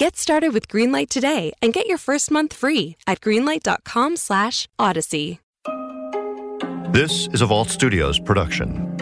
Get 0.00 0.16
started 0.16 0.52
with 0.54 0.66
Greenlight 0.66 1.10
today 1.10 1.52
and 1.60 1.74
get 1.74 1.86
your 1.86 1.98
first 1.98 2.30
month 2.30 2.54
free 2.54 2.96
at 3.06 3.20
greenlight.com/odyssey. 3.20 5.40
This 6.90 7.28
is 7.34 7.42
a 7.42 7.46
Vault 7.46 7.68
Studios 7.68 8.18
production. 8.18 8.96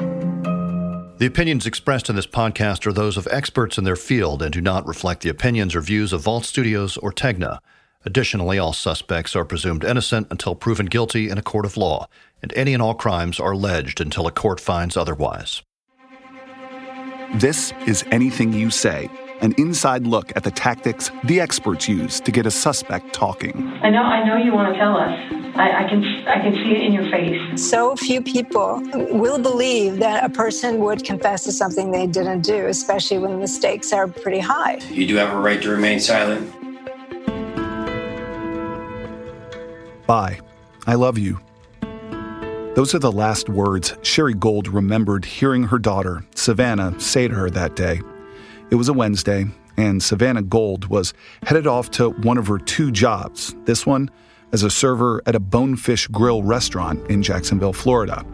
The 1.19 1.27
opinions 1.27 1.67
expressed 1.67 2.11
in 2.11 2.17
this 2.17 2.27
podcast 2.27 2.85
are 2.85 2.93
those 2.93 3.17
of 3.17 3.29
experts 3.31 3.79
in 3.79 3.85
their 3.85 3.95
field 3.95 4.43
and 4.43 4.53
do 4.53 4.61
not 4.61 4.89
reflect 4.89 5.23
the 5.23 5.29
opinions 5.29 5.77
or 5.77 5.83
views 5.83 6.13
of 6.13 6.23
Vault 6.23 6.45
Studios 6.45 6.97
or 6.97 7.13
Tegna. 7.13 7.61
Additionally, 8.05 8.59
all 8.59 8.73
suspects 8.73 9.37
are 9.37 9.45
presumed 9.45 9.85
innocent 9.85 10.27
until 10.33 10.57
proven 10.57 10.87
guilty 10.87 11.31
in 11.31 11.39
a 11.39 11.43
court 11.43 11.65
of 11.65 11.77
law, 11.77 12.09
and 12.43 12.53
any 12.57 12.75
and 12.75 12.83
all 12.83 12.95
crimes 12.95 13.39
are 13.39 13.53
alleged 13.53 14.01
until 14.01 14.27
a 14.27 14.33
court 14.33 14.59
finds 14.59 14.97
otherwise. 14.97 15.63
This 17.35 17.73
is 17.87 18.05
Anything 18.11 18.53
You 18.53 18.71
Say, 18.71 19.09
an 19.41 19.55
inside 19.59 20.07
look 20.07 20.35
at 20.37 20.45
the 20.45 20.51
tactics 20.51 21.11
the 21.25 21.41
experts 21.41 21.89
use 21.89 22.21
to 22.21 22.31
get 22.31 22.47
a 22.47 22.51
suspect 22.51 23.13
talking. 23.13 23.67
I 23.83 23.91
know, 23.91 24.03
I 24.03 24.25
know 24.25 24.37
you 24.37 24.53
want 24.53 24.73
to 24.73 24.79
tell 24.79 24.97
us. 24.97 25.11
I, 25.57 25.85
I 25.85 25.89
can, 25.89 26.05
I 26.29 26.41
can 26.41 26.55
see 26.55 26.77
it 26.77 26.83
in 26.83 26.93
your 26.93 27.11
face. 27.11 27.69
So 27.69 27.97
few 27.97 28.23
people 28.23 28.81
will 29.11 29.39
believe 29.39 29.99
that 29.99 30.25
a 30.25 30.29
person 30.29 30.79
would 30.81 31.05
confess 31.05 31.45
to 31.45 31.53
something 31.53 31.91
they 31.91 32.07
didn't 32.07 32.43
do, 32.43 32.67
especially 32.67 33.19
when 33.19 33.41
the 33.41 33.49
stakes 33.49 33.93
are 33.93 34.07
pretty 34.07 34.39
high. 34.39 34.79
You 34.91 35.07
do 35.07 35.17
have 35.17 35.33
a 35.33 35.39
right 35.39 35.61
to 35.63 35.71
remain 35.71 36.01
silent. 36.01 36.53
Bye. 40.07 40.41
I 40.87 40.95
love 40.95 41.19
you. 41.19 41.39
Those 42.75 42.95
are 42.95 42.99
the 42.99 43.13
last 43.13 43.49
words 43.49 43.95
Sherry 44.03 44.35
Gold 44.35 44.69
remembered 44.69 45.25
hearing 45.25 45.65
her 45.65 45.79
daughter, 45.79 46.25
Savannah, 46.35 46.99
say 47.01 47.29
to 47.29 47.35
her 47.35 47.51
that 47.51 47.77
day. 47.77 48.01
It 48.71 48.75
was 48.75 48.91
a 48.91 48.93
Wednesday, 48.93 49.47
and 49.79 50.03
Savannah 50.03 50.43
Gold 50.43 50.89
was 50.89 51.15
headed 51.43 51.67
off 51.67 51.91
to 51.93 52.11
one 52.11 52.37
of 52.37 52.49
her 52.49 52.59
two 52.59 52.91
jobs, 52.91 53.55
this 53.65 53.87
one 53.87 54.11
as 54.53 54.63
a 54.63 54.71
server 54.71 55.23
at 55.25 55.35
a 55.35 55.41
Bonefish 55.41 56.07
Grill 56.09 56.43
restaurant 56.43 57.11
in 57.11 57.23
Jacksonville, 57.23 57.73
Florida. 57.73 58.27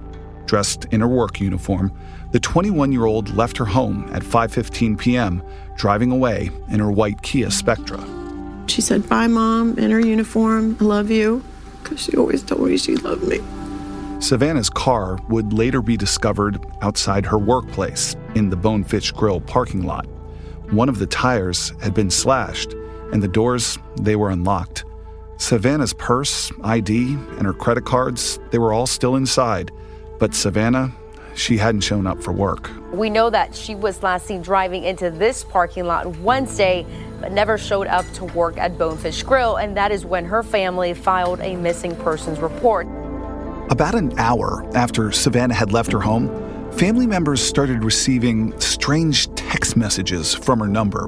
Dressed 0.47 0.87
in 0.87 1.01
her 1.01 1.09
work 1.09 1.41
uniform, 1.41 1.93
the 2.33 2.41
21-year-old 2.41 3.35
left 3.37 3.57
her 3.59 3.65
home 3.65 4.11
at 4.13 4.23
5:15 4.23 4.99
p.m., 4.99 5.41
driving 5.77 6.11
away 6.11 6.51
in 6.69 6.81
her 6.81 6.91
white 6.91 7.23
Kia 7.23 7.49
Spectra. 7.51 8.05
She 8.67 8.81
said, 8.81 9.09
"Bye, 9.09 9.29
mom," 9.29 9.79
in 9.79 9.93
her 9.93 10.01
uniform. 10.01 10.77
I 10.81 10.85
love 10.85 11.13
you, 11.13 11.45
because 11.83 12.03
she 12.03 12.17
always 12.17 12.43
told 12.43 12.69
me 12.69 12.77
she 12.77 12.97
loved 12.97 13.23
me. 13.23 13.41
Savannah's 14.19 14.71
car 14.71 15.19
would 15.29 15.53
later 15.53 15.81
be 15.81 15.97
discovered 15.97 16.59
outside 16.83 17.25
her 17.27 17.39
workplace 17.39 18.17
in 18.35 18.51
the 18.51 18.57
Bonefish 18.57 19.13
Grill 19.13 19.41
parking 19.41 19.85
lot. 19.87 20.07
One 20.71 20.89
of 20.89 20.99
the 20.99 21.07
tires 21.07 21.73
had 21.81 21.95
been 21.95 22.11
slashed, 22.11 22.75
and 23.13 23.23
the 23.23 23.29
doors, 23.29 23.79
they 24.01 24.17
were 24.17 24.31
unlocked. 24.31 24.85
Savannah's 25.37 25.93
purse, 25.93 26.51
ID, 26.63 27.15
and 27.15 27.43
her 27.43 27.53
credit 27.53 27.85
cards, 27.85 28.39
they 28.51 28.59
were 28.59 28.73
all 28.73 28.87
still 28.87 29.17
inside. 29.17 29.71
But 30.19 30.35
Savannah, 30.35 30.93
she 31.35 31.59
hadn't 31.59 31.83
shown 31.83 32.07
up 32.07 32.23
for 32.23 32.33
work. 32.33 32.71
We 32.93 33.11
know 33.11 33.29
that 33.31 33.55
she 33.55 33.75
was 33.75 34.03
last 34.03 34.27
seen 34.27 34.43
driving 34.43 34.85
into 34.85 35.11
this 35.11 35.45
parking 35.45 35.85
lot 35.85 36.17
Wednesday, 36.19 36.87
but 37.21 37.33
never 37.33 37.59
showed 37.59 37.89
up 37.89 38.11
to 38.15 38.25
work 38.25 38.57
at 38.57 38.79
Bonefish 38.79 39.23
Grill, 39.23 39.57
and 39.57 39.77
that 39.77 39.93
is 39.93 40.05
when 40.07 40.25
her 40.25 40.43
family 40.43 40.95
filed 40.95 41.41
a 41.41 41.57
missing 41.57 41.95
persons 41.97 42.39
report. 42.39 42.87
About 43.71 43.95
an 43.95 44.19
hour 44.19 44.65
after 44.77 45.11
Savannah 45.11 45.55
had 45.55 45.73
left 45.73 45.91
her 45.93 46.01
home, 46.01 46.29
family 46.77 47.07
members 47.07 47.41
started 47.41 47.85
receiving 47.85 48.59
strange 48.61 49.33
text 49.35 49.77
messages 49.77 50.35
from 50.35 50.59
her 50.59 50.67
number. 50.67 51.05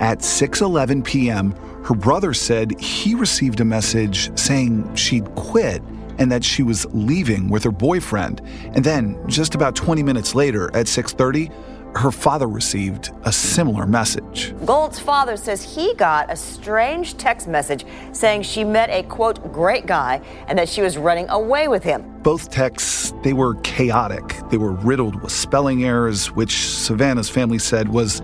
At 0.00 0.20
6:11 0.20 1.04
p.m., 1.04 1.52
her 1.84 1.94
brother 1.94 2.32
said 2.32 2.78
he 2.80 3.14
received 3.14 3.60
a 3.60 3.64
message 3.64 4.30
saying 4.38 4.94
she'd 4.94 5.34
quit 5.34 5.82
and 6.18 6.30
that 6.30 6.44
she 6.44 6.62
was 6.62 6.86
leaving 6.92 7.48
with 7.48 7.64
her 7.64 7.72
boyfriend. 7.72 8.40
And 8.74 8.84
then, 8.84 9.18
just 9.26 9.54
about 9.54 9.74
20 9.74 10.02
minutes 10.02 10.34
later 10.34 10.70
at 10.74 10.86
6:30, 10.86 11.50
her 11.96 12.10
father 12.10 12.46
received 12.46 13.10
a 13.24 13.32
similar 13.32 13.86
message. 13.86 14.54
Gold's 14.64 14.98
father 14.98 15.36
says 15.36 15.62
he 15.74 15.94
got 15.94 16.30
a 16.30 16.36
strange 16.36 17.16
text 17.16 17.48
message 17.48 17.84
saying 18.12 18.42
she 18.42 18.64
met 18.64 18.90
a 18.90 19.02
quote 19.04 19.52
great 19.52 19.86
guy 19.86 20.20
and 20.46 20.58
that 20.58 20.68
she 20.68 20.82
was 20.82 20.96
running 20.96 21.28
away 21.28 21.68
with 21.68 21.82
him. 21.82 22.04
Both 22.22 22.50
texts, 22.50 23.12
they 23.22 23.32
were 23.32 23.54
chaotic. 23.56 24.36
They 24.50 24.58
were 24.58 24.72
riddled 24.72 25.20
with 25.22 25.32
spelling 25.32 25.84
errors, 25.84 26.30
which 26.32 26.68
Savannah's 26.68 27.28
family 27.28 27.58
said 27.58 27.88
was 27.88 28.22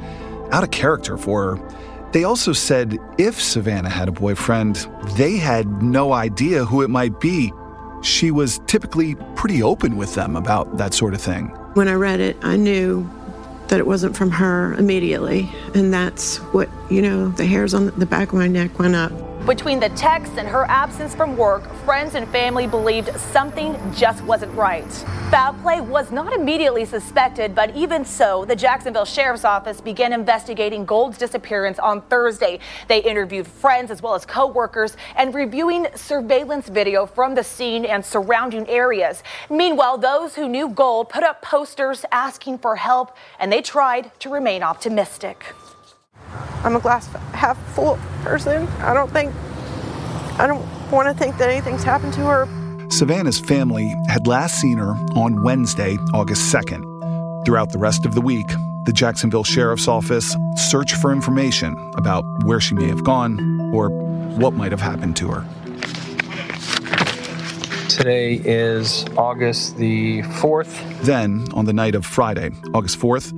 out 0.52 0.62
of 0.62 0.70
character 0.70 1.16
for 1.16 1.56
her. 1.56 2.10
They 2.12 2.24
also 2.24 2.52
said 2.52 2.98
if 3.18 3.40
Savannah 3.40 3.90
had 3.90 4.08
a 4.08 4.12
boyfriend, 4.12 4.86
they 5.16 5.36
had 5.36 5.82
no 5.82 6.12
idea 6.12 6.64
who 6.64 6.82
it 6.82 6.88
might 6.88 7.20
be. 7.20 7.52
She 8.02 8.30
was 8.30 8.60
typically 8.66 9.16
pretty 9.34 9.62
open 9.62 9.96
with 9.96 10.14
them 10.14 10.36
about 10.36 10.76
that 10.78 10.94
sort 10.94 11.14
of 11.14 11.20
thing. 11.20 11.48
When 11.74 11.88
I 11.88 11.94
read 11.94 12.20
it, 12.20 12.36
I 12.42 12.56
knew 12.56 13.10
that 13.68 13.78
it 13.78 13.86
wasn't 13.86 14.16
from 14.16 14.30
her 14.30 14.74
immediately. 14.74 15.50
And 15.74 15.92
that's 15.92 16.38
what, 16.52 16.68
you 16.90 17.02
know, 17.02 17.28
the 17.28 17.46
hairs 17.46 17.74
on 17.74 17.86
the 17.98 18.06
back 18.06 18.28
of 18.28 18.34
my 18.34 18.48
neck 18.48 18.78
went 18.78 18.94
up. 18.94 19.12
Between 19.46 19.78
the 19.78 19.90
texts 19.90 20.38
and 20.38 20.48
her 20.48 20.64
absence 20.68 21.14
from 21.14 21.36
work, 21.36 21.72
friends 21.84 22.16
and 22.16 22.26
family 22.30 22.66
believed 22.66 23.16
something 23.16 23.76
just 23.94 24.24
wasn't 24.24 24.52
right. 24.54 24.84
Foul 25.30 25.54
play 25.62 25.80
was 25.80 26.10
not 26.10 26.32
immediately 26.32 26.84
suspected, 26.84 27.54
but 27.54 27.74
even 27.76 28.04
so, 28.04 28.44
the 28.44 28.56
Jacksonville 28.56 29.04
Sheriff's 29.04 29.44
Office 29.44 29.80
began 29.80 30.12
investigating 30.12 30.84
Gold's 30.84 31.16
disappearance 31.16 31.78
on 31.78 32.02
Thursday. 32.02 32.58
They 32.88 32.98
interviewed 32.98 33.46
friends 33.46 33.92
as 33.92 34.02
well 34.02 34.14
as 34.16 34.26
co-workers 34.26 34.96
and 35.14 35.32
reviewing 35.32 35.86
surveillance 35.94 36.68
video 36.68 37.06
from 37.06 37.36
the 37.36 37.44
scene 37.44 37.84
and 37.84 38.04
surrounding 38.04 38.68
areas. 38.68 39.22
Meanwhile, 39.48 39.98
those 39.98 40.34
who 40.34 40.48
knew 40.48 40.70
Gold 40.70 41.08
put 41.08 41.22
up 41.22 41.40
posters 41.40 42.04
asking 42.10 42.58
for 42.58 42.74
help, 42.74 43.16
and 43.38 43.52
they 43.52 43.62
tried 43.62 44.10
to 44.18 44.28
remain 44.28 44.64
optimistic. 44.64 45.54
I'm 46.64 46.76
a 46.76 46.80
glass 46.80 47.06
half 47.32 47.56
full 47.74 47.98
person. 48.22 48.66
I 48.80 48.94
don't 48.94 49.10
think, 49.12 49.32
I 50.38 50.46
don't 50.46 50.66
want 50.90 51.08
to 51.08 51.14
think 51.14 51.38
that 51.38 51.50
anything's 51.50 51.82
happened 51.82 52.12
to 52.14 52.20
her. 52.20 52.48
Savannah's 52.90 53.40
family 53.40 53.94
had 54.08 54.26
last 54.26 54.60
seen 54.60 54.78
her 54.78 54.92
on 55.14 55.42
Wednesday, 55.42 55.96
August 56.14 56.54
2nd. 56.54 57.44
Throughout 57.44 57.70
the 57.72 57.78
rest 57.78 58.06
of 58.06 58.14
the 58.14 58.20
week, 58.20 58.46
the 58.86 58.92
Jacksonville 58.92 59.44
Sheriff's 59.44 59.88
Office 59.88 60.36
searched 60.56 60.96
for 60.96 61.12
information 61.12 61.76
about 61.96 62.24
where 62.44 62.60
she 62.60 62.74
may 62.74 62.86
have 62.86 63.02
gone 63.04 63.38
or 63.74 63.90
what 64.38 64.54
might 64.54 64.70
have 64.70 64.80
happened 64.80 65.16
to 65.16 65.28
her. 65.28 65.44
Today 67.88 68.34
is 68.44 69.04
August 69.16 69.78
the 69.78 70.22
4th. 70.22 71.00
Then, 71.02 71.46
on 71.54 71.64
the 71.64 71.72
night 71.72 71.94
of 71.94 72.04
Friday, 72.04 72.50
August 72.74 73.00
4th, 73.00 73.32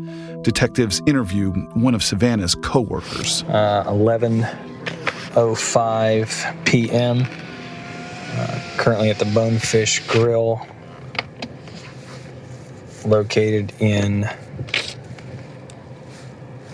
detectives 0.49 1.03
interview 1.05 1.53
one 1.75 1.95
of 1.95 2.03
Savannah's 2.03 2.55
co-workers. 2.55 3.43
Uh, 3.49 3.85
11.05 3.87 6.65
p.m. 6.65 7.21
Uh, 7.21 7.27
currently 8.79 9.11
at 9.11 9.19
the 9.19 9.27
Bonefish 9.27 10.09
Grill, 10.09 10.67
located 13.05 13.75
in 13.79 14.27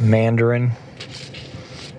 Mandarin. 0.00 0.70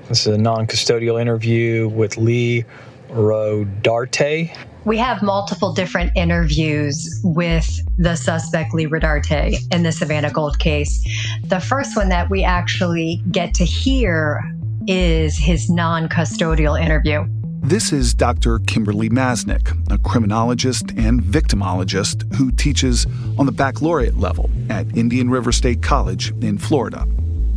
This 0.07 0.25
is 0.25 0.27
a 0.27 0.37
non-custodial 0.37 1.19
interview 1.19 1.89
with 1.89 2.15
Lee 2.15 2.63
Rodarte. 3.09 4.55
We 4.85 4.97
have 4.97 5.21
multiple 5.21 5.73
different 5.73 6.13
interviews 6.15 7.19
with 7.21 7.74
the 7.97 8.15
suspect, 8.15 8.73
Lee 8.73 8.87
Rodarte, 8.87 9.57
in 9.73 9.83
the 9.83 9.91
Savannah 9.91 10.31
Gold 10.31 10.59
case. 10.59 11.03
The 11.45 11.59
first 11.59 11.95
one 11.95 12.09
that 12.09 12.29
we 12.29 12.43
actually 12.43 13.21
get 13.31 13.53
to 13.55 13.65
hear 13.65 14.41
is 14.87 15.37
his 15.37 15.69
non 15.69 16.09
custodial 16.09 16.79
interview. 16.79 17.25
This 17.61 17.91
is 17.91 18.13
Dr. 18.13 18.59
Kimberly 18.59 19.09
Masnick, 19.09 19.75
a 19.91 19.97
criminologist 19.97 20.91
and 20.91 21.19
victimologist 21.21 22.31
who 22.35 22.51
teaches 22.51 23.07
on 23.39 23.47
the 23.47 23.51
baccalaureate 23.51 24.17
level 24.17 24.51
at 24.69 24.95
Indian 24.95 25.31
River 25.31 25.51
State 25.51 25.81
College 25.81 26.31
in 26.43 26.59
Florida. 26.59 27.07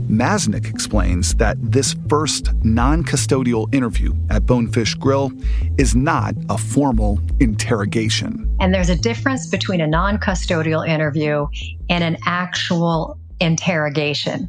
Masnick 0.09 0.71
explains 0.71 1.35
that 1.35 1.57
this 1.61 1.95
first 2.09 2.53
non 2.65 3.05
custodial 3.05 3.73
interview 3.75 4.15
at 4.31 4.47
Bonefish 4.47 4.95
Grill 4.95 5.31
is 5.77 5.95
not 5.95 6.35
a 6.49 6.57
formal 6.57 7.21
interrogation. 7.41 8.49
And 8.59 8.73
there's 8.73 8.89
a 8.89 8.97
difference 8.97 9.47
between 9.47 9.81
a 9.81 9.87
non 9.87 10.19
custodial 10.19 10.87
interview 10.89 11.47
and 11.91 12.03
an 12.03 12.17
actual 12.25 13.19
interrogation. 13.41 14.49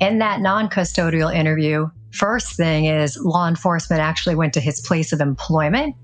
In 0.00 0.18
that 0.18 0.40
non 0.40 0.68
custodial 0.68 1.32
interview, 1.32 1.88
first 2.10 2.56
thing 2.56 2.86
is 2.86 3.16
law 3.18 3.46
enforcement 3.46 4.02
actually 4.02 4.34
went 4.34 4.52
to 4.54 4.60
his 4.60 4.80
place 4.80 5.12
of 5.12 5.20
employment 5.20 5.94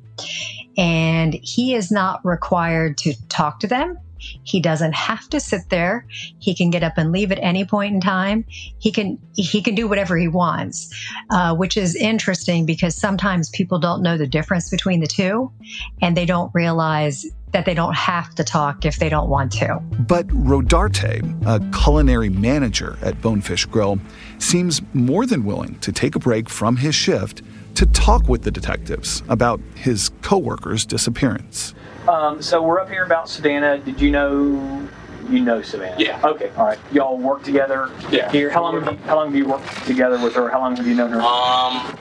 and 0.76 1.34
he 1.34 1.74
is 1.74 1.90
not 1.90 2.24
required 2.24 2.96
to 2.98 3.14
talk 3.28 3.60
to 3.60 3.66
them. 3.66 3.98
He 4.42 4.60
doesn't 4.60 4.94
have 4.94 5.28
to 5.30 5.40
sit 5.40 5.68
there. 5.70 6.06
He 6.38 6.54
can 6.54 6.70
get 6.70 6.82
up 6.82 6.94
and 6.96 7.12
leave 7.12 7.32
at 7.32 7.38
any 7.42 7.64
point 7.64 7.94
in 7.94 8.00
time. 8.00 8.44
He 8.78 8.92
can 8.92 9.18
he 9.34 9.62
can 9.62 9.74
do 9.74 9.88
whatever 9.88 10.16
he 10.16 10.28
wants, 10.28 10.94
uh, 11.30 11.54
which 11.54 11.76
is 11.76 11.96
interesting 11.96 12.66
because 12.66 12.94
sometimes 12.94 13.50
people 13.50 13.78
don't 13.78 14.02
know 14.02 14.16
the 14.16 14.26
difference 14.26 14.70
between 14.70 15.00
the 15.00 15.06
two, 15.06 15.52
and 16.00 16.16
they 16.16 16.26
don't 16.26 16.50
realize 16.54 17.26
that 17.54 17.64
they 17.64 17.74
don't 17.74 17.94
have 17.94 18.34
to 18.34 18.42
talk 18.42 18.84
if 18.84 18.98
they 18.98 19.08
don't 19.08 19.28
want 19.28 19.52
to. 19.52 19.80
But 20.00 20.26
Rodarte, 20.28 21.46
a 21.46 21.60
culinary 21.70 22.28
manager 22.28 22.98
at 23.00 23.22
Bonefish 23.22 23.64
Grill, 23.66 24.00
seems 24.38 24.82
more 24.92 25.24
than 25.24 25.44
willing 25.44 25.78
to 25.78 25.92
take 25.92 26.16
a 26.16 26.18
break 26.18 26.48
from 26.48 26.76
his 26.76 26.96
shift 26.96 27.42
to 27.76 27.86
talk 27.86 28.28
with 28.28 28.42
the 28.42 28.50
detectives 28.50 29.22
about 29.28 29.60
his 29.76 30.10
coworker's 30.22 30.84
disappearance. 30.84 31.74
Um, 32.08 32.42
so 32.42 32.62
we're 32.62 32.80
up 32.80 32.90
here 32.90 33.04
about 33.04 33.28
Savannah. 33.28 33.78
Did 33.78 34.00
you 34.00 34.10
know 34.10 34.88
you 35.28 35.40
know 35.40 35.62
Savannah? 35.62 35.96
Yeah. 35.98 36.20
Okay. 36.22 36.50
All 36.56 36.66
right. 36.66 36.78
Y'all 36.92 37.16
work 37.16 37.42
together. 37.42 37.90
Yeah. 38.10 38.30
Here. 38.30 38.50
How 38.50 38.62
long 38.62 38.80
have 38.82 38.92
you, 38.92 38.98
how 39.04 39.16
long 39.16 39.28
have 39.28 39.36
you 39.36 39.46
worked 39.46 39.86
together 39.86 40.22
with 40.22 40.34
her? 40.34 40.50
How 40.50 40.60
long 40.60 40.76
have 40.76 40.86
you 40.86 40.94
known 40.94 41.10
her? 41.12 41.20
Um, 41.20 41.96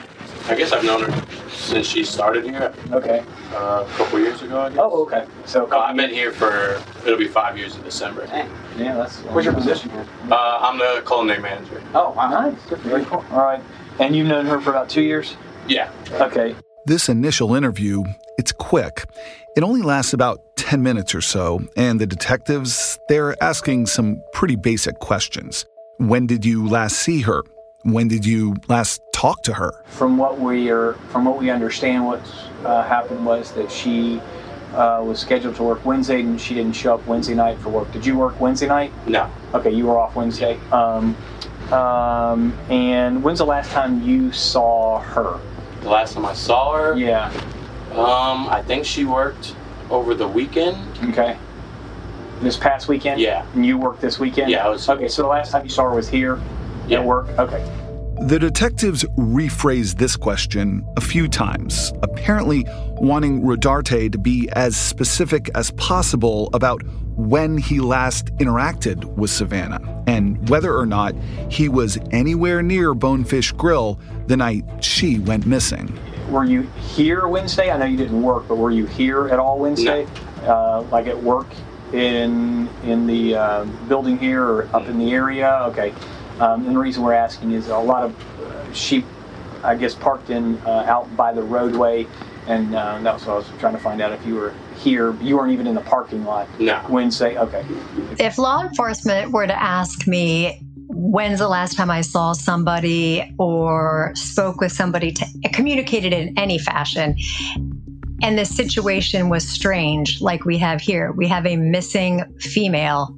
I 0.50 0.56
guess 0.58 0.74
I've 0.74 0.84
known 0.84 1.10
her 1.10 1.50
since 1.50 1.88
she 1.88 2.04
started 2.04 2.44
here. 2.44 2.74
Okay. 2.92 3.24
Uh, 3.54 3.86
a 3.88 3.94
couple 3.96 4.20
years 4.20 4.42
ago. 4.42 4.60
I 4.62 4.70
guess. 4.70 4.80
Oh, 4.82 5.04
okay. 5.04 5.26
So 5.46 5.72
uh, 5.72 5.78
I've 5.78 5.96
been 5.96 6.10
here 6.10 6.34
for 6.34 6.82
it'll 7.06 7.18
be 7.18 7.30
five 7.30 7.58
years 7.58 7.78
in 7.78 7.84
December. 7.84 8.28
Dang. 8.28 8.50
Yeah, 8.78 8.96
that's. 8.96 9.20
What's 9.20 9.46
your 9.46 9.54
position 9.54 9.90
here? 9.92 10.06
Uh, 10.30 10.58
I'm 10.62 10.78
the 10.78 11.02
culinary 11.08 11.42
manager. 11.42 11.82
Oh, 11.94 12.12
wow. 12.12 12.30
nice. 12.30 12.60
Very 12.82 13.06
cool. 13.06 13.24
All 13.32 13.46
right. 13.46 13.62
And 14.00 14.14
you've 14.16 14.28
known 14.28 14.48
her 14.48 14.60
for 14.60 14.72
about 14.72 14.90
two 14.90 15.02
years. 15.02 15.38
Yeah. 15.68 15.92
Okay. 16.14 16.56
This 16.86 17.08
initial 17.08 17.56
interview, 17.56 18.04
it's 18.38 18.52
quick. 18.52 19.06
It 19.56 19.62
only 19.62 19.84
lasts 19.84 20.14
about 20.14 20.42
10 20.56 20.82
minutes 20.82 21.14
or 21.14 21.22
so, 21.22 21.62
and 21.78 22.02
the 22.02 22.08
detectives, 22.08 22.98
they're 23.08 23.42
asking 23.44 23.86
some 23.86 24.20
pretty 24.34 24.56
basic 24.56 24.98
questions. 24.98 25.68
When 25.98 26.26
did 26.26 26.44
you 26.44 26.68
last 26.68 26.96
see 26.98 27.22
her? 27.22 27.44
When 27.84 28.08
did 28.08 28.26
you 28.26 28.56
last 28.68 29.00
talk 29.14 29.44
to 29.44 29.54
her? 29.54 29.72
From 29.86 30.18
what 30.18 30.40
we 30.40 30.72
are, 30.72 30.94
from 31.12 31.26
what 31.26 31.38
we 31.38 31.52
understand, 31.52 32.04
what 32.04 32.22
uh, 32.66 32.82
happened 32.84 33.28
was 33.28 33.52
that 33.52 33.70
she 33.72 34.20
uh, 34.74 35.04
was 35.06 35.20
scheduled 35.20 35.56
to 35.58 35.64
work 35.64 35.86
Wednesday, 35.86 36.22
and 36.22 36.42
she 36.42 36.56
didn't 36.56 36.74
show 36.74 36.96
up 36.96 37.06
Wednesday 37.06 37.36
night 37.36 37.60
for 37.60 37.70
work. 37.70 37.92
Did 37.92 38.08
you 38.08 38.18
work 38.18 38.40
Wednesday 38.40 38.68
night? 38.68 38.92
No. 39.08 39.30
Okay, 39.54 39.70
you 39.70 39.86
were 39.86 40.00
off 40.00 40.16
Wednesday. 40.16 40.60
Um, 40.72 41.16
um, 41.72 42.58
and 42.72 43.22
when's 43.24 43.38
the 43.38 43.46
last 43.46 43.70
time 43.70 44.02
you 44.02 44.32
saw 44.32 45.00
her? 45.00 45.40
The 45.82 45.90
last 45.90 46.16
time 46.16 46.26
I 46.26 46.34
saw 46.34 46.76
her, 46.76 46.98
Yeah. 46.98 47.32
Um, 47.98 48.48
I 48.50 48.62
think 48.66 48.86
she 48.86 49.06
worked 49.06 49.56
over 49.90 50.14
the 50.16 50.28
weekend. 50.28 50.78
Okay. 51.10 51.38
This 52.42 52.58
past 52.58 52.88
weekend? 52.88 53.22
Yeah. 53.22 53.46
And 53.54 53.66
you 53.66 53.78
worked 53.78 54.02
this 54.02 54.20
weekend? 54.20 54.50
Yeah, 54.52 54.66
I 54.66 54.70
was- 54.70 54.88
Okay, 54.90 55.08
so 55.08 55.22
the 55.22 55.28
last 55.30 55.52
time 55.52 55.64
you 55.64 55.70
saw 55.70 55.84
her 55.84 55.96
was 55.96 56.10
here 56.10 56.40
Yeah. 56.88 57.00
at 57.00 57.06
work? 57.06 57.28
Okay. 57.40 57.64
The 58.22 58.40
detectives 58.40 59.04
rephrased 59.18 59.98
this 59.98 60.16
question 60.16 60.86
a 60.98 61.02
few 61.02 61.28
times, 61.28 61.92
apparently 62.04 62.66
wanting 63.02 63.42
Rodarte 63.42 64.12
to 64.12 64.18
be 64.18 64.50
as 64.54 64.78
specific 64.78 65.50
as 65.56 65.72
possible 65.72 66.50
about 66.54 66.82
when 67.16 67.58
he 67.58 67.80
last 67.80 68.28
interacted 68.38 69.04
with 69.18 69.30
Savannah 69.30 69.82
and 70.08 70.48
whether 70.50 70.76
or 70.78 70.86
not 70.86 71.16
he 71.50 71.68
was 71.70 71.98
anywhere 72.12 72.62
near 72.64 72.94
Bonefish 72.94 73.52
Grill 73.54 74.00
the 74.28 74.38
night 74.38 74.64
she 74.80 75.20
went 75.20 75.46
missing. 75.46 75.92
Were 76.34 76.44
you 76.44 76.64
here 76.96 77.28
Wednesday? 77.28 77.70
I 77.70 77.78
know 77.78 77.86
you 77.86 77.96
didn't 77.96 78.24
work, 78.24 78.48
but 78.48 78.56
were 78.56 78.72
you 78.72 78.88
here 78.88 79.28
at 79.28 79.38
all 79.38 79.60
Wednesday? 79.60 80.08
Uh, 80.42 80.82
like 80.92 81.06
at 81.06 81.22
work 81.22 81.46
in 81.94 82.68
in 82.84 83.06
the 83.06 83.36
uh, 83.36 83.66
building 83.88 84.18
here 84.18 84.44
or 84.44 84.68
up 84.74 84.88
in 84.88 84.98
the 84.98 85.14
area? 85.14 85.60
Okay. 85.68 85.94
Um, 86.40 86.66
and 86.66 86.76
the 86.76 86.80
reason 86.80 87.04
we're 87.04 87.14
asking 87.14 87.52
is 87.52 87.68
a 87.68 87.78
lot 87.78 88.02
of 88.06 88.42
uh, 88.42 88.74
sheep, 88.74 89.06
I 89.64 89.76
guess, 89.76 89.94
parked 89.94 90.32
in 90.32 90.58
uh, 90.66 90.86
out 90.88 91.16
by 91.16 91.34
the 91.34 91.44
roadway, 91.44 92.08
and 92.48 92.74
uh, 92.74 92.98
that 93.02 93.14
was 93.14 93.26
what 93.28 93.34
I 93.34 93.38
was 93.38 93.48
trying 93.60 93.74
to 93.74 93.80
find 93.80 94.02
out 94.02 94.12
if 94.12 94.26
you 94.26 94.34
were 94.34 94.56
here. 94.78 95.14
You 95.22 95.38
weren't 95.38 95.52
even 95.54 95.68
in 95.68 95.76
the 95.76 95.82
parking 95.82 96.26
lot 96.26 96.48
No. 96.60 96.84
Wednesday. 96.90 97.38
Okay. 97.38 97.64
If 98.18 98.40
law 98.40 98.64
enforcement 98.64 99.32
were 99.32 99.46
to 99.46 99.62
ask 99.62 100.08
me, 100.08 100.63
when's 100.94 101.40
the 101.40 101.48
last 101.48 101.76
time 101.76 101.92
I 101.92 102.02
saw 102.02 102.34
somebody 102.34 103.34
or 103.38 104.12
spoke 104.16 104.60
with 104.60 104.72
somebody 104.72 105.12
to 105.12 105.26
communicated 105.52 106.14
in 106.14 106.38
any 106.38 106.58
fashion, 106.58 107.16
and 108.24 108.40
the 108.40 108.46
situation 108.46 109.28
was 109.28 109.48
strange, 109.48 110.22
like 110.22 110.46
we 110.46 110.58
have 110.58 110.80
here, 110.80 111.12
we 111.12 111.28
have 111.28 111.46
a 111.46 111.58
missing 111.58 112.24
female. 112.40 113.14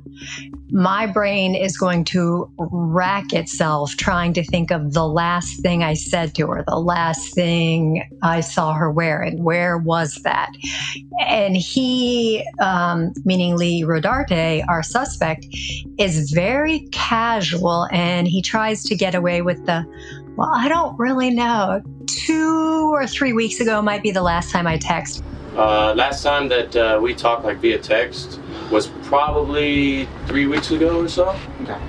My 0.72 1.06
brain 1.06 1.54
is 1.54 1.78
going 1.78 2.06
to 2.06 2.50
rack 2.58 3.32
itself 3.32 3.96
trying 3.98 4.34
to 4.34 4.44
think 4.44 4.72
of 4.72 4.94
the 4.94 5.08
last 5.08 5.62
thing 5.62 5.84
I 5.84 5.94
said 5.94 6.34
to 6.36 6.48
her, 6.48 6.64
the 6.68 6.80
last 6.80 7.36
thing 7.36 8.04
I 8.24 8.40
saw 8.42 8.74
her 8.74 8.92
wearing. 8.92 9.44
Where 9.44 9.78
was 9.78 10.16
that? 10.24 10.50
And 11.20 11.56
he, 11.56 12.44
um, 12.60 13.14
meaning 13.24 13.58
Lee 13.58 13.84
Rodarte, 13.84 14.66
our 14.68 14.82
suspect, 14.82 15.46
is 16.00 16.32
very 16.32 16.88
casual 16.92 17.88
and 17.92 18.28
he 18.28 18.42
tries 18.42 18.84
to 18.86 18.96
get 18.96 19.14
away 19.14 19.44
with 19.44 19.64
the, 19.68 19.86
well, 20.36 20.52
I 20.54 20.68
don't 20.68 20.98
really 21.00 21.30
know. 21.30 21.82
Two 22.08 22.92
or 22.94 23.08
three 23.08 23.34
weeks 23.34 23.60
ago 23.60 23.82
might 23.82 24.04
be 24.04 24.12
the 24.12 24.22
last 24.22 24.52
time 24.52 24.68
I 24.68 24.78
text. 24.78 25.24
Uh, 25.56 25.94
last 25.94 26.22
time 26.22 26.50
that 26.50 26.76
uh, 26.76 27.00
we 27.02 27.14
talked 27.14 27.46
like 27.46 27.58
via 27.60 27.80
text 27.80 28.40
was 28.72 28.88
probably 29.04 30.08
three 30.28 30.48
weeks 30.48 30.72
ago 30.72 31.02
or 31.02 31.08
so. 31.08 31.30
Okay. 31.62 31.80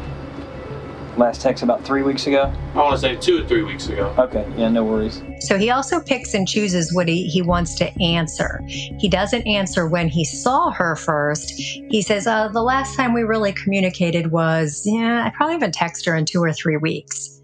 Last 1.17 1.41
text 1.41 1.63
about 1.63 1.83
three 1.83 2.03
weeks 2.03 2.27
ago. 2.27 2.53
I 2.75 2.77
want 2.77 2.93
to 2.93 2.99
say 3.01 3.17
two 3.17 3.43
or 3.43 3.49
three 3.49 3.63
weeks 3.63 3.89
ago. 3.89 4.15
Okay. 4.19 4.47
Yeah. 4.57 4.69
No 4.69 4.85
worries. 4.85 5.23
So 5.41 5.59
he 5.59 5.71
also 5.71 5.99
picks 5.99 6.35
and 6.35 6.47
chooses 6.47 6.95
what 6.95 7.09
he, 7.09 7.27
he 7.27 7.43
wants 7.43 7.75
to 7.77 8.03
answer. 8.03 8.61
He 8.67 9.09
doesn't 9.09 9.47
answer 9.47 9.89
when 9.89 10.09
he 10.09 10.25
saw 10.25 10.71
her 10.71 10.95
first. 10.95 11.51
He 11.51 12.03
says, 12.03 12.27
uh, 12.27 12.49
the 12.49 12.63
last 12.63 12.97
time 12.97 13.15
we 13.15 13.23
really 13.23 13.53
communicated 13.53 14.31
was, 14.31 14.83
yeah, 14.85 15.25
I 15.25 15.31
probably 15.31 15.55
haven't 15.55 15.75
texted 15.75 16.07
her 16.07 16.17
in 16.17 16.27
two 16.27 16.43
or 16.43 16.53
three 16.53 16.77
weeks. 16.77 17.36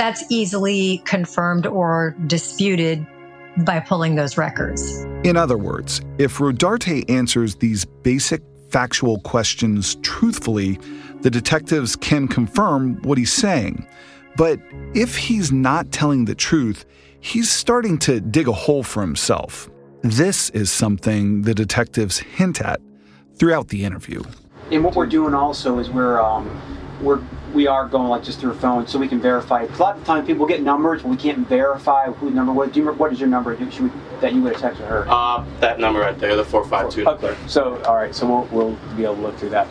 That's 0.00 0.24
easily 0.30 1.02
confirmed 1.04 1.66
or 1.66 2.16
disputed 2.26 3.06
by 3.66 3.80
pulling 3.80 4.14
those 4.14 4.38
records. 4.38 5.02
In 5.24 5.36
other 5.36 5.58
words, 5.58 6.00
if 6.16 6.38
Rodarte 6.38 7.04
answers 7.10 7.56
these 7.56 7.84
basic 7.84 8.40
factual 8.70 9.20
questions 9.20 9.96
truthfully, 9.96 10.78
the 11.20 11.28
detectives 11.28 11.96
can 11.96 12.28
confirm 12.28 12.96
what 13.02 13.18
he's 13.18 13.30
saying. 13.30 13.86
But 14.38 14.58
if 14.94 15.18
he's 15.18 15.52
not 15.52 15.92
telling 15.92 16.24
the 16.24 16.34
truth, 16.34 16.86
he's 17.20 17.50
starting 17.50 17.98
to 17.98 18.22
dig 18.22 18.48
a 18.48 18.52
hole 18.52 18.82
for 18.82 19.02
himself. 19.02 19.68
This 20.00 20.48
is 20.50 20.70
something 20.70 21.42
the 21.42 21.54
detectives 21.54 22.16
hint 22.20 22.62
at 22.62 22.80
throughout 23.34 23.68
the 23.68 23.84
interview. 23.84 24.22
And 24.72 24.82
what 24.82 24.96
we're 24.96 25.04
doing 25.04 25.34
also 25.34 25.78
is 25.78 25.90
we're 25.90 26.18
um, 26.22 26.48
we're 27.02 27.20
we 27.54 27.66
are 27.66 27.86
going 27.86 28.08
like 28.08 28.22
just 28.22 28.40
through 28.40 28.52
a 28.52 28.54
phone 28.54 28.86
so 28.86 28.98
we 28.98 29.08
can 29.08 29.20
verify. 29.20 29.66
'cause 29.66 29.78
A 29.78 29.82
lot 29.82 29.96
of 29.96 30.04
times 30.04 30.26
people 30.26 30.46
get 30.46 30.62
numbers, 30.62 31.02
but 31.02 31.08
we 31.08 31.16
can't 31.16 31.46
verify 31.48 32.06
who 32.06 32.30
the 32.30 32.34
number 32.36 32.52
was. 32.52 32.70
Do 32.70 32.80
you 32.80 32.84
remember, 32.86 33.02
what 33.02 33.12
is 33.12 33.20
your 33.20 33.28
number 33.28 33.56
Should 33.56 33.80
we- 33.84 33.90
that 34.20 34.32
you 34.32 34.42
would 34.42 34.56
have 34.56 34.72
texted 34.74 34.86
her? 34.86 35.06
Uh, 35.08 35.42
that 35.60 35.78
number 35.80 36.00
right 36.00 36.18
there, 36.18 36.36
the 36.36 36.44
four 36.44 36.64
five 36.64 36.90
two. 36.90 37.06
Okay. 37.06 37.34
So 37.46 37.78
all 37.86 37.96
right. 37.96 38.14
So 38.14 38.26
we'll 38.26 38.48
we'll 38.50 38.76
be 38.96 39.04
able 39.04 39.16
to 39.16 39.22
look 39.22 39.36
through 39.38 39.50
that. 39.50 39.66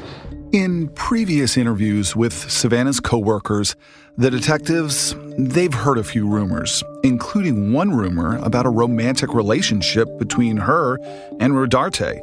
In 0.51 0.87
previous 0.95 1.57
interviews 1.57 2.15
with 2.15 2.33
Savannah's 2.33 2.99
coworkers, 2.99 3.75
the 4.17 4.31
detectives, 4.31 5.15
they've 5.37 5.73
heard 5.73 5.99
a 5.99 6.03
few 6.03 6.27
rumors, 6.27 6.83
including 7.03 7.71
one 7.71 7.91
rumor 7.95 8.37
about 8.41 8.65
a 8.65 8.69
romantic 8.69 9.33
relationship 9.35 10.07
between 10.17 10.57
her 10.57 10.97
and 11.39 11.53
Rodarte. 11.53 12.19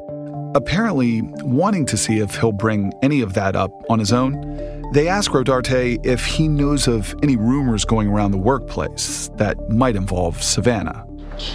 Apparently, 0.56 1.20
wanting 1.42 1.86
to 1.86 1.96
see 1.96 2.18
if 2.18 2.34
he'll 2.36 2.50
bring 2.50 2.92
any 3.02 3.20
of 3.20 3.34
that 3.34 3.54
up 3.54 3.70
on 3.88 3.98
his 4.00 4.12
own, 4.12 4.32
they 4.92 5.08
ask 5.08 5.30
Rodarte 5.32 6.04
if 6.06 6.24
he 6.24 6.48
knows 6.48 6.86
of 6.88 7.14
any 7.22 7.36
rumors 7.36 7.84
going 7.84 8.08
around 8.08 8.30
the 8.30 8.38
workplace 8.38 9.30
that 9.36 9.68
might 9.68 9.96
involve 9.96 10.42
Savannah. 10.42 11.06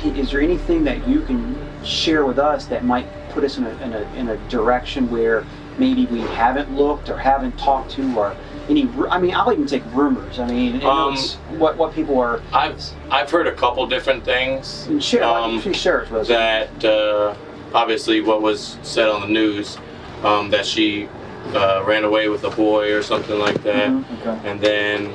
Is 0.03 0.31
there 0.31 0.41
anything 0.41 0.83
that 0.83 1.07
you 1.07 1.21
can 1.21 1.57
share 1.83 2.25
with 2.25 2.37
us 2.37 2.65
that 2.65 2.83
might 2.85 3.07
put 3.29 3.43
us 3.43 3.57
in 3.57 3.65
a, 3.65 3.69
in 3.81 3.93
a, 3.93 4.01
in 4.15 4.29
a 4.29 4.37
direction 4.49 5.09
where 5.09 5.43
maybe 5.79 6.05
we 6.07 6.19
haven't 6.21 6.75
looked 6.75 7.09
or 7.09 7.17
haven't 7.17 7.57
talked 7.57 7.89
to 7.91 8.15
or 8.17 8.35
any? 8.69 8.87
I 9.09 9.19
mean, 9.19 9.33
I'll 9.33 9.51
even 9.51 9.65
take 9.65 9.83
rumors. 9.93 10.37
I 10.37 10.47
mean, 10.47 10.75
it 10.75 10.83
Um, 10.83 11.15
knows 11.15 11.35
what 11.57 11.77
what 11.77 11.95
people 11.95 12.19
are. 12.19 12.41
I've 12.53 12.79
I've 13.09 13.31
heard 13.31 13.47
a 13.47 13.53
couple 13.53 13.87
different 13.87 14.23
things. 14.23 14.87
Share, 14.99 15.23
um, 15.23 15.63
like, 15.65 15.73
share 15.73 16.01
it 16.01 16.11
with 16.11 16.21
us. 16.21 16.27
that 16.27 16.85
uh, 16.85 17.33
obviously 17.73 18.21
what 18.21 18.41
was 18.43 18.77
said 18.83 19.09
on 19.09 19.21
the 19.21 19.27
news 19.27 19.79
um, 20.23 20.51
that 20.51 20.65
she 20.67 21.09
uh, 21.55 21.83
ran 21.85 22.03
away 22.03 22.29
with 22.29 22.43
a 22.43 22.49
boy 22.49 22.93
or 22.93 23.01
something 23.01 23.37
like 23.39 23.61
that, 23.63 23.89
Mhm, 23.89 24.03
okay. 24.25 24.49
and 24.49 24.59
then 24.59 25.13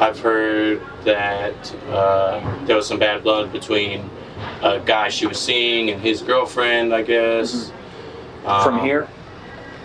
I've 0.00 0.18
heard 0.20 0.80
that 1.04 1.74
uh, 1.90 2.40
there 2.66 2.76
was 2.76 2.86
some 2.86 2.98
bad 2.98 3.22
blood 3.22 3.52
between 3.52 4.08
a 4.62 4.78
guy 4.80 5.08
she 5.08 5.26
was 5.26 5.38
seeing 5.40 5.90
and 5.90 6.00
his 6.00 6.22
girlfriend, 6.22 6.94
I 6.94 7.02
guess. 7.02 7.70
Mm-hmm. 8.44 8.62
From 8.64 8.74
Um, 8.78 8.84
here? 8.84 9.08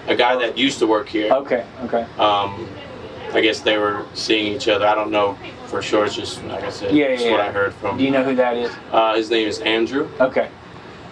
A 0.08 0.15
guy 0.15 0.36
that 0.36 0.58
used 0.58 0.79
to 0.79 0.88
work 0.88 1.08
here. 1.08 1.31
Okay. 1.31 1.63
Okay. 1.86 2.05
Um, 2.20 2.67
I 3.34 3.39
guess 3.41 3.60
they 3.62 3.77
were 3.77 4.03
seeing 4.13 4.53
each 4.53 4.67
other. 4.67 4.86
I 4.86 4.93
don't 4.96 5.12
know 5.12 5.38
for 5.67 5.81
sure. 5.81 6.05
It's 6.05 6.15
just 6.15 6.43
like 6.46 6.63
I 6.63 6.70
said. 6.70 6.93
Yeah, 6.93 7.05
it's 7.05 7.24
yeah, 7.24 7.31
what. 7.31 7.39
I 7.39 7.51
heard 7.51 7.74
from. 7.75 7.98
Do 7.98 8.03
you 8.03 8.12
know 8.12 8.24
who 8.24 8.36
that 8.36 8.58
is? 8.58 8.72
Uh, 8.91 9.15
his 9.15 9.29
name 9.29 9.48
is 9.48 9.60
Andrew. 9.60 10.10
Okay. 10.20 10.50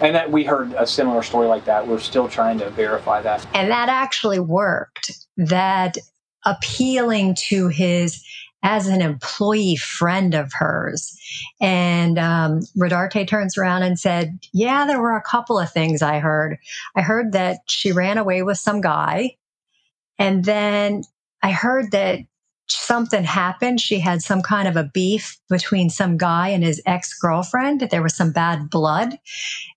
And 0.02 0.16
that 0.16 0.32
we 0.32 0.44
heard 0.44 0.74
a 0.74 0.88
similar 0.88 1.24
story 1.24 1.48
like 1.48 1.66
that. 1.66 1.88
We're 1.88 2.00
still 2.00 2.30
trying 2.30 2.60
to 2.60 2.70
verify 2.70 3.22
that. 3.22 3.46
And 3.54 3.70
that 3.72 3.90
actually 3.90 4.40
worked. 4.40 5.12
That 5.38 5.98
appealing 6.46 7.36
to 7.50 7.68
his 7.68 8.24
as 8.64 8.88
an 8.88 9.02
employee 9.02 9.78
friend 9.78 10.34
of 10.34 10.52
hers. 10.54 11.18
And 11.62 12.20
um, 12.20 12.62
Rodarte 12.78 13.28
turns 13.28 13.58
around 13.58 13.84
and 13.84 14.00
said, 14.00 14.40
Yeah, 14.54 14.86
there 14.86 15.02
were 15.02 15.16
a 15.16 15.22
couple 15.22 15.58
of 15.58 15.72
things 15.72 16.02
I 16.02 16.20
heard. 16.20 16.58
I 16.96 17.02
heard 17.02 17.34
that 17.34 17.60
she 17.68 17.92
ran 17.92 18.18
away 18.18 18.44
with 18.44 18.58
some 18.58 18.82
guy. 18.82 19.38
And 20.18 20.44
then 20.44 21.04
I 21.42 21.52
heard 21.52 21.92
that 21.92 22.20
something 22.72 23.24
happened. 23.24 23.82
She 23.82 24.00
had 24.00 24.22
some 24.22 24.42
kind 24.42 24.68
of 24.68 24.76
a 24.76 24.90
beef 24.94 25.38
between 25.50 25.90
some 25.90 26.18
guy 26.18 26.50
and 26.50 26.64
his 26.64 26.82
ex 26.86 27.14
girlfriend. 27.18 27.82
There 27.82 28.04
was 28.04 28.16
some 28.16 28.32
bad 28.32 28.70
blood. 28.70 29.18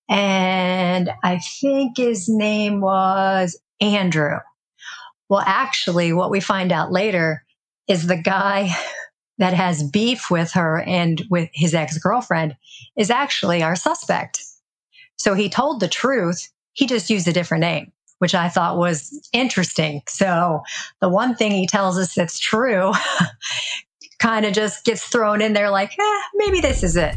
And 0.09 1.11
I 1.23 1.39
think 1.39 1.97
his 1.97 2.29
name 2.29 2.81
was 2.81 3.59
Andrew. 3.81 4.39
Well, 5.29 5.43
actually, 5.45 6.13
what 6.13 6.31
we 6.31 6.41
find 6.41 6.73
out 6.73 6.93
later 6.93 7.45
is 7.89 8.07
the 8.07 8.17
guy 8.17 8.71
that 9.39 9.55
has 9.55 9.83
beef 9.83 10.31
with 10.31 10.53
her 10.53 10.83
and 10.83 11.23
with 11.31 11.49
his 11.53 11.75
ex 11.75 11.99
girlfriend 11.99 12.57
is 12.97 13.11
actually 13.11 13.63
our 13.63 13.75
suspect. 13.75 14.43
So 15.17 15.35
he 15.35 15.49
told 15.49 15.81
the 15.81 15.89
truth. 15.89 16.49
He 16.75 16.87
just 16.87 17.11
used 17.11 17.29
a 17.29 17.33
different 17.33 17.61
name, 17.61 17.93
which 18.23 18.37
I 18.37 18.49
thought 18.49 18.79
was 18.79 19.29
interesting. 19.33 20.01
So 20.07 20.63
the 21.01 21.09
one 21.09 21.35
thing 21.35 21.51
he 21.51 21.67
tells 21.67 21.99
us 21.99 22.15
that's 22.15 22.39
true 22.39 22.93
kind 24.21 24.47
of 24.47 24.53
just 24.53 24.85
gets 24.85 25.03
thrown 25.03 25.43
in 25.43 25.55
there 25.55 25.71
like, 25.71 25.91
eh, 25.99 26.21
maybe 26.37 26.61
this 26.61 26.85
is 26.85 26.97
it. 26.97 27.17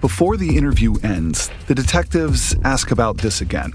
Before 0.00 0.36
the 0.36 0.56
interview 0.56 0.94
ends, 1.02 1.50
the 1.66 1.74
detectives 1.74 2.54
ask 2.62 2.92
about 2.92 3.16
this 3.16 3.40
again. 3.40 3.72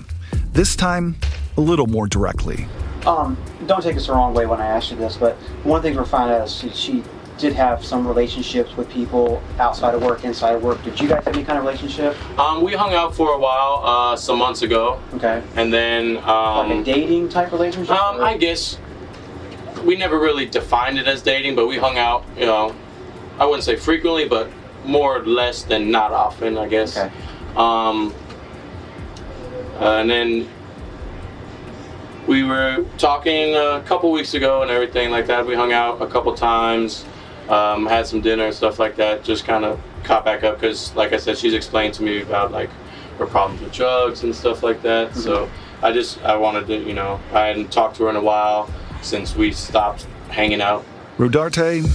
This 0.54 0.78
time, 0.78 1.18
a 1.58 1.62
little 1.62 1.88
more 1.88 2.08
directly. 2.08 2.66
Um, 3.06 3.36
don't 3.68 3.84
take 3.84 3.98
us 3.98 4.08
the 4.08 4.14
wrong 4.14 4.34
way 4.34 4.46
when 4.46 4.62
I 4.62 4.68
ask 4.68 4.92
you 4.92 4.96
this, 4.96 5.18
but 5.18 5.36
one 5.66 5.76
of 5.76 5.84
the 5.84 5.90
things 5.90 5.98
we're 5.98 6.06
finding 6.06 6.38
out 6.38 6.46
is 6.46 6.56
she, 6.56 6.70
she 6.70 7.04
did 7.38 7.54
have 7.54 7.84
some 7.84 8.08
relationships 8.08 8.76
with 8.78 8.90
people 8.90 9.42
outside 9.60 9.96
of 9.96 10.04
work, 10.04 10.24
inside 10.24 10.56
of 10.56 10.64
work. 10.64 10.84
Did 10.84 11.00
you 11.00 11.08
guys 11.08 11.24
have 11.26 11.34
any 11.36 11.44
kind 11.44 11.58
of 11.58 11.66
relationship? 11.66 12.16
Um, 12.40 12.64
we 12.64 12.74
hung 12.74 12.94
out 12.94 13.16
for 13.16 13.34
a 13.34 13.40
while, 13.40 13.82
uh, 13.84 14.16
some 14.16 14.38
months 14.40 14.62
ago. 14.62 15.00
Okay. 15.16 15.42
And 15.56 15.74
then, 15.74 16.18
um, 16.18 16.70
Like 16.70 16.80
a 16.80 16.84
dating 16.84 17.30
type 17.30 17.52
relationship? 17.52 17.96
um, 17.96 18.22
I 18.22 18.38
guess 18.38 18.78
we 19.84 19.96
never 19.96 20.20
really 20.20 20.46
defined 20.46 21.00
it 21.00 21.08
as 21.08 21.22
dating, 21.22 21.56
but 21.56 21.68
we 21.68 21.78
hung 21.78 21.98
out. 21.98 22.24
You 22.38 22.46
know, 22.46 22.76
I 23.40 23.46
wouldn't 23.46 23.64
say 23.64 23.76
frequently, 23.76 24.28
but 24.28 24.50
more 24.86 25.18
or 25.18 25.26
less 25.26 25.64
than 25.64 25.90
not 25.90 26.12
often, 26.12 26.58
I 26.58 26.68
guess. 26.68 26.98
Okay. 26.98 27.12
Um, 27.56 28.14
uh, 29.80 29.98
and 29.98 30.10
then 30.10 30.48
we 32.28 32.44
were 32.44 32.86
talking 32.98 33.56
a 33.56 33.82
couple 33.86 34.12
weeks 34.12 34.36
ago 34.36 34.62
and 34.62 34.70
everything 34.70 35.10
like 35.10 35.26
that. 35.28 35.46
We 35.46 35.56
hung 35.56 35.74
out 35.74 36.02
a 36.02 36.08
couple 36.08 36.34
times, 36.36 37.04
um, 37.52 37.86
had 37.86 38.08
some 38.08 38.22
dinner 38.22 38.46
and 38.46 38.56
stuff 38.56 38.80
like 38.80 38.96
that. 38.96 39.24
Just 39.24 39.46
kind 39.46 39.66
of 39.66 39.80
caught 40.04 40.24
back 40.24 40.44
up 40.44 40.60
because, 40.60 40.96
like 40.96 41.12
I 41.14 41.18
said, 41.18 41.38
she's 41.38 41.54
explained 41.54 41.94
to 41.96 42.04
me 42.04 42.22
about 42.22 42.52
like 42.52 42.70
her 43.20 43.26
problems 43.26 43.62
with 43.62 43.74
drugs 43.74 44.24
and 44.24 44.34
stuff 44.34 44.64
like 44.64 44.82
that. 44.82 45.16
So 45.16 45.50
I 45.84 45.92
just 45.92 46.24
I 46.24 46.36
wanted 46.38 46.66
to, 46.68 46.78
you 46.80 46.94
know, 46.94 47.20
I 47.34 47.48
hadn't 47.48 47.72
talked 47.72 47.98
to 47.98 48.06
her 48.06 48.10
in 48.10 48.16
a 48.16 48.22
while 48.22 48.70
since 49.02 49.36
we 49.36 49.52
stopped 49.52 50.08
hanging 50.30 50.62
out. 50.62 50.86
Rodarte, 51.18 51.86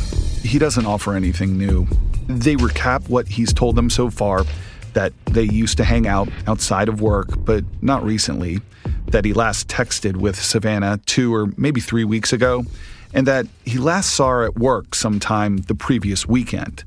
he 0.45 0.59
doesn't 0.59 0.85
offer 0.85 1.15
anything 1.15 1.57
new. 1.57 1.87
They 2.29 2.57
recap 2.57 3.09
what 3.09 3.27
he's 3.27 3.53
told 3.53 3.77
them 3.77 3.89
so 3.89 4.11
far 4.11 4.45
that 4.93 5.13
they 5.27 5.45
used 5.45 5.77
to 5.79 5.85
hang 5.85 6.07
out 6.07 6.29
outside 6.47 6.89
of 6.89 7.01
work, 7.01 7.29
but 7.45 7.65
not 7.83 8.05
recently, 8.05 8.61
that 9.09 9.25
he 9.25 9.33
last 9.33 9.69
texted 9.69 10.17
with 10.17 10.37
Savannah 10.37 11.01
two 11.07 11.35
or 11.35 11.53
maybe 11.57 11.81
three 11.81 12.05
weeks 12.05 12.33
ago, 12.33 12.65
and 13.13 13.27
that 13.27 13.47
he 13.65 13.79
last 13.79 14.15
saw 14.15 14.29
her 14.31 14.45
at 14.45 14.57
work 14.57 14.95
sometime 14.95 15.59
the 15.59 15.75
previous 15.75 16.27
weekend. 16.27 16.85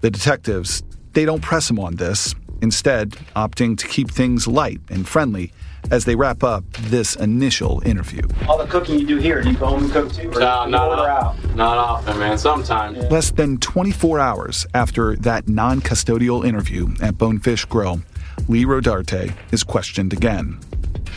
The 0.00 0.10
detectives, 0.10 0.82
they 1.12 1.24
don't 1.24 1.42
press 1.42 1.70
him 1.70 1.78
on 1.78 1.96
this, 1.96 2.34
instead, 2.60 3.10
opting 3.36 3.76
to 3.78 3.86
keep 3.88 4.10
things 4.10 4.46
light 4.46 4.80
and 4.88 5.06
friendly 5.06 5.52
as 5.90 6.04
they 6.04 6.14
wrap 6.14 6.44
up 6.44 6.64
this 6.74 7.16
initial 7.16 7.82
interview. 7.84 8.22
All 8.48 8.56
the 8.56 8.66
cooking 8.66 9.00
you 9.00 9.06
do 9.06 9.16
here, 9.16 9.42
do 9.42 9.50
you 9.50 9.56
go 9.56 9.66
home 9.66 9.84
and 9.84 9.92
cook 9.92 10.12
too? 10.12 10.28
Or 10.30 10.38
No, 10.40 10.66
not, 10.66 10.88
order 10.88 11.02
out? 11.02 11.22
often, 11.24 11.56
not 11.56 11.76
often, 11.78 12.18
man. 12.20 12.38
Sometimes. 12.38 12.98
Less 13.10 13.32
than 13.32 13.58
24 13.58 14.20
hours 14.20 14.64
after 14.74 15.16
that 15.16 15.48
non 15.48 15.80
custodial 15.80 16.46
interview 16.46 16.88
at 17.02 17.18
Bonefish 17.18 17.64
Grill, 17.64 18.00
Lee 18.48 18.64
Rodarte 18.64 19.34
is 19.50 19.64
questioned 19.64 20.12
again. 20.12 20.58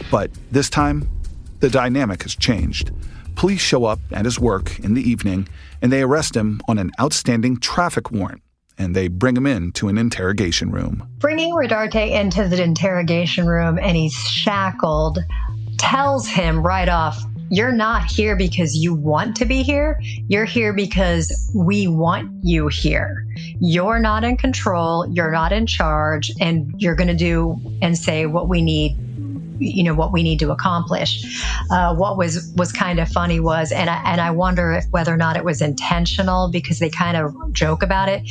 But 0.10 0.32
this 0.52 0.70
time, 0.70 1.08
the 1.60 1.70
dynamic 1.70 2.24
has 2.24 2.36
changed. 2.36 2.92
Police 3.36 3.62
show 3.62 3.86
up 3.86 4.00
at 4.12 4.26
his 4.26 4.40
work 4.40 4.80
in 4.80 4.94
the 4.94 5.02
evening 5.02 5.48
and 5.82 5.92
they 5.92 6.02
arrest 6.02 6.36
him 6.36 6.62
on 6.68 6.78
an 6.78 6.92
outstanding 7.00 7.58
traffic 7.58 8.12
warrant 8.12 8.42
and 8.78 8.96
they 8.96 9.08
bring 9.08 9.36
him 9.36 9.46
in 9.46 9.72
to 9.74 9.88
an 9.88 9.98
interrogation 9.98 10.72
room. 10.72 11.08
Bringing 11.20 11.54
Rodarte 11.54 12.12
into 12.12 12.48
the 12.48 12.62
interrogation 12.62 13.46
room 13.46 13.78
and 13.78 13.96
he's 13.96 14.16
shackled 14.16 15.20
tells 15.78 16.28
him 16.28 16.66
right 16.66 16.90
off, 16.90 17.22
You're 17.50 17.72
not 17.72 18.06
here 18.06 18.36
because 18.36 18.76
you 18.76 18.94
want 18.94 19.36
to 19.38 19.46
be 19.46 19.64
here. 19.64 20.00
You're 20.28 20.46
here 20.46 20.74
because 20.74 21.52
we 21.54 21.88
want 21.88 22.32
you 22.44 22.68
here. 22.70 23.26
You're 23.60 24.00
not 24.00 24.24
in 24.24 24.38
control. 24.38 25.08
You're 25.08 25.32
not 25.32 25.52
in 25.52 25.68
charge. 25.68 26.32
And 26.40 26.74
you're 26.78 26.96
going 26.96 27.10
to 27.10 27.14
do 27.14 27.60
and 27.82 27.98
say 27.98 28.26
what 28.26 28.50
we 28.50 28.62
need 28.62 28.98
you 29.60 29.84
know 29.84 29.94
what 29.94 30.12
we 30.12 30.24
need 30.24 30.40
to 30.40 30.52
accomplish. 30.52 31.24
Uh, 31.72 31.96
what 31.96 32.18
was 32.18 32.52
was 32.56 32.72
kind 32.72 33.00
of 33.00 33.10
funny 33.10 33.40
was, 33.40 33.72
and 33.72 33.90
I, 33.90 34.02
and 34.06 34.22
I 34.22 34.32
wonder 34.32 34.72
if 34.72 34.86
whether 34.92 35.14
or 35.14 35.18
not 35.18 35.38
it 35.38 35.46
was 35.46 35.62
intentional 35.62 36.50
because 36.50 36.80
they 36.80 36.90
kind 36.90 37.18
of 37.18 37.36
joke 37.54 37.84
about 37.84 38.10
it. 38.10 38.22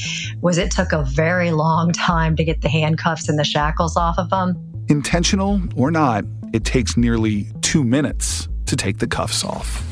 Was 0.40 0.59
it 0.59 0.71
took 0.71 0.93
a 0.93 1.02
very 1.02 1.50
long 1.50 1.93
time 1.93 2.37
to 2.37 2.45
get 2.45 2.62
the 2.62 2.69
handcuffs 2.69 3.28
and 3.28 3.38
the 3.38 3.45
shackles 3.45 3.97
off 3.97 4.19
of 4.19 4.31
them? 4.31 4.57
Intentional 4.88 5.61
or 5.76 5.90
not, 5.90 6.25
it 6.52 6.64
takes 6.64 6.97
nearly 6.97 7.47
two 7.62 7.85
minutes 7.85 8.49
to 8.66 8.76
take 8.76 8.99
the 8.99 9.07
cuffs 9.07 9.45
off. 9.45 9.83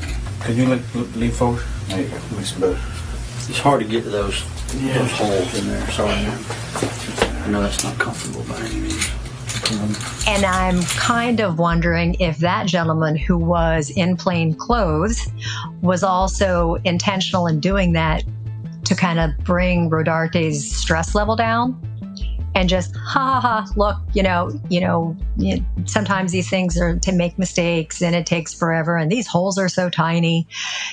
Can 0.41 0.57
you 0.57 0.65
lean, 0.65 1.19
lean 1.19 1.31
forward? 1.31 1.63
There 1.87 2.01
you 2.01 2.09
go. 2.09 2.19
Makes 2.35 2.55
it 2.55 2.59
better. 2.59 2.79
It's 3.49 3.59
hard 3.59 3.81
to 3.81 3.87
get 3.87 4.03
to 4.03 4.09
those 4.09 4.43
those 4.73 5.11
holes 5.11 5.59
in 5.59 5.67
there. 5.67 5.87
Sorry. 5.91 6.09
man. 6.09 6.43
I 7.43 7.47
know 7.49 7.61
that's 7.61 7.83
not 7.83 7.97
comfortable 7.99 8.43
by 8.43 8.59
any 8.61 8.81
means. 8.81 9.22
And 10.27 10.45
I'm 10.45 10.81
kind 10.83 11.39
of 11.39 11.59
wondering 11.59 12.15
if 12.19 12.37
that 12.39 12.67
gentleman 12.67 13.15
who 13.15 13.37
was 13.37 13.89
in 13.91 14.17
plain 14.17 14.53
clothes 14.53 15.27
was 15.81 16.03
also 16.03 16.75
intentional 16.83 17.47
in 17.47 17.59
doing 17.59 17.93
that 17.93 18.23
to 18.85 18.95
kind 18.95 19.19
of 19.19 19.31
bring 19.39 19.89
Rodarte's 19.89 20.75
stress 20.75 21.15
level 21.15 21.35
down 21.35 21.79
and 22.55 22.69
just 22.69 22.95
ha 22.95 23.39
ha 23.39 23.65
ha 23.65 23.65
look 23.75 23.97
you 24.13 24.21
know 24.21 24.51
you 24.69 24.79
know 24.79 25.17
sometimes 25.85 26.31
these 26.31 26.49
things 26.49 26.79
are 26.79 26.97
to 26.99 27.11
make 27.11 27.37
mistakes 27.39 28.01
and 28.01 28.15
it 28.15 28.25
takes 28.25 28.53
forever 28.53 28.95
and 28.95 29.11
these 29.11 29.27
holes 29.27 29.57
are 29.57 29.69
so 29.69 29.89
tiny. 29.89 30.47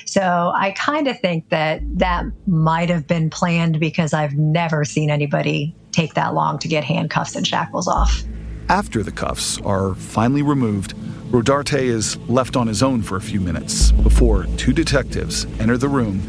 So 0.05 0.51
i 0.55 0.71
kind 0.71 1.07
of 1.07 1.19
think 1.19 1.49
that 1.49 1.81
that 1.97 2.25
might 2.47 2.89
have 2.89 3.07
been 3.07 3.29
planned 3.29 3.79
because 3.79 4.13
i've 4.13 4.33
never 4.33 4.85
seen 4.85 5.09
anybody 5.09 5.75
take 5.91 6.13
that 6.15 6.33
long 6.33 6.57
to 6.59 6.67
get 6.67 6.83
handcuffs 6.83 7.35
and 7.35 7.45
shackles 7.45 7.87
off 7.87 8.23
After 8.71 9.03
the 9.03 9.11
cuffs 9.11 9.59
are 9.65 9.95
finally 9.95 10.43
removed, 10.43 10.95
Rodarte 11.29 11.81
is 11.81 12.15
left 12.29 12.55
on 12.55 12.67
his 12.67 12.81
own 12.81 13.01
for 13.01 13.17
a 13.17 13.21
few 13.21 13.41
minutes 13.41 13.91
before 13.91 14.45
two 14.55 14.71
detectives 14.71 15.45
enter 15.59 15.77
the 15.77 15.89
room 15.89 16.21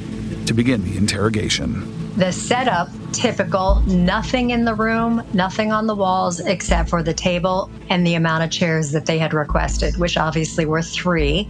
to 0.47 0.53
begin 0.53 0.83
the 0.83 0.97
interrogation. 0.97 1.87
the 2.17 2.33
setup 2.33 2.89
typical. 3.13 3.81
Nothing 3.87 4.51
in 4.51 4.65
the 4.65 4.75
room, 4.75 5.23
nothing 5.33 5.71
on 5.71 5.87
the 5.87 5.95
walls 5.95 6.41
except 6.41 6.91
for 6.91 7.03
the 7.03 7.15
table 7.15 7.71
and 7.91 8.05
the 8.05 8.15
amount 8.15 8.43
of 8.43 8.51
chairs 8.51 8.91
that 8.91 9.07
they 9.07 9.19
had 9.19 9.33
requested, 9.33 9.97
which 9.97 10.17
obviously 10.17 10.67
were 10.67 10.83
three. 10.83 11.49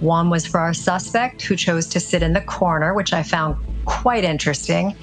One 0.00 0.28
was 0.28 0.44
for 0.44 0.58
our 0.58 0.74
suspect 0.74 1.42
who 1.42 1.54
chose 1.54 1.86
to 1.86 2.00
sit 2.00 2.22
in 2.22 2.32
the 2.32 2.40
corner, 2.40 2.94
which 2.94 3.12
I 3.12 3.22
found 3.22 3.56
quite 3.84 4.24
interesting. 4.24 4.96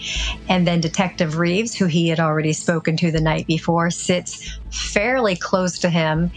And 0.47 0.65
then 0.67 0.81
Detective 0.81 1.37
Reeves, 1.37 1.75
who 1.75 1.85
he 1.85 2.09
had 2.09 2.19
already 2.19 2.53
spoken 2.53 2.97
to 2.97 3.11
the 3.11 3.21
night 3.21 3.47
before, 3.47 3.89
sits 3.91 4.59
fairly 4.71 5.35
close 5.35 5.79
to 5.79 5.89
him. 5.89 6.31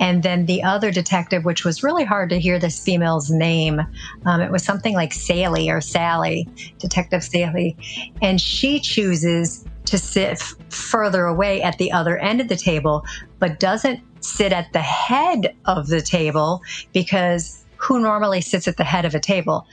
And 0.00 0.22
then 0.22 0.46
the 0.46 0.62
other 0.62 0.90
detective, 0.90 1.44
which 1.44 1.64
was 1.64 1.82
really 1.82 2.04
hard 2.04 2.30
to 2.30 2.38
hear 2.38 2.58
this 2.58 2.82
female's 2.82 3.30
name, 3.30 3.80
um, 4.26 4.40
it 4.40 4.50
was 4.50 4.64
something 4.64 4.94
like 4.94 5.12
Sally 5.12 5.70
or 5.70 5.80
Sally, 5.80 6.48
Detective 6.78 7.24
Sally. 7.24 7.76
And 8.22 8.40
she 8.40 8.80
chooses 8.80 9.64
to 9.86 9.98
sit 9.98 10.32
f- 10.32 10.54
further 10.70 11.24
away 11.24 11.62
at 11.62 11.78
the 11.78 11.90
other 11.90 12.18
end 12.18 12.40
of 12.40 12.48
the 12.48 12.56
table, 12.56 13.04
but 13.38 13.58
doesn't 13.58 14.00
sit 14.20 14.52
at 14.52 14.72
the 14.72 14.82
head 14.82 15.54
of 15.64 15.86
the 15.88 16.02
table 16.02 16.60
because 16.92 17.64
who 17.76 18.00
normally 18.00 18.40
sits 18.40 18.68
at 18.68 18.76
the 18.76 18.84
head 18.84 19.04
of 19.04 19.14
a 19.14 19.20
table? 19.20 19.66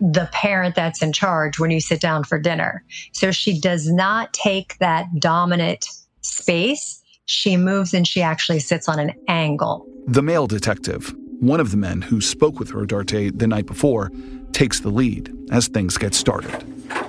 The 0.00 0.28
parent 0.32 0.74
that's 0.74 1.02
in 1.02 1.12
charge 1.12 1.58
when 1.58 1.70
you 1.70 1.80
sit 1.80 2.00
down 2.00 2.24
for 2.24 2.38
dinner. 2.38 2.84
So 3.12 3.30
she 3.30 3.60
does 3.60 3.90
not 3.90 4.32
take 4.32 4.78
that 4.78 5.06
dominant 5.18 5.86
space. 6.22 7.02
She 7.26 7.56
moves 7.56 7.94
and 7.94 8.06
she 8.06 8.22
actually 8.22 8.60
sits 8.60 8.88
on 8.88 8.98
an 8.98 9.12
angle. 9.28 9.86
The 10.06 10.22
male 10.22 10.46
detective, 10.46 11.14
one 11.40 11.60
of 11.60 11.70
the 11.70 11.76
men 11.76 12.02
who 12.02 12.20
spoke 12.20 12.58
with 12.58 12.70
Rodarte 12.70 13.38
the 13.38 13.46
night 13.46 13.66
before, 13.66 14.10
takes 14.52 14.80
the 14.80 14.90
lead 14.90 15.32
as 15.50 15.68
things 15.68 15.96
get 15.96 16.14
started. 16.14 16.64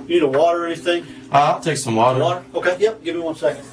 You 0.06 0.20
need 0.20 0.22
a 0.22 0.28
water 0.28 0.64
or 0.64 0.66
anything? 0.66 1.04
Uh, 1.32 1.54
I'll 1.54 1.60
take 1.60 1.78
some 1.78 1.96
water. 1.96 2.20
Water? 2.20 2.44
Okay, 2.54 2.76
yep, 2.78 3.02
give 3.02 3.16
me 3.16 3.22
one 3.22 3.34
second. 3.34 3.64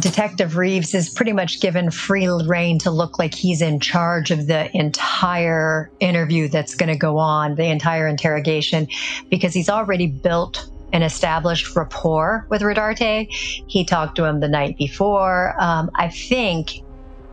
Detective 0.00 0.56
Reeves 0.56 0.94
is 0.94 1.10
pretty 1.10 1.32
much 1.32 1.60
given 1.60 1.90
free 1.90 2.28
reign 2.28 2.78
to 2.80 2.90
look 2.90 3.18
like 3.18 3.34
he's 3.34 3.60
in 3.60 3.80
charge 3.80 4.30
of 4.30 4.46
the 4.46 4.74
entire 4.76 5.90
interview 6.00 6.48
that's 6.48 6.74
going 6.74 6.88
to 6.88 6.96
go 6.96 7.18
on, 7.18 7.54
the 7.56 7.66
entire 7.66 8.06
interrogation, 8.06 8.88
because 9.30 9.52
he's 9.52 9.68
already 9.68 10.06
built 10.06 10.68
an 10.92 11.02
established 11.02 11.74
rapport 11.74 12.46
with 12.50 12.62
Rodarte. 12.62 13.26
He 13.30 13.84
talked 13.84 14.16
to 14.16 14.24
him 14.24 14.40
the 14.40 14.48
night 14.48 14.76
before. 14.78 15.54
Um, 15.58 15.90
I 15.94 16.08
think 16.08 16.82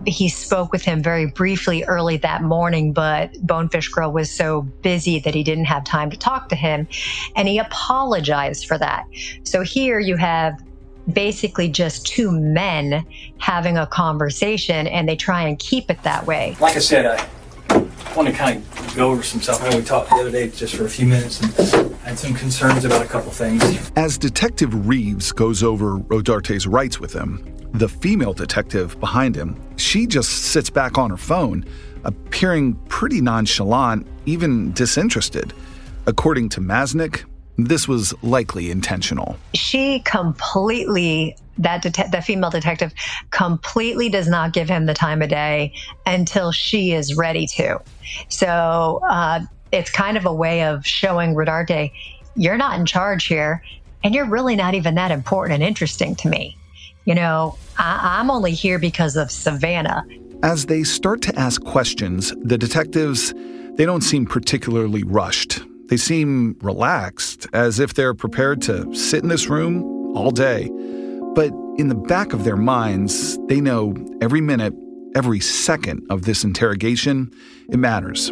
he 0.06 0.30
spoke 0.30 0.72
with 0.72 0.84
him 0.84 1.04
very 1.04 1.26
briefly 1.26 1.84
early 1.84 2.18
that 2.18 2.42
morning, 2.42 2.94
but 2.94 3.32
Bonefish 3.42 3.90
Grill 3.90 4.12
was 4.12 4.32
so 4.32 4.62
busy 4.82 5.20
that 5.20 5.36
he 5.36 5.44
didn't 5.44 5.66
have 5.66 5.84
time 5.84 6.10
to 6.10 6.18
talk 6.18 6.50
to 6.50 6.56
him. 6.56 6.88
And 7.36 7.48
he 7.48 7.58
apologized 7.58 8.66
for 8.66 8.78
that. 8.78 9.06
So 9.44 9.62
here 9.62 10.00
you 10.00 10.16
have 10.16 10.58
basically 11.14 11.70
just 11.70 12.06
two 12.06 12.32
men 12.32 13.06
having 13.38 13.78
a 13.78 13.88
conversation 13.88 14.88
and 14.88 15.08
they 15.08 15.16
try 15.16 15.44
and 15.44 15.58
keep 15.60 15.90
it 15.90 16.02
that 16.04 16.26
way. 16.26 16.56
Like 16.60 16.76
I 16.76 16.80
said, 16.80 17.06
I 17.70 18.16
want 18.16 18.28
to 18.28 18.34
kind 18.34 18.58
of 18.58 18.96
go 18.96 19.12
over 19.12 19.24
some 19.24 19.42
stuff. 19.42 19.62
I 19.64 19.70
know 19.70 19.78
we 19.78 19.84
talked 19.84 20.10
the 20.10 20.16
other 20.16 20.32
day 20.32 20.50
just 20.50 20.76
for 20.76 20.86
a 20.86 20.90
few 20.90 21.06
minutes 21.08 21.42
and 21.42 21.96
I 22.04 22.10
had 22.10 22.20
some 22.20 22.34
concerns 22.34 22.86
about 22.86 23.02
a 23.02 23.08
couple 23.08 23.32
things. 23.32 23.92
As 23.96 24.18
Detective 24.18 24.88
Reeves 24.88 25.32
goes 25.32 25.64
over 25.64 26.00
Rodarte's 26.00 26.68
rights 26.68 27.00
with 27.00 27.14
him, 27.14 27.44
the 27.74 27.88
female 27.88 28.34
detective 28.34 29.00
behind 29.00 29.36
him, 29.36 29.56
she 29.78 30.08
just 30.08 30.30
sits 30.30 30.70
back 30.70 30.98
on 30.98 31.12
her 31.12 31.18
phone, 31.18 31.66
appearing 32.04 32.74
pretty 32.88 33.22
nonchalant, 33.22 34.08
even 34.26 34.72
disinterested. 34.74 35.54
According 36.08 36.50
to 36.50 36.62
Masnick, 36.62 37.26
this 37.68 37.88
was 37.88 38.14
likely 38.24 38.72
intentional. 38.72 39.38
She 39.54 40.00
completely 40.02 41.36
that 41.58 41.82
det- 41.82 42.12
the 42.12 42.22
female 42.22 42.50
detective 42.50 42.94
completely 43.32 44.08
does 44.10 44.28
not 44.28 44.54
give 44.54 44.70
him 44.70 44.86
the 44.86 44.94
time 44.94 45.22
of 45.22 45.30
day 45.30 45.74
until 46.06 46.52
she 46.54 46.94
is 46.94 47.16
ready 47.18 47.46
to. 47.48 47.80
So 48.30 49.02
uh, 49.10 49.42
it's 49.72 49.92
kind 49.92 50.16
of 50.18 50.26
a 50.26 50.34
way 50.34 50.64
of 50.64 50.86
showing 50.86 51.36
Rodarte, 51.36 51.92
you're 52.36 52.58
not 52.58 52.80
in 52.80 52.86
charge 52.86 53.26
here, 53.26 53.62
and 54.04 54.16
you're 54.16 54.26
really 54.30 54.56
not 54.56 54.74
even 54.74 54.96
that 54.96 55.12
important 55.12 55.56
and 55.56 55.64
interesting 55.64 56.16
to 56.18 56.30
me. 56.30 56.58
You 57.04 57.16
know, 57.16 57.58
I- 57.78 58.18
I'm 58.20 58.32
only 58.32 58.54
here 58.54 58.80
because 58.80 59.18
of 59.18 59.30
Savannah. 59.30 60.06
As 60.42 60.68
they 60.68 60.84
start 60.84 61.22
to 61.24 61.38
ask 61.38 61.62
questions, 61.64 62.34
the 62.42 62.58
detectives 62.58 63.34
they 63.74 63.86
don't 63.86 64.02
seem 64.02 64.26
particularly 64.26 65.04
rushed. 65.04 65.62
They 65.90 65.98
seem 65.98 66.56
relaxed, 66.62 67.48
as 67.52 67.80
if 67.80 67.96
they're 67.96 68.14
prepared 68.14 68.62
to 68.64 68.94
sit 68.94 69.24
in 69.24 69.30
this 69.30 69.48
room 69.48 70.16
all 70.16 70.32
day. 70.32 70.70
But 71.36 71.52
in 71.78 71.88
the 71.88 71.96
back 71.96 72.34
of 72.34 72.44
their 72.44 72.58
minds, 72.58 73.38
they 73.48 73.60
know 73.60 73.96
every 74.22 74.42
minute, 74.42 74.74
every 75.16 75.40
second 75.40 76.06
of 76.10 76.24
this 76.24 76.44
interrogation, 76.44 77.32
it 77.70 77.78
matters. 77.78 78.32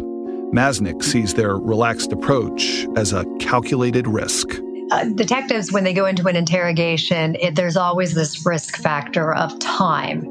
Masnick 0.52 1.02
sees 1.02 1.34
their 1.34 1.56
relaxed 1.56 2.12
approach 2.12 2.86
as 2.96 3.12
a 3.12 3.24
calculated 3.40 4.06
risk. 4.06 4.48
Uh, 4.90 5.04
detectives, 5.14 5.70
when 5.70 5.84
they 5.84 5.92
go 5.92 6.06
into 6.06 6.26
an 6.28 6.36
interrogation, 6.36 7.34
it, 7.40 7.56
there's 7.56 7.76
always 7.76 8.14
this 8.14 8.46
risk 8.46 8.76
factor 8.78 9.34
of 9.34 9.58
time. 9.58 10.24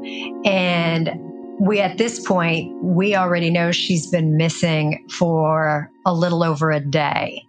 And 0.44 1.27
we 1.60 1.80
at 1.80 1.98
this 1.98 2.24
point 2.26 2.72
we 2.82 3.14
already 3.14 3.50
know 3.50 3.72
she's 3.72 4.06
been 4.06 4.36
missing 4.36 5.06
for 5.10 5.90
a 6.06 6.14
little 6.14 6.42
over 6.42 6.70
a 6.70 6.80
day. 6.80 7.42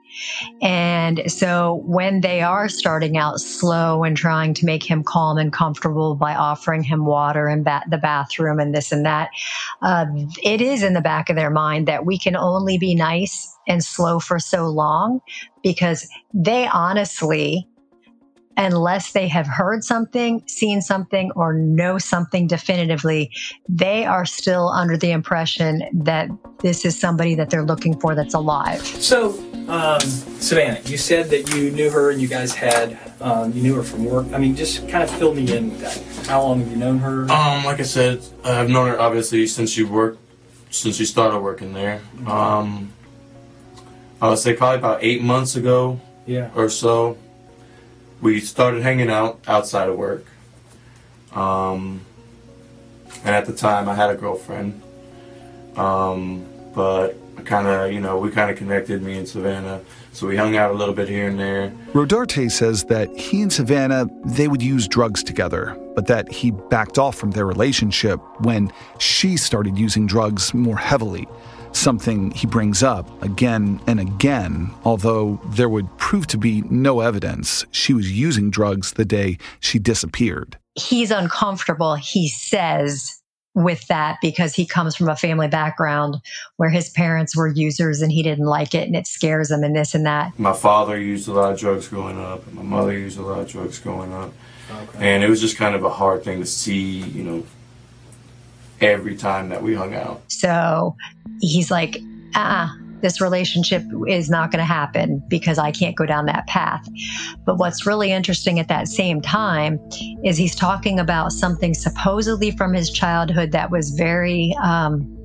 And 0.61 1.21
so 1.31 1.83
when 1.85 2.21
they 2.21 2.41
are 2.41 2.67
starting 2.67 3.15
out 3.15 3.39
slow 3.39 4.03
and 4.03 4.17
trying 4.17 4.53
to 4.55 4.65
make 4.65 4.83
him 4.83 5.03
calm 5.03 5.37
and 5.37 5.53
comfortable 5.53 6.15
by 6.15 6.33
offering 6.33 6.83
him 6.83 7.05
water 7.05 7.47
and 7.47 7.63
ba- 7.63 7.83
the 7.89 7.99
bathroom 7.99 8.59
and 8.59 8.73
this 8.73 8.91
and 8.91 9.05
that 9.05 9.29
uh, 9.81 10.07
it 10.43 10.61
is 10.61 10.81
in 10.83 10.93
the 10.93 11.01
back 11.01 11.29
of 11.29 11.35
their 11.35 11.51
mind 11.51 11.87
that 11.87 12.05
we 12.05 12.17
can 12.17 12.35
only 12.35 12.77
be 12.77 12.95
nice 12.95 13.55
and 13.67 13.83
slow 13.83 14.19
for 14.19 14.39
so 14.39 14.67
long 14.67 15.21
because 15.63 16.09
they 16.33 16.67
honestly 16.67 17.67
unless 18.59 19.13
they 19.13 19.27
have 19.29 19.47
heard 19.47 19.83
something, 19.85 20.43
seen 20.45 20.81
something, 20.81 21.31
or 21.35 21.53
know 21.53 21.97
something 21.97 22.45
definitively, 22.45 23.31
they 23.69 24.05
are 24.05 24.25
still 24.25 24.67
under 24.69 24.97
the 24.97 25.11
impression 25.11 25.81
that 25.93 26.29
this 26.59 26.83
is 26.83 26.99
somebody 26.99 27.35
that 27.35 27.49
they're 27.49 27.63
looking 27.63 27.97
for 27.99 28.13
that's 28.15 28.33
alive. 28.33 28.85
So, 28.85 29.29
um, 29.69 30.01
Savannah, 30.01 30.81
you 30.85 30.97
said 30.97 31.29
that 31.29 31.55
you 31.55 31.71
knew 31.71 31.89
her 31.89 32.11
and 32.11 32.21
you 32.21 32.27
guys 32.27 32.53
had, 32.53 32.99
um, 33.21 33.53
you 33.53 33.63
knew 33.63 33.75
her 33.75 33.83
from 33.83 34.03
work. 34.03 34.27
I 34.33 34.37
mean, 34.37 34.57
just 34.57 34.87
kind 34.89 35.03
of 35.03 35.09
fill 35.09 35.33
me 35.33 35.49
in 35.55 35.69
with 35.71 35.79
that. 35.79 36.27
How 36.27 36.43
long 36.43 36.59
have 36.59 36.69
you 36.69 36.75
known 36.75 36.99
her? 36.99 37.21
Um, 37.31 37.63
like 37.63 37.79
I 37.79 37.83
said, 37.83 38.21
I've 38.43 38.69
known 38.69 38.89
her 38.89 38.99
obviously 38.99 39.47
since 39.47 39.71
she 39.71 39.83
worked, 39.83 40.19
since 40.69 40.97
she 40.97 41.05
started 41.05 41.39
working 41.39 41.73
there. 41.73 42.01
Um, 42.27 42.91
I 44.21 44.27
would 44.27 44.37
say 44.39 44.53
probably 44.53 44.79
about 44.79 45.01
eight 45.01 45.21
months 45.21 45.55
ago, 45.55 46.01
Yeah. 46.25 46.49
or 46.55 46.67
so. 46.69 47.17
We 48.21 48.39
started 48.39 48.83
hanging 48.83 49.09
out 49.09 49.39
outside 49.47 49.89
of 49.89 49.97
work. 49.97 50.25
Um, 51.33 52.01
and 53.23 53.35
at 53.35 53.45
the 53.45 53.53
time, 53.53 53.87
I 53.87 53.95
had 53.95 54.09
a 54.09 54.15
girlfriend. 54.15 54.81
Um, 55.75 56.45
but 56.73 57.17
kind 57.45 57.67
of, 57.67 57.91
you 57.91 57.99
know, 57.99 58.17
we 58.17 58.31
kind 58.31 58.51
of 58.51 58.57
connected, 58.57 59.01
me 59.01 59.17
and 59.17 59.27
Savannah. 59.27 59.81
So 60.11 60.27
we 60.27 60.35
hung 60.35 60.55
out 60.55 60.71
a 60.71 60.73
little 60.73 60.93
bit 60.93 61.07
here 61.07 61.27
and 61.29 61.39
there. 61.39 61.71
Rodarte 61.93 62.51
says 62.51 62.83
that 62.85 63.09
he 63.15 63.41
and 63.41 63.53
Savannah, 63.53 64.07
they 64.25 64.47
would 64.47 64.61
use 64.61 64.87
drugs 64.87 65.23
together, 65.23 65.77
but 65.95 66.07
that 66.07 66.31
he 66.31 66.51
backed 66.51 66.97
off 66.97 67.15
from 67.15 67.31
their 67.31 67.45
relationship 67.45 68.19
when 68.41 68.71
she 68.97 69.37
started 69.37 69.77
using 69.77 70.07
drugs 70.07 70.53
more 70.53 70.77
heavily. 70.77 71.27
Something 71.71 72.31
he 72.31 72.47
brings 72.47 72.83
up 72.83 73.23
again 73.23 73.79
and 73.87 73.99
again, 73.99 74.71
although 74.83 75.39
there 75.47 75.69
would 75.69 75.97
prove 75.97 76.27
to 76.27 76.37
be 76.37 76.61
no 76.63 76.99
evidence 76.99 77.65
she 77.71 77.93
was 77.93 78.11
using 78.11 78.49
drugs 78.49 78.93
the 78.93 79.05
day 79.05 79.37
she 79.59 79.79
disappeared. 79.79 80.57
He's 80.75 81.11
uncomfortable, 81.11 81.95
he 81.95 82.27
says, 82.29 83.19
with 83.55 83.87
that 83.87 84.17
because 84.21 84.53
he 84.53 84.65
comes 84.65 84.95
from 84.95 85.09
a 85.09 85.15
family 85.15 85.47
background 85.47 86.17
where 86.57 86.69
his 86.69 86.89
parents 86.89 87.35
were 87.35 87.47
users 87.47 88.01
and 88.01 88.11
he 88.11 88.23
didn't 88.23 88.45
like 88.45 88.73
it 88.73 88.87
and 88.87 88.95
it 88.95 89.07
scares 89.07 89.51
him 89.51 89.63
and 89.63 89.75
this 89.75 89.93
and 89.93 90.05
that. 90.05 90.37
My 90.39 90.53
father 90.53 90.97
used 90.97 91.27
a 91.27 91.33
lot 91.33 91.53
of 91.53 91.59
drugs 91.59 91.87
growing 91.87 92.19
up, 92.19 92.45
and 92.47 92.55
my 92.55 92.63
mother 92.63 92.93
used 92.93 93.17
a 93.17 93.21
lot 93.21 93.39
of 93.39 93.47
drugs 93.47 93.79
growing 93.79 94.13
up. 94.13 94.33
And 94.97 95.23
it 95.23 95.29
was 95.29 95.41
just 95.41 95.57
kind 95.57 95.75
of 95.75 95.83
a 95.83 95.89
hard 95.89 96.23
thing 96.23 96.39
to 96.39 96.45
see, 96.45 96.99
you 96.99 97.23
know, 97.23 97.43
every 98.81 99.15
time 99.15 99.49
that 99.49 99.61
we 99.61 99.75
hung 99.75 99.93
out. 99.93 100.21
So 100.27 100.95
he's 101.41 101.71
like, 101.71 101.97
ah, 102.35 102.75
this 103.01 103.21
relationship 103.21 103.83
is 104.07 104.29
not 104.29 104.51
going 104.51 104.59
to 104.59 104.65
happen 104.65 105.23
because 105.27 105.57
I 105.57 105.71
can't 105.71 105.95
go 105.95 106.05
down 106.05 106.25
that 106.25 106.47
path. 106.47 106.87
But 107.45 107.57
what's 107.57 107.85
really 107.85 108.11
interesting 108.11 108.59
at 108.59 108.67
that 108.67 108.87
same 108.87 109.21
time 109.21 109.79
is 110.23 110.37
he's 110.37 110.55
talking 110.55 110.99
about 110.99 111.31
something 111.31 111.73
supposedly 111.73 112.51
from 112.51 112.73
his 112.73 112.89
childhood 112.89 113.51
that 113.51 113.71
was 113.71 113.91
very 113.91 114.55
um, 114.61 115.17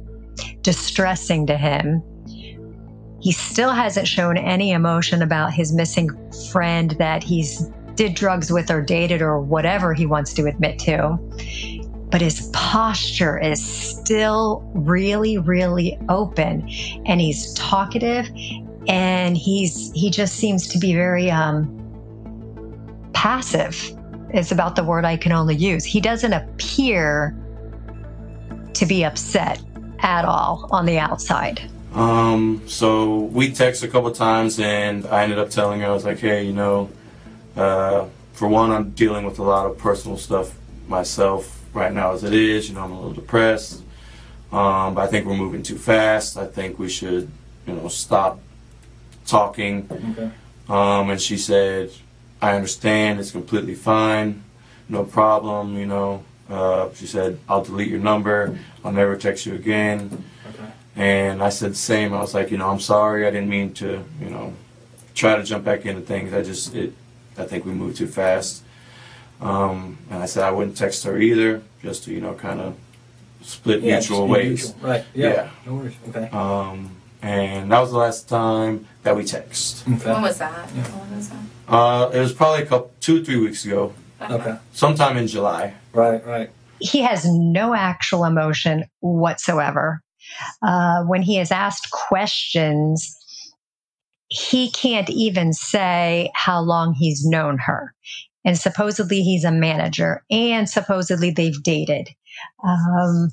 distressing 0.62 1.46
to 1.46 1.56
him. 1.56 2.02
He 3.20 3.32
still 3.32 3.70
hasn't 3.70 4.06
shown 4.06 4.36
any 4.36 4.72
emotion 4.72 5.22
about 5.22 5.52
his 5.52 5.72
missing 5.72 6.10
friend 6.52 6.90
that 6.92 7.22
he's 7.22 7.68
did 7.94 8.14
drugs 8.14 8.50
with 8.50 8.70
or 8.70 8.82
dated 8.82 9.22
or 9.22 9.40
whatever 9.40 9.94
he 9.94 10.04
wants 10.04 10.32
to 10.34 10.46
admit 10.46 10.78
to. 10.80 11.16
But 12.14 12.20
his 12.20 12.48
posture 12.52 13.36
is 13.40 13.60
still 13.60 14.62
really, 14.72 15.36
really 15.36 15.98
open, 16.08 16.60
and 17.06 17.20
he's 17.20 17.52
talkative, 17.54 18.30
and 18.86 19.36
he's 19.36 19.90
he 19.96 20.10
just 20.10 20.36
seems 20.36 20.68
to 20.68 20.78
be 20.78 20.94
very 20.94 21.28
um, 21.28 21.66
passive. 23.14 23.90
Is 24.32 24.52
about 24.52 24.76
the 24.76 24.84
word 24.84 25.04
I 25.04 25.16
can 25.16 25.32
only 25.32 25.56
use. 25.56 25.84
He 25.84 26.00
doesn't 26.00 26.32
appear 26.32 27.36
to 28.74 28.86
be 28.86 29.04
upset 29.04 29.60
at 29.98 30.24
all 30.24 30.68
on 30.70 30.86
the 30.86 31.00
outside. 31.00 31.68
Um, 31.94 32.62
so 32.68 33.22
we 33.22 33.50
texted 33.50 33.82
a 33.82 33.88
couple 33.88 34.12
times, 34.12 34.60
and 34.60 35.04
I 35.06 35.24
ended 35.24 35.40
up 35.40 35.50
telling 35.50 35.80
her 35.80 35.88
I 35.88 35.90
was 35.90 36.04
like, 36.04 36.20
"Hey, 36.20 36.44
you 36.44 36.52
know, 36.52 36.90
uh, 37.56 38.04
for 38.34 38.46
one, 38.46 38.70
I'm 38.70 38.90
dealing 38.90 39.24
with 39.24 39.40
a 39.40 39.42
lot 39.42 39.66
of 39.66 39.78
personal 39.78 40.16
stuff 40.16 40.56
myself 40.86 41.63
right 41.74 41.92
now 41.92 42.12
as 42.12 42.24
it 42.24 42.32
is. 42.32 42.68
You 42.68 42.74
know, 42.76 42.82
I'm 42.84 42.92
a 42.92 42.96
little 42.96 43.12
depressed. 43.12 43.82
Um, 44.52 44.94
but 44.94 45.02
I 45.02 45.06
think 45.08 45.26
we're 45.26 45.36
moving 45.36 45.62
too 45.62 45.76
fast. 45.76 46.36
I 46.36 46.46
think 46.46 46.78
we 46.78 46.88
should, 46.88 47.30
you 47.66 47.74
know, 47.74 47.88
stop 47.88 48.40
talking." 49.26 49.88
Okay. 49.90 50.30
Um, 50.68 51.10
and 51.10 51.20
she 51.20 51.36
said, 51.36 51.90
"I 52.40 52.54
understand. 52.54 53.20
It's 53.20 53.32
completely 53.32 53.74
fine. 53.74 54.44
No 54.88 55.04
problem. 55.04 55.76
You 55.76 55.86
know." 55.86 56.24
Uh, 56.48 56.90
she 56.94 57.06
said, 57.06 57.38
"I'll 57.48 57.64
delete 57.64 57.88
your 57.88 58.00
number. 58.00 58.58
I'll 58.84 58.92
never 58.92 59.16
text 59.16 59.46
you 59.46 59.54
again." 59.54 60.24
And 60.96 61.42
I 61.42 61.48
said 61.48 61.72
the 61.72 61.76
same. 61.76 62.14
I 62.14 62.20
was 62.20 62.34
like, 62.34 62.50
you 62.50 62.56
know, 62.56 62.70
I'm 62.70 62.80
sorry. 62.80 63.26
I 63.26 63.30
didn't 63.30 63.48
mean 63.48 63.72
to, 63.74 64.04
you 64.20 64.30
know, 64.30 64.52
try 65.14 65.36
to 65.36 65.42
jump 65.42 65.64
back 65.64 65.84
into 65.86 66.02
things. 66.02 66.32
I 66.32 66.42
just, 66.42 66.74
it, 66.74 66.92
I 67.36 67.44
think 67.44 67.64
we 67.64 67.72
moved 67.72 67.96
too 67.96 68.06
fast. 68.06 68.62
Um, 69.40 69.98
and 70.10 70.22
I 70.22 70.26
said 70.26 70.44
I 70.44 70.50
wouldn't 70.50 70.76
text 70.76 71.04
her 71.04 71.18
either, 71.18 71.62
just 71.82 72.04
to, 72.04 72.12
you 72.12 72.20
know, 72.20 72.34
kind 72.34 72.60
of 72.60 72.76
split 73.42 73.82
Yeah, 73.82 73.98
mutual 73.98 74.26
ways. 74.28 74.72
mutual. 74.74 74.88
Right, 74.88 75.04
yeah. 75.14 75.50
No 75.66 75.74
worries. 75.74 75.96
Okay. 76.08 76.28
Um, 76.30 76.90
and 77.20 77.70
that 77.72 77.80
was 77.80 77.90
the 77.90 77.98
last 77.98 78.28
time 78.28 78.86
that 79.02 79.16
we 79.16 79.24
text. 79.24 79.86
When 79.86 80.22
was 80.22 80.38
that? 80.38 80.68
When 80.70 81.16
was 81.16 81.28
that? 81.30 81.38
Uh, 81.68 82.10
it 82.12 82.20
was 82.20 82.32
probably 82.32 82.62
a 82.62 82.66
couple, 82.66 82.92
two, 83.00 83.24
three 83.24 83.36
weeks 83.38 83.64
ago. 83.64 83.92
Okay. 84.20 84.56
Sometime 84.72 85.16
in 85.16 85.26
July. 85.26 85.74
Right, 85.92 86.24
right. 86.26 86.50
he 86.80 87.00
has 87.02 87.24
no 87.26 87.74
actual 87.74 88.24
emotion 88.24 88.84
whatsoever. 89.00 90.00
Uh, 90.62 91.02
when 91.04 91.22
he 91.22 91.38
is 91.38 91.50
asked 91.52 91.90
questions, 91.90 93.14
he 94.28 94.70
can't 94.70 95.08
even 95.10 95.52
say 95.52 96.30
how 96.34 96.60
long 96.60 96.94
he's 96.94 97.24
known 97.26 97.58
her. 97.58 97.94
And 98.44 98.58
supposedly 98.58 99.22
he's 99.22 99.44
a 99.44 99.52
manager, 99.52 100.22
and 100.30 100.68
supposedly 100.68 101.30
they've 101.30 101.62
dated. 101.62 102.08
Um, 102.62 103.30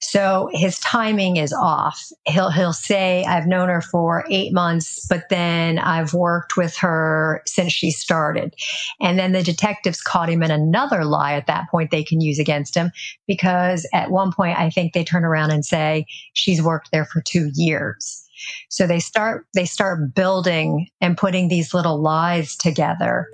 so 0.00 0.48
his 0.52 0.78
timing 0.78 1.36
is 1.36 1.52
off. 1.52 2.00
He'll 2.26 2.50
he'll 2.50 2.72
say, 2.72 3.24
"I've 3.24 3.46
known 3.46 3.68
her 3.68 3.80
for 3.80 4.24
eight 4.30 4.52
months, 4.52 5.04
but 5.08 5.24
then 5.30 5.80
I've 5.80 6.14
worked 6.14 6.56
with 6.56 6.76
her 6.76 7.42
since 7.46 7.72
she 7.72 7.90
started." 7.90 8.54
And 9.00 9.18
then 9.18 9.32
the 9.32 9.42
detectives 9.42 10.00
caught 10.02 10.28
him 10.28 10.44
in 10.44 10.50
another 10.52 11.04
lie. 11.04 11.32
At 11.32 11.48
that 11.48 11.68
point, 11.70 11.90
they 11.90 12.04
can 12.04 12.20
use 12.20 12.38
against 12.38 12.74
him 12.74 12.92
because 13.26 13.88
at 13.92 14.10
one 14.10 14.32
point, 14.32 14.58
I 14.58 14.70
think 14.70 14.92
they 14.92 15.02
turn 15.02 15.24
around 15.24 15.50
and 15.50 15.64
say 15.64 16.06
she's 16.34 16.62
worked 16.62 16.90
there 16.92 17.06
for 17.06 17.20
two 17.20 17.50
years. 17.54 18.22
So 18.68 18.86
they 18.86 19.00
start 19.00 19.46
they 19.54 19.64
start 19.64 20.14
building 20.14 20.88
and 21.00 21.16
putting 21.16 21.48
these 21.48 21.74
little 21.74 22.00
lies 22.00 22.54
together. 22.54 23.26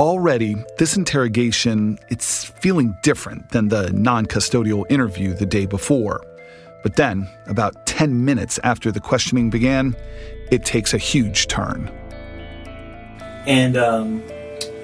Already, 0.00 0.56
this 0.78 0.96
interrogation, 0.96 1.98
it's 2.08 2.46
feeling 2.46 2.96
different 3.02 3.50
than 3.50 3.68
the 3.68 3.92
non-custodial 3.92 4.90
interview 4.90 5.34
the 5.34 5.44
day 5.44 5.66
before. 5.66 6.24
But 6.82 6.96
then, 6.96 7.28
about 7.48 7.86
10 7.86 8.24
minutes 8.24 8.58
after 8.64 8.90
the 8.90 8.98
questioning 8.98 9.50
began, 9.50 9.94
it 10.50 10.64
takes 10.64 10.94
a 10.94 10.96
huge 10.96 11.48
turn. 11.48 11.90
And 13.46 13.76
um, 13.76 14.22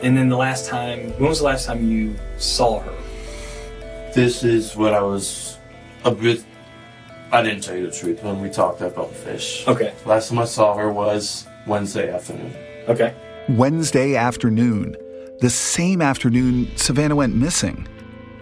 and 0.02 0.18
then 0.18 0.28
the 0.28 0.36
last 0.36 0.68
time, 0.68 1.08
when 1.12 1.30
was 1.30 1.38
the 1.38 1.46
last 1.46 1.64
time 1.64 1.90
you 1.90 2.14
saw 2.36 2.80
her? 2.80 2.92
This 4.14 4.44
is 4.44 4.76
what 4.76 4.92
I 4.92 5.00
was 5.00 5.56
a 6.04 6.10
bit. 6.10 6.44
I 7.32 7.42
didn't 7.42 7.62
tell 7.62 7.74
you 7.74 7.86
the 7.86 7.96
truth 7.96 8.22
when 8.22 8.42
we 8.42 8.50
talked 8.50 8.82
about 8.82 9.08
the 9.08 9.14
fish. 9.14 9.66
Okay. 9.66 9.94
Last 10.04 10.28
time 10.28 10.40
I 10.40 10.44
saw 10.44 10.76
her 10.76 10.92
was 10.92 11.46
Wednesday 11.66 12.12
afternoon. 12.12 12.54
Okay. 12.86 13.14
Wednesday 13.48 14.16
afternoon, 14.16 14.96
the 15.40 15.50
same 15.50 16.00
afternoon 16.00 16.74
Savannah 16.76 17.16
went 17.16 17.34
missing. 17.34 17.86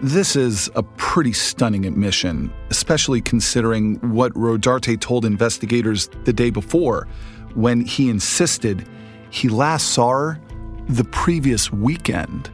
This 0.01 0.35
is 0.35 0.69
a 0.75 0.83
pretty 0.83 1.33
stunning 1.33 1.85
admission, 1.85 2.53
especially 2.69 3.21
considering 3.21 3.95
what 4.13 4.33
Rodarte 4.33 4.99
told 4.99 5.25
investigators 5.25 6.09
the 6.23 6.33
day 6.33 6.49
before 6.49 7.07
when 7.53 7.81
he 7.81 8.09
insisted 8.09 8.87
he 9.29 9.49
last 9.49 9.87
saw 9.89 10.09
her 10.09 10.41
the 10.87 11.03
previous 11.05 11.71
weekend. 11.71 12.49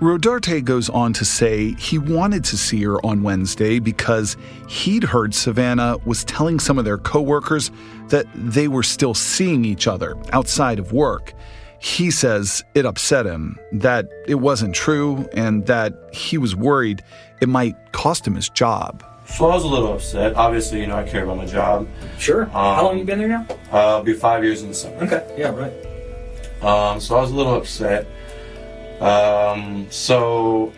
Rodarte 0.00 0.64
goes 0.64 0.90
on 0.90 1.12
to 1.14 1.24
say 1.24 1.72
he 1.74 1.98
wanted 1.98 2.44
to 2.44 2.56
see 2.56 2.82
her 2.82 3.04
on 3.04 3.22
Wednesday 3.22 3.78
because 3.78 4.36
he'd 4.68 5.04
heard 5.04 5.34
Savannah 5.34 5.96
was 6.04 6.24
telling 6.24 6.60
some 6.60 6.78
of 6.78 6.84
their 6.84 6.98
coworkers 6.98 7.70
that 8.08 8.26
they 8.34 8.68
were 8.68 8.82
still 8.82 9.14
seeing 9.14 9.64
each 9.64 9.86
other 9.86 10.16
outside 10.32 10.78
of 10.78 10.92
work. 10.92 11.32
He 11.78 12.10
says 12.10 12.64
it 12.74 12.86
upset 12.86 13.26
him, 13.26 13.58
that 13.72 14.08
it 14.26 14.36
wasn't 14.36 14.74
true, 14.74 15.28
and 15.34 15.66
that 15.66 15.92
he 16.12 16.38
was 16.38 16.56
worried 16.56 17.02
it 17.40 17.48
might 17.48 17.92
cost 17.92 18.26
him 18.26 18.34
his 18.34 18.48
job. 18.48 19.04
So 19.26 19.46
I 19.50 19.54
was 19.54 19.64
a 19.64 19.68
little 19.68 19.92
upset. 19.92 20.36
Obviously, 20.36 20.80
you 20.80 20.86
know, 20.86 20.96
I 20.96 21.02
care 21.02 21.24
about 21.24 21.36
my 21.36 21.46
job. 21.46 21.88
Sure. 22.18 22.44
Um, 22.44 22.50
How 22.50 22.84
long 22.84 22.98
you 22.98 23.04
been 23.04 23.18
there 23.18 23.28
now? 23.28 23.46
Uh, 23.72 23.98
it'll 23.98 24.02
be 24.04 24.14
five 24.14 24.44
years 24.44 24.62
in 24.62 24.68
the 24.68 24.74
summer. 24.74 24.96
Okay. 24.98 25.34
Yeah. 25.36 25.50
Right. 25.50 25.72
Um, 26.62 27.00
so 27.00 27.16
I 27.16 27.20
was 27.20 27.30
a 27.30 27.34
little 27.34 27.54
upset. 27.54 28.06
Um, 29.00 29.86
so 29.90 30.72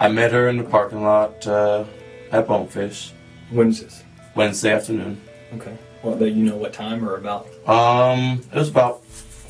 I 0.00 0.08
met 0.08 0.32
her 0.32 0.48
in 0.48 0.58
the 0.58 0.64
parking 0.64 1.02
lot 1.02 1.46
uh, 1.46 1.84
at 2.30 2.46
Bonefish. 2.46 3.12
When's 3.50 3.82
this? 3.82 4.04
Wednesday 4.34 4.72
afternoon. 4.72 5.20
Okay. 5.54 5.76
Well, 6.02 6.20
you 6.22 6.44
know 6.44 6.56
what 6.56 6.72
time 6.72 7.08
or 7.08 7.16
about? 7.16 7.46
Um, 7.66 8.42
it 8.52 8.58
was 8.58 8.68
about 8.68 9.03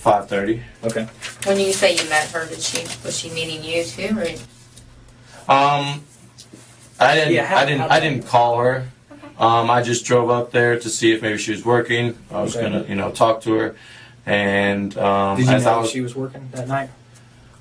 five 0.05 0.29
thirty. 0.29 0.63
Okay. 0.85 1.09
When 1.47 1.59
you 1.59 1.73
say 1.73 1.97
you 1.97 2.09
met 2.09 2.29
her, 2.31 2.47
did 2.47 2.61
she 2.61 2.83
was 3.05 3.19
she 3.19 3.31
meeting 3.31 3.65
you 3.65 3.83
too, 3.85 4.17
or 4.19 4.27
Um, 5.53 6.05
I 7.01 7.15
didn't. 7.17 7.33
Yeah, 7.35 7.45
how- 7.47 7.57
I 7.57 7.65
didn't. 7.65 7.91
I 7.91 8.01
didn't 8.01 8.27
call 8.27 8.59
her. 8.59 8.87
Okay. 9.11 9.21
Um, 9.39 9.71
I 9.71 9.83
just 9.83 10.05
drove 10.05 10.31
up 10.31 10.53
there 10.53 10.79
to 10.79 10.89
see 10.89 11.13
if 11.13 11.23
maybe 11.23 11.39
she 11.39 11.51
was 11.53 11.65
working. 11.65 12.17
I 12.31 12.43
was 12.43 12.55
Okay. 12.57 12.65
gonna, 12.71 12.85
you 12.85 12.95
know, 12.95 13.11
talk 13.11 13.41
to 13.43 13.55
her, 13.55 13.77
and 14.27 14.97
um, 14.99 15.37
Did 15.39 15.47
you 15.47 15.53
as 15.53 15.67
I 15.67 15.73
know 15.73 15.81
was, 15.81 15.91
she 15.91 16.01
was 16.03 16.15
working 16.15 16.49
that 16.53 16.69
night? 16.69 16.91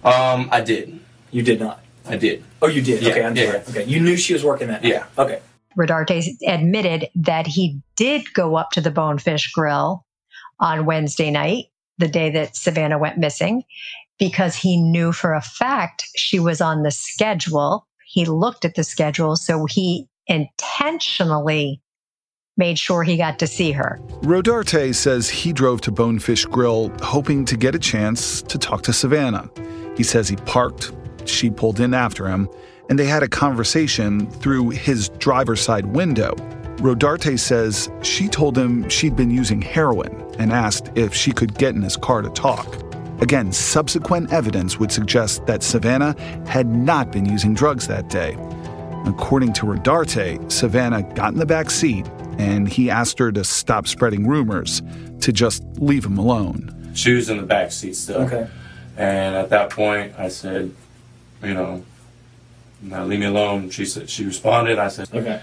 um, 0.03 0.49
I 0.51 0.61
did. 0.61 0.99
You 1.31 1.41
did 1.43 1.59
not. 1.59 1.79
I 2.05 2.17
did. 2.17 2.43
Oh, 2.61 2.67
you 2.67 2.81
did. 2.81 3.01
Yeah, 3.01 3.09
okay. 3.11 3.23
I'm 3.23 3.35
yeah, 3.35 3.45
sorry. 3.45 3.59
Okay. 3.69 3.83
You 3.85 4.01
knew 4.01 4.17
she 4.17 4.33
was 4.33 4.43
working 4.43 4.67
that 4.67 4.83
night. 4.83 4.91
Yeah. 4.91 5.05
Okay. 5.17 5.39
Rodarte 5.77 6.21
admitted 6.47 7.07
that 7.15 7.47
he 7.47 7.79
did 7.95 8.31
go 8.33 8.55
up 8.55 8.71
to 8.71 8.81
the 8.81 8.91
Bonefish 8.91 9.51
Grill 9.53 10.05
on 10.59 10.85
Wednesday 10.85 11.31
night, 11.31 11.65
the 11.97 12.07
day 12.07 12.29
that 12.31 12.55
Savannah 12.55 12.97
went 12.97 13.17
missing, 13.17 13.63
because 14.19 14.55
he 14.55 14.77
knew 14.77 15.11
for 15.11 15.33
a 15.33 15.41
fact 15.41 16.05
she 16.15 16.39
was 16.39 16.61
on 16.61 16.83
the 16.83 16.91
schedule. 16.91 17.87
He 18.05 18.25
looked 18.25 18.65
at 18.65 18.75
the 18.75 18.83
schedule, 18.83 19.35
so 19.35 19.65
he 19.65 20.07
intentionally 20.27 21.81
made 22.55 22.77
sure 22.77 23.03
he 23.03 23.17
got 23.17 23.39
to 23.39 23.47
see 23.47 23.71
her. 23.71 23.99
Rodarte 24.21 24.93
says 24.93 25.27
he 25.29 25.51
drove 25.51 25.81
to 25.81 25.91
Bonefish 25.91 26.45
Grill 26.45 26.91
hoping 27.01 27.45
to 27.45 27.57
get 27.57 27.73
a 27.73 27.79
chance 27.79 28.41
to 28.43 28.57
talk 28.57 28.83
to 28.83 28.93
Savannah. 28.93 29.49
He 29.97 30.03
says 30.03 30.29
he 30.29 30.35
parked, 30.35 30.91
she 31.25 31.49
pulled 31.49 31.79
in 31.79 31.93
after 31.93 32.27
him, 32.27 32.47
and 32.89 32.99
they 32.99 33.05
had 33.05 33.23
a 33.23 33.27
conversation 33.27 34.29
through 34.29 34.69
his 34.69 35.09
driver's 35.09 35.61
side 35.61 35.87
window. 35.87 36.35
Rodarte 36.83 37.39
says 37.39 37.89
she 38.01 38.27
told 38.27 38.57
him 38.57 38.89
she'd 38.89 39.15
been 39.15 39.31
using 39.31 39.61
heroin 39.61 40.13
and 40.37 40.51
asked 40.51 40.91
if 40.95 41.13
she 41.13 41.31
could 41.31 41.57
get 41.57 41.75
in 41.75 41.81
his 41.81 41.95
car 41.95 42.21
to 42.21 42.29
talk. 42.31 42.67
Again, 43.21 43.53
subsequent 43.53 44.33
evidence 44.33 44.79
would 44.79 44.91
suggest 44.91 45.45
that 45.45 45.63
Savannah 45.63 46.13
had 46.45 46.67
not 46.67 47.09
been 47.09 47.25
using 47.25 47.53
drugs 47.53 47.87
that 47.87 48.09
day. 48.09 48.33
According 49.05 49.53
to 49.53 49.65
Rodarte, 49.65 50.51
Savannah 50.51 51.03
got 51.13 51.31
in 51.31 51.39
the 51.39 51.45
back 51.45 51.71
seat 51.71 52.05
and 52.37 52.67
he 52.67 52.89
asked 52.89 53.17
her 53.17 53.31
to 53.31 53.45
stop 53.45 53.87
spreading 53.87 54.27
rumors, 54.27 54.81
to 55.21 55.31
just 55.31 55.63
leave 55.77 56.03
him 56.03 56.17
alone. 56.17 56.91
She 56.95 57.13
was 57.13 57.29
in 57.29 57.37
the 57.37 57.43
back 57.43 57.71
seat 57.71 57.95
still. 57.95 58.23
Okay. 58.23 58.49
And 58.97 59.35
at 59.35 59.49
that 59.51 59.69
point, 59.69 60.15
I 60.19 60.27
said, 60.27 60.73
you 61.41 61.53
know, 61.53 61.85
now 62.81 63.05
leave 63.05 63.21
me 63.21 63.27
alone. 63.27 63.69
She 63.69 63.85
said 63.85 64.09
she 64.09 64.25
responded. 64.25 64.79
I 64.79 64.89
said, 64.89 65.07
Okay. 65.13 65.41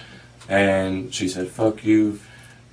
And 0.50 1.14
she 1.14 1.28
said, 1.28 1.48
"Fuck 1.48 1.84
you." 1.84 2.20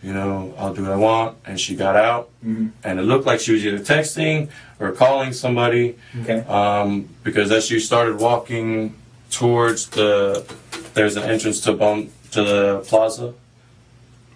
you 0.04 0.14
know, 0.14 0.54
I'll 0.60 0.74
do 0.76 0.84
what 0.84 0.92
I 0.92 0.96
want. 0.96 1.38
And 1.44 1.60
she 1.60 1.76
got 1.76 1.96
out, 1.96 2.30
and 2.44 2.72
it 3.00 3.02
looked 3.02 3.26
like 3.26 3.40
she 3.40 3.52
was 3.54 3.66
either 3.66 3.80
texting 3.80 4.48
or 4.80 4.92
calling 4.92 5.34
somebody. 5.34 5.96
Okay. 6.22 6.42
Um, 6.42 7.10
because 7.24 7.52
as 7.52 7.66
she 7.66 7.80
started 7.80 8.20
walking 8.20 8.94
towards 9.32 9.88
the, 9.88 10.46
there's 10.94 11.18
an 11.18 11.24
entrance 11.24 11.60
to 11.62 11.74
Bone 11.74 12.12
to 12.32 12.44
the 12.44 12.84
plaza. 12.88 13.34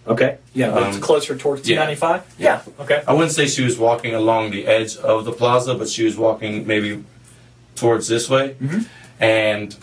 Okay. 0.08 0.39
Yeah, 0.56 0.71
but 0.71 0.88
it's 0.88 0.95
Um, 0.95 1.01
closer 1.01 1.38
towards 1.38 1.69
yeah. 1.69 1.75
295? 1.75 2.23
Yeah. 2.39 2.62
Okay. 2.80 3.04
I 3.08 3.13
wouldn't 3.13 3.32
say 3.32 3.45
she 3.45 3.63
was 3.63 3.77
walking 3.77 4.15
along 4.15 4.49
the 4.51 4.65
edge 4.65 4.97
of 4.97 5.25
the 5.25 5.32
plaza, 5.32 5.75
but 5.75 5.88
she 5.88 6.04
was 6.06 6.17
walking 6.17 6.65
maybe 6.65 7.04
towards 7.75 8.08
this 8.08 8.27
way. 8.32 8.56
Mhm. 8.60 8.88
And 9.19 9.75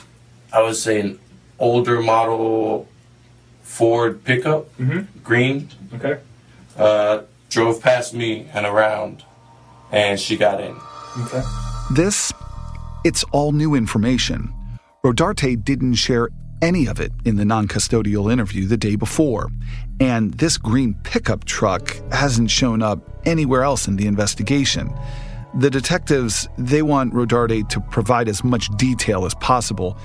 I 0.52 0.60
would 0.62 0.76
say 0.76 0.98
an 1.00 1.20
older 1.60 2.02
model 2.02 2.88
Ford 3.78 4.24
pickup, 4.24 4.66
Mhm. 4.78 5.06
green, 5.22 5.68
Okay. 5.94 6.16
uh, 6.78 7.18
drove 7.50 7.80
past 7.82 8.14
me 8.14 8.46
and 8.54 8.64
around, 8.66 9.22
and 9.92 10.18
she 10.18 10.36
got 10.36 10.58
in. 10.60 10.74
Okay. 11.20 11.42
This, 11.92 12.32
it's 13.04 13.24
all 13.30 13.52
new 13.52 13.74
information. 13.74 14.52
Rodarte 15.04 15.62
didn't 15.62 15.94
share 15.94 16.30
any 16.62 16.86
of 16.86 16.98
it 16.98 17.12
in 17.24 17.36
the 17.36 17.44
non 17.44 17.68
custodial 17.68 18.32
interview 18.32 18.66
the 18.66 18.76
day 18.78 18.96
before, 18.96 19.48
and 20.00 20.34
this 20.34 20.56
green 20.58 20.94
pickup 21.04 21.44
truck 21.44 21.94
hasn't 22.10 22.50
shown 22.50 22.82
up 22.82 22.98
anywhere 23.26 23.62
else 23.62 23.86
in 23.86 23.96
the 23.96 24.06
investigation. 24.06 24.90
The 25.54 25.70
detectives, 25.70 26.48
they 26.58 26.82
want 26.82 27.12
Rodarte 27.14 27.68
to 27.68 27.80
provide 27.80 28.28
as 28.28 28.42
much 28.42 28.68
detail 28.76 29.24
as 29.24 29.34
possible, 29.36 29.96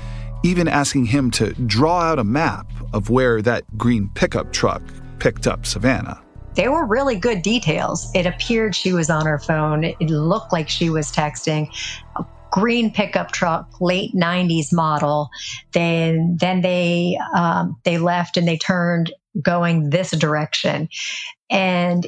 even 0.43 0.67
asking 0.67 1.06
him 1.06 1.32
to 1.32 1.54
draw 1.54 2.02
out 2.02 2.19
a 2.19 2.23
map 2.23 2.67
of 2.93 3.10
where 3.10 3.41
that 3.41 3.65
green 3.77 4.10
pickup 4.13 4.51
truck 4.53 4.82
picked 5.19 5.47
up 5.47 5.65
Savannah. 5.65 6.21
They 6.56 6.67
were 6.67 6.86
really 6.86 7.15
good 7.15 7.41
details. 7.41 8.10
It 8.13 8.25
appeared 8.25 8.75
she 8.75 8.93
was 8.93 9.10
on 9.10 9.25
her 9.25 9.39
phone. 9.39 9.84
It 9.84 10.01
looked 10.01 10.53
like 10.53 10.69
she 10.69 10.89
was 10.89 11.12
texting. 11.12 11.67
A 12.15 12.25
green 12.51 12.91
pickup 12.91 13.32
truck, 13.32 13.82
late 13.82 14.13
'90s 14.13 14.71
model. 14.71 15.29
Then, 15.71 16.38
then 16.39 16.62
they 16.62 17.17
um, 17.36 17.79
they 17.84 17.97
left 17.97 18.38
and 18.38 18.47
they 18.47 18.58
turned 18.58 19.12
going 19.41 19.89
this 19.89 20.12
direction. 20.12 20.89
And 21.49 22.08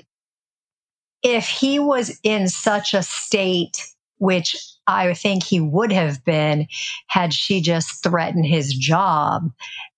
if 1.23 1.47
he 1.47 1.79
was 1.79 2.19
in 2.23 2.47
such 2.47 2.93
a 2.93 3.01
state, 3.01 3.83
which 4.17 4.55
I 4.87 5.13
think 5.15 5.43
he 5.43 5.59
would 5.59 5.91
have 5.91 6.23
been 6.23 6.67
had 7.07 7.33
she 7.33 7.61
just 7.61 8.03
threatened 8.03 8.45
his 8.45 8.73
job, 8.73 9.51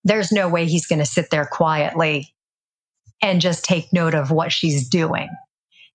there's 0.07 0.31
no 0.31 0.47
way 0.47 0.65
he's 0.65 0.87
going 0.87 0.99
to 0.99 1.05
sit 1.05 1.29
there 1.29 1.45
quietly 1.45 2.33
and 3.21 3.41
just 3.41 3.65
take 3.65 3.91
note 3.91 4.13
of 4.13 4.31
what 4.31 4.51
she's 4.51 4.87
doing. 4.87 5.29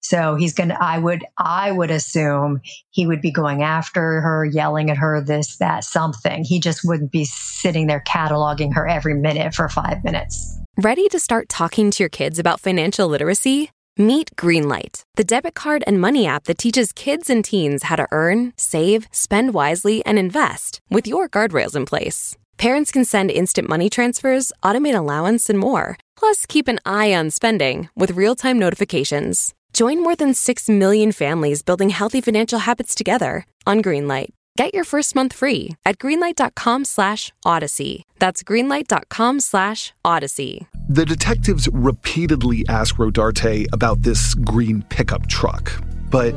So 0.01 0.35
he's 0.35 0.53
going 0.53 0.70
to, 0.70 0.83
I 0.83 0.98
would, 0.98 1.25
I 1.38 1.70
would 1.70 1.92
assume 1.92 2.61
he 2.90 3.07
would 3.07 3.22
be 3.22 3.31
going 3.31 3.62
after 3.62 4.20
her, 4.20 4.44
yelling 4.44 4.90
at 4.90 4.96
her, 4.96 5.22
this, 5.25 5.59
that, 5.59 5.85
something. 5.85 6.42
He 6.42 6.59
just 6.59 6.81
wouldn't 6.85 7.12
be 7.12 7.25
sitting 7.25 7.87
there 7.87 8.03
cataloging 8.07 8.75
her 8.75 8.87
every 8.88 9.14
minute 9.14 9.55
for 9.55 9.68
five 9.68 10.03
minutes. 10.03 10.59
Ready 10.77 11.09
to 11.09 11.20
start 11.20 11.48
talking 11.48 11.92
to 11.92 12.03
your 12.03 12.11
kids 12.11 12.40
about 12.40 12.59
financial 12.59 13.07
literacy? 13.07 13.70
Meet 13.96 14.35
Greenlight, 14.37 15.03
the 15.14 15.25
debit 15.25 15.55
card 15.55 15.85
and 15.87 16.01
money 16.01 16.27
app 16.27 16.44
that 16.44 16.59
teaches 16.59 16.92
kids 16.92 17.31
and 17.31 17.44
teens 17.44 17.85
how 17.85 17.96
to 17.96 18.09
earn, 18.11 18.55
save, 18.57 19.07
spend 19.12 19.55
wisely, 19.55 20.05
and 20.05 20.18
invest 20.18 20.81
with 20.90 21.07
your 21.07 21.29
guardrails 21.29 21.77
in 21.77 21.85
place. 21.85 22.37
Parents 22.58 22.92
can 22.92 23.04
send 23.04 23.30
instant 23.30 23.68
money 23.68 23.90
transfers, 23.90 24.52
automate 24.62 24.96
allowance, 24.96 25.50
and 25.50 25.58
more. 25.58 25.96
Plus, 26.16 26.46
keep 26.46 26.68
an 26.68 26.78
eye 26.86 27.12
on 27.12 27.30
spending 27.30 27.88
with 27.96 28.12
real 28.12 28.34
time 28.36 28.58
notifications. 28.58 29.54
Join 29.72 30.02
more 30.02 30.14
than 30.14 30.34
6 30.34 30.68
million 30.68 31.12
families 31.12 31.62
building 31.62 31.90
healthy 31.90 32.20
financial 32.20 32.60
habits 32.60 32.94
together 32.94 33.46
on 33.66 33.82
Greenlight. 33.82 34.28
Get 34.56 34.74
your 34.74 34.84
first 34.84 35.14
month 35.14 35.32
free 35.32 35.76
at 35.86 35.98
greenlight.com 35.98 36.84
slash 36.84 37.32
odyssey. 37.44 38.04
That's 38.18 38.42
greenlight.com 38.42 39.40
slash 39.40 39.94
odyssey. 40.04 40.66
The 40.90 41.06
detectives 41.06 41.68
repeatedly 41.72 42.66
ask 42.68 42.96
Rodarte 42.96 43.66
about 43.72 44.02
this 44.02 44.34
green 44.34 44.82
pickup 44.90 45.26
truck, 45.26 45.72
but 46.10 46.34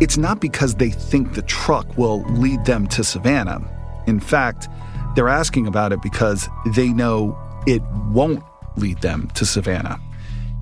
it's 0.00 0.18
not 0.18 0.38
because 0.42 0.74
they 0.74 0.90
think 0.90 1.32
the 1.32 1.40
truck 1.42 1.96
will 1.96 2.24
lead 2.34 2.66
them 2.66 2.86
to 2.88 3.02
Savannah. 3.02 3.66
In 4.06 4.20
fact, 4.20 4.68
they're 5.16 5.28
asking 5.28 5.66
about 5.66 5.92
it 5.92 6.00
because 6.02 6.48
they 6.74 6.88
know 6.90 7.36
it 7.66 7.82
won't 8.10 8.44
lead 8.76 9.00
them 9.00 9.28
to 9.34 9.44
Savannah. 9.44 9.98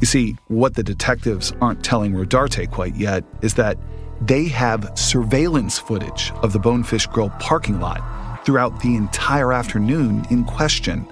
You 0.01 0.07
see, 0.07 0.37
what 0.49 0.75
the 0.75 0.83
detectives 0.83 1.53
aren't 1.61 1.85
telling 1.85 2.13
Rodarte 2.13 2.71
quite 2.71 2.95
yet 2.97 3.25
is 3.43 3.55
that 3.55 3.77
they 4.21 4.45
have 4.47 4.93
surveillance 4.97 5.79
footage 5.79 6.33
of 6.43 6.53
the 6.53 6.59
Bonefish 6.59 7.07
Grill 7.09 7.31
parking 7.41 7.81
lot 7.81 8.01
throughout 8.45 8.81
the 8.81 8.95
entire 8.95 9.53
afternoon 9.53 10.25
in 10.31 10.45
question. 10.45 11.07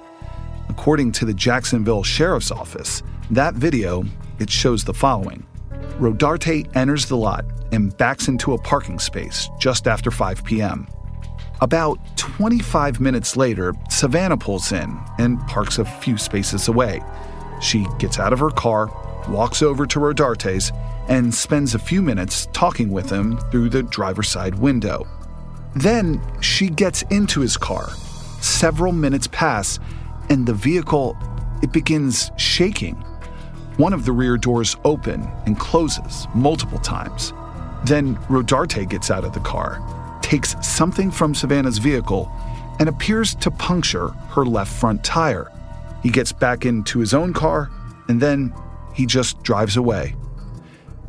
According 0.68 1.12
to 1.12 1.24
the 1.24 1.34
Jacksonville 1.34 2.02
Sheriff's 2.02 2.50
Office, 2.50 3.02
that 3.30 3.54
video 3.54 4.04
it 4.38 4.50
shows 4.50 4.84
the 4.84 4.94
following. 4.94 5.44
Rodarte 5.98 6.74
enters 6.76 7.06
the 7.06 7.16
lot 7.16 7.44
and 7.72 7.96
backs 7.96 8.28
into 8.28 8.54
a 8.54 8.58
parking 8.58 8.98
space 8.98 9.48
just 9.58 9.86
after 9.86 10.10
5 10.10 10.44
p.m. 10.44 10.86
About 11.62 12.00
25 12.16 12.98
minutes 12.98 13.36
later, 13.36 13.72
Savannah 13.88 14.36
pulls 14.36 14.72
in 14.72 14.98
and 15.20 15.38
parks 15.46 15.78
a 15.78 15.84
few 15.84 16.18
spaces 16.18 16.66
away. 16.66 17.00
She 17.60 17.86
gets 18.00 18.18
out 18.18 18.32
of 18.32 18.40
her 18.40 18.50
car, 18.50 18.90
walks 19.28 19.62
over 19.62 19.86
to 19.86 20.00
Rodarte's, 20.00 20.72
and 21.06 21.32
spends 21.32 21.76
a 21.76 21.78
few 21.78 22.02
minutes 22.02 22.48
talking 22.52 22.90
with 22.90 23.08
him 23.08 23.38
through 23.52 23.68
the 23.68 23.84
driver's 23.84 24.28
side 24.28 24.56
window. 24.56 25.06
Then 25.76 26.20
she 26.40 26.68
gets 26.68 27.02
into 27.10 27.38
his 27.40 27.56
car. 27.56 27.90
Several 28.40 28.90
minutes 28.90 29.28
pass, 29.28 29.78
and 30.30 30.44
the 30.44 30.54
vehicle 30.54 31.16
it 31.62 31.70
begins 31.70 32.32
shaking. 32.36 32.96
One 33.76 33.92
of 33.92 34.04
the 34.04 34.10
rear 34.10 34.36
doors 34.36 34.76
open 34.84 35.30
and 35.46 35.56
closes 35.60 36.26
multiple 36.34 36.80
times. 36.80 37.32
Then 37.84 38.16
Rodarte 38.28 38.90
gets 38.90 39.12
out 39.12 39.22
of 39.22 39.32
the 39.32 39.40
car, 39.40 39.80
takes 40.32 40.56
something 40.66 41.10
from 41.10 41.34
Savannah's 41.34 41.76
vehicle, 41.76 42.32
and 42.78 42.88
appears 42.88 43.34
to 43.34 43.50
puncture 43.50 44.08
her 44.30 44.46
left 44.46 44.72
front 44.72 45.04
tire. 45.04 45.52
He 46.02 46.08
gets 46.08 46.32
back 46.32 46.64
into 46.64 47.00
his 47.00 47.12
own 47.12 47.34
car, 47.34 47.70
and 48.08 48.18
then 48.18 48.54
he 48.94 49.04
just 49.04 49.42
drives 49.42 49.76
away. 49.76 50.16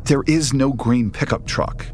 There 0.04 0.24
is 0.26 0.52
no 0.52 0.74
green 0.74 1.10
pickup 1.10 1.46
truck, 1.46 1.86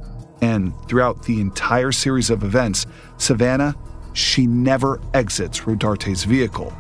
and 0.43 0.75
throughout 0.89 1.23
the 1.23 1.41
entire 1.41 1.93
series 1.93 2.31
of 2.31 2.43
events, 2.43 2.85
Savannah, 3.17 3.77
she 4.13 4.49
never 4.49 5.01
exits 5.15 5.61
Rodarte's 5.61 6.25
vehicle. 6.25 6.73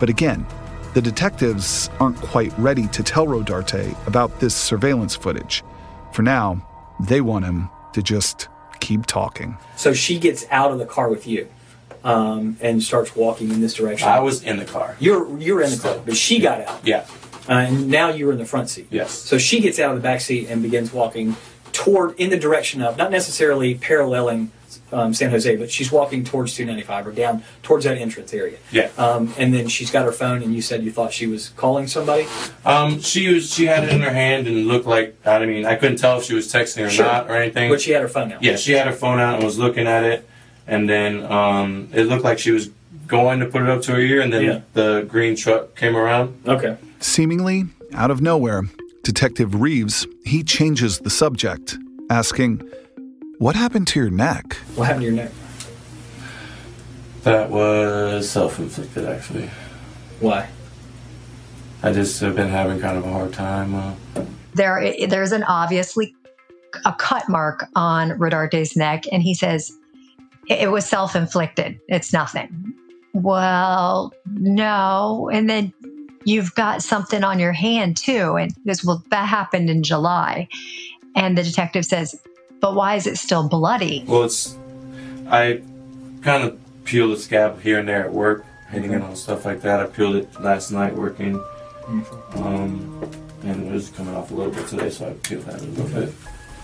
But 0.00 0.08
again, 0.08 0.44
the 0.94 1.02
detectives 1.02 1.88
aren't 2.00 2.16
quite 2.16 2.52
ready 2.58 2.88
to 2.88 3.04
tell 3.04 3.28
Rodarte 3.28 3.94
about 4.08 4.40
this 4.40 4.56
surveillance 4.56 5.14
footage. 5.14 5.62
For 6.12 6.22
now, 6.22 6.68
they 6.98 7.20
want 7.20 7.44
him 7.44 7.70
to 7.92 8.02
just 8.02 8.48
keep 8.86 9.06
talking. 9.06 9.56
So 9.76 9.92
she 9.92 10.18
gets 10.18 10.44
out 10.50 10.70
of 10.72 10.78
the 10.78 10.86
car 10.86 11.08
with 11.08 11.26
you 11.26 11.48
um, 12.02 12.56
and 12.60 12.82
starts 12.82 13.16
walking 13.16 13.50
in 13.50 13.60
this 13.60 13.74
direction. 13.74 14.08
I 14.08 14.20
was 14.20 14.42
in 14.42 14.58
the 14.58 14.64
car. 14.64 14.96
You're 15.00 15.38
you're 15.38 15.62
in 15.62 15.70
the 15.70 15.78
car, 15.78 15.98
but 16.04 16.16
she 16.16 16.38
got 16.38 16.60
out. 16.60 16.80
Yeah. 16.84 17.06
Uh, 17.48 17.52
and 17.52 17.88
now 17.88 18.08
you're 18.08 18.32
in 18.32 18.38
the 18.38 18.46
front 18.46 18.70
seat. 18.70 18.86
Yes. 18.90 19.10
So 19.10 19.38
she 19.38 19.60
gets 19.60 19.78
out 19.78 19.90
of 19.90 19.96
the 19.96 20.02
back 20.02 20.20
seat 20.20 20.48
and 20.48 20.62
begins 20.62 20.92
walking 20.92 21.36
toward, 21.72 22.18
in 22.18 22.30
the 22.30 22.38
direction 22.38 22.80
of, 22.80 22.96
not 22.96 23.10
necessarily 23.10 23.74
paralleling 23.74 24.50
um, 24.94 25.12
San 25.12 25.30
Jose, 25.30 25.56
but 25.56 25.70
she's 25.70 25.90
walking 25.92 26.24
towards 26.24 26.54
295 26.54 27.06
or 27.08 27.12
down 27.12 27.42
towards 27.62 27.84
that 27.84 27.98
entrance 27.98 28.32
area. 28.32 28.58
Yeah. 28.70 28.90
Um, 28.96 29.34
and 29.38 29.52
then 29.52 29.68
she's 29.68 29.90
got 29.90 30.04
her 30.04 30.12
phone, 30.12 30.42
and 30.42 30.54
you 30.54 30.62
said 30.62 30.84
you 30.84 30.92
thought 30.92 31.12
she 31.12 31.26
was 31.26 31.50
calling 31.50 31.86
somebody. 31.86 32.26
Um, 32.64 33.00
she 33.00 33.32
was 33.34 33.52
she 33.52 33.66
had 33.66 33.84
it 33.84 33.90
in 33.90 34.00
her 34.02 34.12
hand 34.12 34.46
and 34.46 34.66
looked 34.66 34.86
like 34.86 35.16
I 35.26 35.44
mean 35.46 35.64
I 35.66 35.74
couldn't 35.74 35.96
tell 35.98 36.18
if 36.18 36.24
she 36.24 36.34
was 36.34 36.52
texting 36.52 36.86
or 36.86 36.90
Sure. 36.90 37.04
not 37.06 37.28
or 37.30 37.36
anything. 37.36 37.70
But 37.70 37.80
she 37.80 37.90
had 37.90 38.02
her 38.02 38.08
phone 38.08 38.32
out. 38.32 38.42
Yeah, 38.42 38.56
she 38.56 38.72
had 38.72 38.86
her 38.86 38.92
phone 38.92 39.18
out 39.20 39.34
and 39.36 39.44
was 39.44 39.58
looking 39.58 39.86
at 39.86 40.04
it, 40.04 40.28
and 40.66 40.88
then 40.88 41.24
um, 41.30 41.88
it 41.92 42.04
looked 42.04 42.24
like 42.24 42.38
she 42.38 42.50
was 42.52 42.70
going 43.06 43.40
to 43.40 43.46
put 43.46 43.60
it 43.62 43.68
up 43.68 43.82
to 43.82 43.92
her 43.92 44.00
ear, 44.00 44.20
and 44.22 44.32
then 44.32 44.42
Yeah. 44.44 44.60
the 44.72 45.04
green 45.08 45.36
truck 45.36 45.74
came 45.76 45.94
around. 45.96 46.40
Okay. 46.46 46.76
Seemingly 47.00 47.64
out 47.92 48.10
of 48.10 48.22
nowhere, 48.22 48.62
Detective 49.02 49.60
Reeves, 49.60 50.06
he 50.24 50.42
changes 50.42 51.00
the 51.00 51.10
subject, 51.10 51.76
asking, 52.08 52.62
"What 53.38 53.56
happened 53.56 53.86
to 53.88 54.00
your 54.00 54.10
neck?" 54.10 54.56
What 54.74 54.86
happened 54.86 55.02
to 55.02 55.06
your 55.06 55.16
neck? 55.16 55.32
That 57.22 57.50
was 57.50 58.28
self-inflicted, 58.28 59.06
actually. 59.06 59.50
Why? 60.20 60.48
I 61.82 61.92
just 61.92 62.20
have 62.20 62.36
been 62.36 62.48
having 62.48 62.80
kind 62.80 62.96
of 62.98 63.04
a 63.04 63.10
hard 63.10 63.32
time. 63.32 63.74
Uh, 63.74 63.92
There, 64.54 64.94
there's 65.08 65.32
an 65.32 65.42
obviously 65.44 66.14
a 66.84 66.92
cut 66.92 67.28
mark 67.28 67.66
on 67.74 68.10
Rodarte's 68.10 68.76
neck, 68.76 69.04
and 69.10 69.22
he 69.22 69.34
says 69.34 69.72
it 70.48 70.60
it 70.60 70.70
was 70.70 70.84
self-inflicted. 70.84 71.80
It's 71.88 72.12
nothing. 72.12 72.74
Well, 73.14 74.12
no. 74.26 75.30
And 75.32 75.48
then 75.48 75.72
you've 76.24 76.54
got 76.54 76.82
something 76.82 77.22
on 77.24 77.38
your 77.38 77.52
hand 77.52 77.96
too. 77.96 78.36
And 78.36 78.52
this, 78.64 78.84
well, 78.84 79.02
that 79.10 79.28
happened 79.28 79.70
in 79.70 79.82
July. 79.82 80.48
And 81.14 81.38
the 81.38 81.42
detective 81.42 81.84
says, 81.84 82.20
but 82.64 82.74
why 82.74 82.94
is 82.94 83.06
it 83.06 83.18
still 83.18 83.46
bloody? 83.46 84.02
Well, 84.08 84.22
it's 84.24 84.56
I 85.28 85.60
kind 86.22 86.44
of 86.44 86.58
peel 86.86 87.10
the 87.10 87.16
scab 87.18 87.60
here 87.60 87.78
and 87.78 87.86
there 87.86 88.04
at 88.06 88.10
work, 88.10 88.46
hitting 88.70 88.92
it 88.94 89.02
on 89.02 89.14
stuff 89.16 89.44
like 89.44 89.60
that. 89.60 89.80
I 89.80 89.84
peeled 89.84 90.16
it 90.16 90.40
last 90.40 90.70
night 90.70 90.94
working, 90.94 91.38
um, 92.36 93.06
and 93.42 93.66
it 93.66 93.70
was 93.70 93.90
coming 93.90 94.14
off 94.14 94.30
a 94.30 94.34
little 94.34 94.50
bit 94.50 94.66
today, 94.66 94.88
so 94.88 95.10
I 95.10 95.12
peeled 95.12 95.44
that 95.44 95.60
a 95.60 95.64
little 95.64 95.84
Okay. 95.98 96.06
bit. 96.06 96.14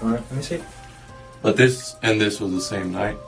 All 0.02 0.08
right, 0.08 0.22
let 0.30 0.32
me 0.32 0.42
see. 0.42 0.62
But 1.42 1.58
this 1.58 1.96
and 2.02 2.18
this 2.18 2.40
was 2.40 2.52
the 2.52 2.62
same 2.62 2.92
night. 2.92 3.18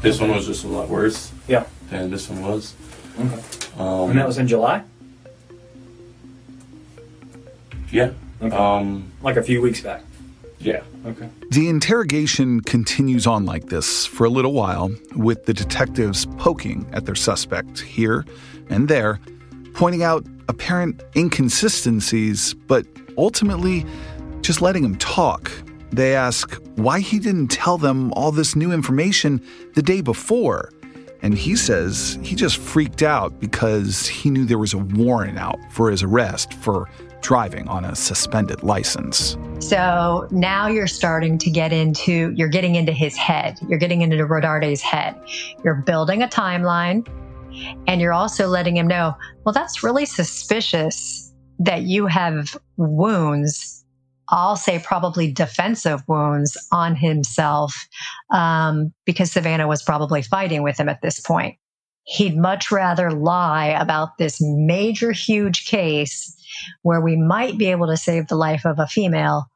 This 0.00 0.20
one 0.20 0.30
was 0.30 0.46
just 0.46 0.62
a 0.62 0.68
lot 0.68 0.88
worse. 0.88 1.32
Yeah. 1.48 1.64
Than 1.88 2.12
this 2.12 2.28
one 2.30 2.42
was. 2.44 2.74
Okay. 3.18 3.40
Um, 3.76 4.10
and 4.10 4.18
that 4.20 4.26
was 4.28 4.38
in 4.38 4.46
July? 4.46 4.84
Yeah. 7.90 8.12
Um, 8.40 9.10
like 9.20 9.36
a 9.36 9.42
few 9.42 9.60
weeks 9.60 9.80
back. 9.80 10.02
Yeah. 10.60 10.82
Okay. 11.06 11.28
The 11.50 11.68
interrogation 11.68 12.60
continues 12.60 13.26
on 13.26 13.46
like 13.46 13.66
this 13.66 14.06
for 14.06 14.24
a 14.24 14.28
little 14.28 14.52
while, 14.52 14.90
with 15.16 15.46
the 15.46 15.54
detectives 15.54 16.26
poking 16.36 16.88
at 16.92 17.06
their 17.06 17.14
suspect 17.14 17.80
here 17.80 18.24
and 18.68 18.86
there, 18.88 19.20
pointing 19.72 20.02
out 20.02 20.24
apparent 20.48 21.02
inconsistencies, 21.16 22.54
but 22.54 22.86
ultimately 23.16 23.86
just 24.42 24.60
letting 24.60 24.84
him 24.84 24.96
talk. 24.96 25.50
They 25.92 26.14
ask 26.14 26.54
why 26.76 27.00
he 27.00 27.18
didn't 27.18 27.48
tell 27.48 27.78
them 27.78 28.12
all 28.12 28.30
this 28.30 28.54
new 28.54 28.70
information 28.70 29.42
the 29.74 29.82
day 29.82 30.02
before. 30.02 30.70
And 31.22 31.36
he 31.36 31.56
says 31.56 32.18
he 32.22 32.34
just 32.34 32.56
freaked 32.56 33.02
out 33.02 33.40
because 33.40 34.06
he 34.06 34.30
knew 34.30 34.44
there 34.44 34.58
was 34.58 34.72
a 34.72 34.78
warrant 34.78 35.38
out 35.38 35.58
for 35.70 35.90
his 35.90 36.02
arrest 36.02 36.54
for 36.54 36.88
driving 37.20 37.68
on 37.68 37.84
a 37.84 37.94
suspended 37.94 38.62
license. 38.62 39.36
So 39.60 40.26
now 40.30 40.68
you're 40.68 40.86
starting 40.86 41.38
to 41.38 41.50
get 41.50 41.72
into, 41.72 42.32
you're 42.34 42.48
getting 42.48 42.76
into 42.76 42.92
his 42.92 43.16
head. 43.16 43.58
You're 43.68 43.78
getting 43.78 44.00
into 44.02 44.16
Rodarte's 44.16 44.80
head. 44.80 45.20
You're 45.64 45.82
building 45.86 46.22
a 46.22 46.28
timeline 46.28 47.06
and 47.86 48.00
you're 48.00 48.12
also 48.12 48.46
letting 48.46 48.76
him 48.76 48.86
know, 48.86 49.14
well, 49.44 49.52
that's 49.52 49.82
really 49.82 50.06
suspicious 50.06 51.32
that 51.58 51.82
you 51.82 52.06
have 52.06 52.56
wounds. 52.76 53.84
I'll 54.28 54.56
say 54.56 54.78
probably 54.78 55.30
defensive 55.30 56.02
wounds 56.06 56.56
on 56.72 56.94
himself 56.94 57.74
um, 58.32 58.92
because 59.04 59.32
Savannah 59.32 59.66
was 59.66 59.82
probably 59.82 60.22
fighting 60.22 60.62
with 60.62 60.78
him 60.78 60.88
at 60.88 61.02
this 61.02 61.20
point. 61.20 61.56
He'd 62.04 62.36
much 62.36 62.70
rather 62.70 63.10
lie 63.10 63.66
about 63.66 64.18
this 64.18 64.38
major, 64.40 65.12
huge 65.12 65.66
case 65.66 66.34
where 66.82 67.00
we 67.00 67.16
might 67.16 67.58
be 67.58 67.70
able 67.70 67.86
to 67.86 67.96
save 67.96 68.28
the 68.28 68.36
life 68.36 68.64
of 68.64 68.78
a 68.78 68.86
female 68.86 69.50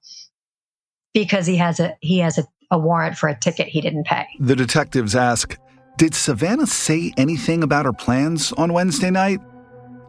because 1.12 1.46
he 1.46 1.56
has 1.56 1.80
a 1.80 1.96
he 2.00 2.18
has 2.18 2.38
a, 2.38 2.44
a 2.70 2.78
warrant 2.78 3.16
for 3.16 3.28
a 3.28 3.38
ticket 3.38 3.68
he 3.68 3.80
didn't 3.80 4.06
pay. 4.06 4.26
The 4.40 4.56
detectives 4.56 5.14
ask, 5.14 5.56
Did 5.96 6.14
Savannah 6.14 6.66
say 6.66 7.12
anything 7.16 7.62
about 7.62 7.86
her 7.86 7.92
plans 7.92 8.52
on 8.52 8.72
Wednesday 8.72 9.10
night? 9.10 9.40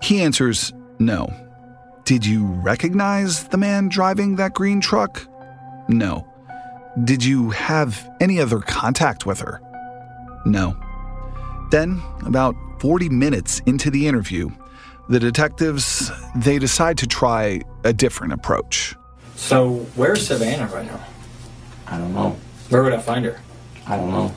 He 0.01 0.21
answers, 0.21 0.73
No. 0.99 1.29
Did 2.03 2.25
you 2.25 2.45
recognize 2.45 3.47
the 3.47 3.58
man 3.58 3.89
driving 3.89 4.36
that 4.36 4.53
green 4.53 4.81
truck? 4.81 5.27
No. 5.88 6.27
Did 7.03 7.23
you 7.23 7.49
have 7.49 8.10
any 8.21 8.39
other 8.39 8.60
contact 8.60 9.25
with 9.25 9.39
her? 9.39 9.60
No. 10.45 10.77
Then, 11.71 12.01
about 12.25 12.55
40 12.79 13.10
minutes 13.10 13.60
into 13.65 13.89
the 13.89 14.08
interview, 14.08 14.49
the 15.10 15.20
detectives 15.20 16.12
they 16.36 16.60
decide 16.60 16.98
to 17.00 17.08
try 17.08 17.62
a 17.84 17.94
different 17.94 18.34
approach. 18.34 18.96
So 19.36 19.86
where's 19.96 20.28
Savannah 20.28 20.68
right 20.74 20.86
now? 20.86 21.00
I 21.88 21.98
don't 21.98 22.13
know. 22.13 22.38
Where 22.70 22.84
would 22.84 22.94
I 22.94 23.00
find 23.00 23.26
her? 23.26 23.39
I 23.88 23.98
don't 23.98 24.12
know. 24.12 24.34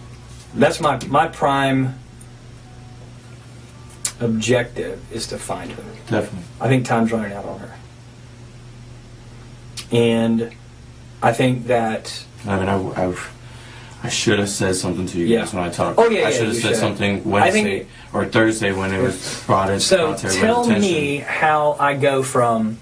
That's 0.54 0.80
my 0.80 0.98
my 1.06 1.28
prime 1.28 1.98
objective 4.20 5.00
is 5.12 5.26
to 5.28 5.38
find 5.38 5.70
her. 5.72 5.82
Definitely. 6.08 6.44
I 6.60 6.68
think 6.68 6.86
time's 6.86 7.12
running 7.12 7.32
out 7.32 7.44
on 7.44 7.60
her. 7.60 7.74
And 9.92 10.54
I 11.22 11.32
think 11.32 11.66
that 11.68 12.24
I 12.46 12.58
mean, 12.58 12.68
I, 12.68 13.06
I, 13.06 13.14
I 14.02 14.08
should 14.08 14.38
have 14.38 14.48
said 14.48 14.76
something 14.76 15.06
to 15.06 15.18
you 15.18 15.26
Yeah. 15.26 15.40
guys 15.40 15.52
when 15.54 15.64
I 15.64 15.70
talked. 15.70 15.98
Oh, 15.98 16.08
yeah, 16.08 16.28
I 16.28 16.30
should 16.30 16.46
have 16.46 16.56
said 16.56 16.70
should. 16.70 16.76
something 16.76 17.28
Wednesday 17.28 17.78
think- 17.80 17.88
or 18.12 18.26
Thursday 18.26 18.72
when 18.72 18.92
it 18.92 19.02
was 19.02 19.42
brought 19.46 19.70
in. 19.70 19.80
So 19.80 20.14
tell 20.14 20.64
me 20.66 21.16
how 21.18 21.76
I 21.80 21.94
go 21.94 22.22
from 22.22 22.78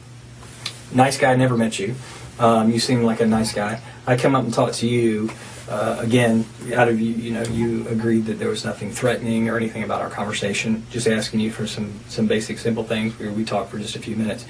nice 0.93 1.17
guy, 1.19 1.35
never 1.37 1.57
met 1.57 1.79
you. 1.79 1.95
Um, 2.39 2.71
you 2.71 2.79
seem 2.79 3.03
like 3.03 3.21
a 3.21 3.27
nice 3.27 3.53
guy. 3.55 3.81
I 4.07 4.17
come 4.17 4.35
up 4.35 4.45
and 4.45 4.53
talk 4.53 4.73
to 4.75 4.87
you. 4.87 5.31
Uh, 5.69 5.97
again, 5.99 6.45
out 6.75 6.87
of 6.89 7.01
you, 7.01 7.13
you 7.13 7.33
know, 7.33 7.43
you 7.45 7.89
agreed 7.89 8.27
that 8.27 8.39
there 8.39 8.49
was 8.49 8.65
nothing 8.65 8.93
threatening 8.93 9.49
or 9.49 9.57
anything 9.57 9.83
about 9.83 10.01
our 10.01 10.11
conversation. 10.11 10.85
Just 10.93 11.09
asking 11.09 11.41
you 11.41 11.51
for 11.51 11.67
some 11.67 11.93
some 12.09 12.27
basic, 12.27 12.59
simple 12.59 12.85
things. 12.85 13.19
We 13.19 13.29
we 13.31 13.45
talked 13.45 13.71
for 13.71 13.79
just 13.79 13.97
a 13.97 13.99
few 13.99 14.15
minutes, 14.15 14.45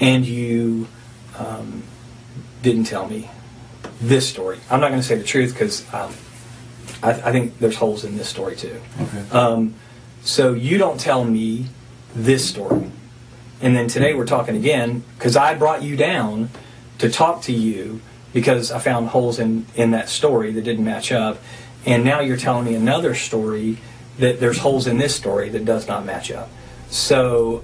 and 0.00 0.26
you 0.26 0.86
um, 1.38 1.82
didn't 2.62 2.84
tell 2.84 3.08
me 3.08 3.30
this 4.08 4.28
story. 4.28 4.58
I'm 4.70 4.80
not 4.80 4.88
going 4.88 5.00
to 5.00 5.06
say 5.06 5.16
the 5.16 5.24
truth 5.24 5.52
because 5.52 5.92
um, 5.92 6.12
I, 7.02 7.10
I 7.10 7.32
think 7.32 7.58
there's 7.58 7.76
holes 7.76 8.04
in 8.04 8.16
this 8.16 8.28
story 8.28 8.56
too. 8.56 8.80
Okay. 9.00 9.30
Um, 9.30 9.74
so 10.22 10.52
you 10.52 10.78
don't 10.78 10.98
tell 10.98 11.24
me 11.24 11.66
this 12.14 12.48
story. 12.48 12.90
And 13.60 13.76
then 13.76 13.88
today 13.88 14.14
we're 14.14 14.26
talking 14.26 14.56
again 14.56 15.04
because 15.16 15.36
I 15.36 15.54
brought 15.54 15.82
you 15.82 15.96
down 15.96 16.50
to 16.98 17.10
talk 17.10 17.42
to 17.42 17.52
you 17.52 18.00
because 18.32 18.70
I 18.70 18.78
found 18.78 19.08
holes 19.08 19.38
in, 19.38 19.66
in 19.74 19.92
that 19.92 20.08
story 20.08 20.52
that 20.52 20.62
didn't 20.62 20.84
match 20.84 21.12
up. 21.12 21.38
And 21.86 22.04
now 22.04 22.20
you're 22.20 22.36
telling 22.36 22.64
me 22.64 22.74
another 22.74 23.14
story 23.14 23.78
that 24.18 24.40
there's 24.40 24.58
holes 24.58 24.86
in 24.86 24.98
this 24.98 25.14
story 25.14 25.48
that 25.50 25.64
does 25.64 25.86
not 25.88 26.04
match 26.04 26.30
up. 26.30 26.48
So 26.90 27.58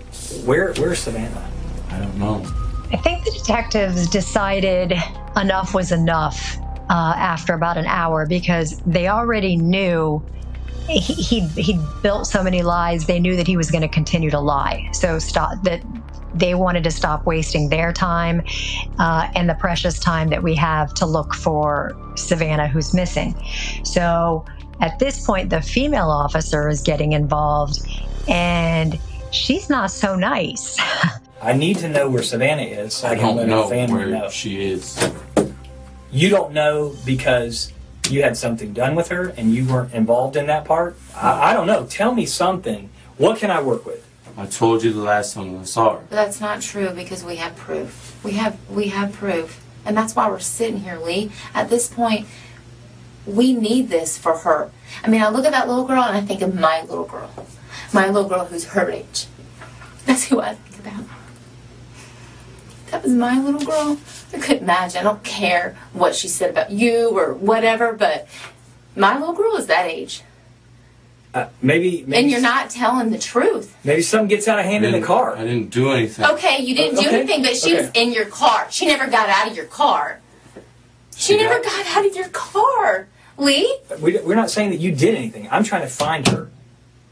where 0.44 0.72
where's 0.74 0.98
Savannah? 0.98 1.50
I 1.90 1.98
don't 1.98 2.18
know. 2.18 2.44
I 2.92 2.96
think 2.96 3.24
the 3.24 3.31
detectives 3.31 4.09
decided 4.09 4.94
enough 5.40 5.74
was 5.74 5.92
enough 5.92 6.59
uh, 6.90 7.14
after 7.16 7.55
about 7.55 7.76
an 7.76 7.87
hour 7.87 8.26
because 8.26 8.81
they 8.87 9.09
already 9.09 9.57
knew 9.57 10.22
he, 10.88 11.14
he 11.14 11.40
he 11.48 11.79
built 12.03 12.26
so 12.26 12.42
many 12.42 12.62
lies. 12.62 13.07
They 13.07 13.20
knew 13.20 13.37
that 13.37 13.46
he 13.46 13.57
was 13.57 13.70
going 13.70 13.83
to 13.83 13.88
continue 13.88 14.31
to 14.31 14.40
lie. 14.40 14.88
So 14.92 15.18
stop 15.18 15.62
that. 15.62 15.83
They 16.33 16.55
wanted 16.55 16.85
to 16.85 16.92
stop 16.92 17.26
wasting 17.26 17.68
their 17.70 17.92
time 17.92 18.42
uh, 19.00 19.29
and 19.35 19.48
the 19.48 19.55
precious 19.55 19.98
time 19.98 20.31
that 20.31 20.44
we 20.44 20.55
have 20.55 20.94
to 20.94 21.07
look 21.07 21.35
for 21.35 21.96
Savannah, 22.14 22.68
who's 22.68 22.94
missing. 22.94 23.35
So 23.85 24.44
at 24.81 24.98
this 25.00 25.24
point, 25.24 25.50
the 25.50 25.61
female 25.61 26.09
officer 26.09 26.68
is 26.68 26.83
getting 26.83 27.12
involved, 27.12 27.79
and 28.29 28.98
she's 29.33 29.68
not 29.68 29.90
so 29.90 30.14
nice. 30.14 30.79
I 31.42 31.55
need 31.55 31.79
to 31.79 31.88
know 31.88 32.09
where 32.11 32.22
Savannah 32.22 32.62
is. 32.62 32.94
So 32.94 33.09
I, 33.09 33.12
I 33.12 33.14
can 33.14 33.24
don't 33.24 33.37
let 33.37 33.48
know 33.48 33.62
her 33.62 33.68
family 33.68 33.94
where 33.94 34.07
know. 34.07 34.29
she 34.29 34.70
is. 34.70 35.11
You 36.12 36.29
don't 36.29 36.53
know 36.53 36.94
because 37.07 37.72
you 38.11 38.22
had 38.22 38.37
something 38.37 38.72
done 38.72 38.94
with 38.94 39.09
her 39.09 39.29
and 39.37 39.55
you 39.55 39.64
weren't 39.64 39.94
involved 39.94 40.37
in 40.37 40.46
that 40.46 40.64
part? 40.64 40.96
I, 41.14 41.50
I 41.50 41.53
don't 41.53 41.66
know. 41.66 41.87
Tell 41.87 42.14
me 42.14 42.26
something. 42.26 42.90
What 43.16 43.38
can 43.38 43.50
I 43.50 43.62
work 43.62 43.87
with? 43.87 44.07
I 44.37 44.46
told 44.46 44.83
you 44.83 44.92
the 44.92 45.00
last 45.00 45.35
time 45.35 45.59
I 45.59 45.64
saw 45.64 45.96
her. 45.96 46.05
That's 46.11 46.40
not 46.40 46.62
true 46.62 46.90
because 46.90 47.24
we 47.24 47.37
have 47.37 47.57
proof. 47.57 48.18
We 48.24 48.33
have 48.33 48.59
we 48.70 48.88
have 48.88 49.12
proof. 49.12 49.64
And 49.85 49.96
that's 49.96 50.14
why 50.14 50.29
we're 50.29 50.40
sitting 50.40 50.81
here, 50.81 50.98
Lee. 50.98 51.31
At 51.55 51.70
this 51.70 51.88
point, 51.88 52.26
we 53.26 53.53
need 53.53 53.88
this 53.88 54.18
for 54.18 54.38
her. 54.38 54.70
I 55.03 55.09
mean, 55.09 55.22
I 55.22 55.29
look 55.29 55.44
at 55.44 55.53
that 55.53 55.68
little 55.68 55.87
girl 55.87 56.03
and 56.03 56.16
I 56.16 56.20
think 56.20 56.42
of 56.42 56.55
my 56.59 56.83
little 56.83 57.05
girl. 57.05 57.31
My 57.92 58.07
little 58.09 58.29
girl 58.29 58.44
who's 58.44 58.64
her 58.66 58.90
age. 58.90 59.26
That's 60.07 60.24
who 60.24 60.40
I 60.40 60.55
think 60.55 60.87
about. 60.87 61.05
That 62.90 63.03
was 63.03 63.12
my 63.12 63.40
little 63.40 63.61
girl. 63.61 63.98
I 64.33 64.38
couldn't 64.38 64.64
imagine. 64.64 65.00
I 65.00 65.03
don't 65.05 65.22
care 65.22 65.76
what 65.92 66.14
she 66.14 66.29
said 66.29 66.50
about 66.50 66.70
you 66.70 67.11
or 67.16 67.35
whatever, 67.35 67.92
but 67.92 68.26
my 68.96 69.18
little 69.18 69.35
girl 69.35 69.57
is 69.57 69.66
that 69.66 69.87
age. 69.87 70.22
Uh, 71.33 71.48
maybe, 71.62 72.03
maybe 72.09 72.22
And 72.22 72.31
you're 72.31 72.40
not 72.40 72.70
telling 72.70 73.11
the 73.11 73.18
truth. 73.18 73.76
maybe 73.85 74.03
something 74.03 74.26
gets 74.26 74.48
out 74.48 74.59
of 74.59 74.64
hand 74.64 74.85
in 74.85 74.90
the 74.92 75.00
car. 75.07 75.37
I 75.37 75.44
didn't 75.44 75.70
do 75.70 75.92
anything. 75.92 76.24
Okay, 76.24 76.61
you 76.61 76.74
didn't 76.74 77.00
do 77.00 77.07
Okay, 77.07 77.18
anything, 77.20 77.42
but 77.42 77.57
she 77.57 77.74
was 77.74 77.88
in 77.94 78.12
your 78.12 78.26
car. 78.26 78.66
She 78.70 78.87
never 78.87 79.07
got 79.07 79.29
out 79.29 79.48
of 79.48 79.57
your 79.57 79.66
car. 79.66 80.20
She, 81.16 81.37
never 81.37 81.62
got 81.62 81.87
out 81.96 82.05
of 82.07 82.16
your 82.16 82.29
car. 82.31 83.07
Lee? 83.37 83.79
We, 84.00 84.18
we're 84.18 84.35
not 84.35 84.50
saying 84.50 84.70
that 84.70 84.81
you 84.81 84.90
did 84.92 85.15
anything. 85.15 85.46
I'm 85.52 85.62
trying 85.62 85.83
to 85.83 85.88
find 85.88 86.27
her. 86.29 86.50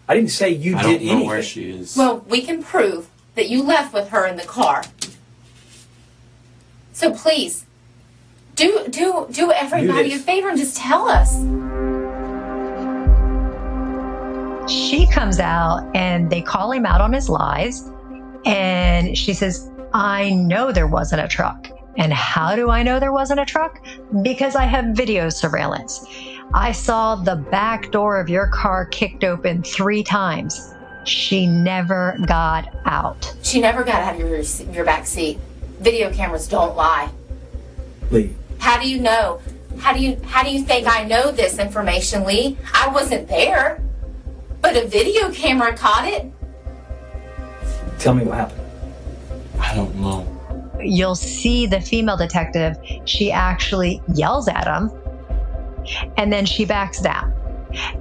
I 0.08 0.14
didn't 0.14 0.30
say 0.30 0.50
you 0.50 0.76
I 0.76 0.82
did 0.82 0.98
don't 0.98 1.04
know 1.06 1.12
anything. 1.12 1.26
where 1.28 1.42
she 1.42 1.70
is. 1.70 1.96
Well, 1.96 2.24
we 2.28 2.42
can 2.42 2.62
prove 2.62 3.08
that 3.36 3.48
you 3.48 3.62
left 3.62 3.94
with 3.94 4.08
her 4.08 4.26
in 4.26 4.36
the 4.36 4.44
car. 4.44 4.82
So 6.98 7.12
please, 7.12 7.64
do 8.56 8.84
do 8.90 9.28
do 9.30 9.52
everybody 9.52 10.14
a 10.14 10.18
favor 10.18 10.48
and 10.48 10.58
just 10.58 10.76
tell 10.76 11.08
us. 11.08 11.38
she 14.68 15.06
comes 15.06 15.38
out 15.38 15.88
and 15.94 16.28
they 16.28 16.42
call 16.42 16.72
him 16.72 16.84
out 16.84 17.00
on 17.00 17.12
his 17.12 17.28
lies 17.28 17.88
And 18.44 19.16
she 19.16 19.32
says, 19.32 19.70
I 19.94 20.30
know 20.30 20.72
there 20.72 20.88
wasn't 20.88 21.22
a 21.22 21.28
truck. 21.28 21.68
And 21.96 22.12
how 22.12 22.56
do 22.56 22.68
I 22.68 22.82
know 22.82 22.98
there 22.98 23.12
wasn't 23.12 23.38
a 23.38 23.44
truck? 23.44 23.80
Because 24.22 24.56
I 24.56 24.64
have 24.64 24.86
video 24.86 25.28
surveillance. 25.28 26.04
I 26.52 26.72
saw 26.72 27.14
the 27.14 27.36
back 27.36 27.92
door 27.92 28.18
of 28.18 28.28
your 28.28 28.48
car 28.48 28.86
kicked 28.86 29.22
open 29.22 29.62
three 29.62 30.02
times. 30.02 30.74
She 31.04 31.46
never 31.46 32.18
got 32.26 32.74
out. 32.86 33.36
She 33.44 33.60
never 33.60 33.84
got 33.84 34.02
out 34.02 34.14
of 34.14 34.20
your, 34.20 34.40
your 34.74 34.84
back 34.84 35.06
seat. 35.06 35.38
Video 35.80 36.12
cameras 36.12 36.48
don't 36.48 36.76
lie. 36.76 37.10
Lee. 38.10 38.34
How 38.58 38.80
do 38.80 38.88
you 38.88 39.00
know? 39.00 39.40
How 39.78 39.92
do 39.92 40.00
you 40.00 40.20
how 40.24 40.42
do 40.42 40.50
you 40.50 40.62
think 40.62 40.88
I 40.88 41.04
know 41.04 41.30
this 41.30 41.58
information, 41.58 42.24
Lee? 42.24 42.56
I 42.74 42.88
wasn't 42.88 43.28
there. 43.28 43.82
But 44.60 44.76
a 44.76 44.86
video 44.86 45.30
camera 45.30 45.76
caught 45.76 46.06
it. 46.06 46.32
Tell 47.98 48.14
me 48.14 48.24
what 48.24 48.36
happened. 48.36 48.60
I 49.60 49.74
don't 49.74 49.94
know. 49.96 50.26
You'll 50.80 51.16
see 51.16 51.66
the 51.66 51.80
female 51.80 52.16
detective, 52.16 52.76
she 53.04 53.32
actually 53.32 54.00
yells 54.14 54.48
at 54.48 54.66
him 54.66 54.90
and 56.16 56.32
then 56.32 56.46
she 56.46 56.64
backs 56.64 57.00
down. 57.00 57.32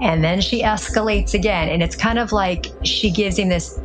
And 0.02 0.24
then 0.24 0.42
she 0.42 0.64
escalates 0.64 1.34
again. 1.34 1.70
And 1.70 1.84
it's 1.84 1.96
kind 1.96 2.20
of 2.20 2.32
like 2.32 2.68
she 2.84 3.12
gives 3.12 3.38
him 3.38 3.50
this 3.50 3.80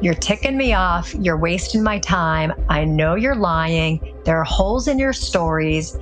you're 0.00 0.14
ticking 0.14 0.56
me 0.56 0.74
off. 0.74 1.14
You're 1.14 1.38
wasting 1.38 1.82
my 1.82 1.98
time. 1.98 2.52
I 2.68 2.84
know 2.84 3.14
you're 3.14 3.34
lying. 3.34 4.14
There 4.24 4.38
are 4.38 4.44
holes 4.44 4.88
in 4.88 4.98
your 4.98 5.12
stories. 5.12 5.96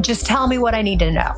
Just 0.00 0.26
tell 0.26 0.46
me 0.46 0.58
what 0.58 0.74
I 0.74 0.82
need 0.82 0.98
to 1.00 1.10
know. 1.10 1.32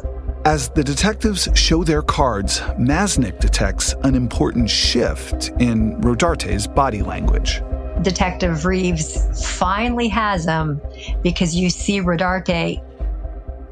As 0.44 0.68
the 0.70 0.84
detectives 0.84 1.48
show 1.54 1.84
their 1.84 2.02
cards, 2.02 2.60
Masnick 2.78 3.40
detects 3.40 3.94
an 4.04 4.14
important 4.14 4.70
shift 4.70 5.50
in 5.58 6.00
Rodarte's 6.00 6.66
body 6.66 7.02
language. 7.02 7.60
Detective 8.02 8.64
Reeves 8.64 9.56
finally 9.58 10.08
has 10.08 10.44
him 10.44 10.80
because 11.22 11.54
you 11.54 11.68
see 11.68 12.00
Rodarte 12.00 12.82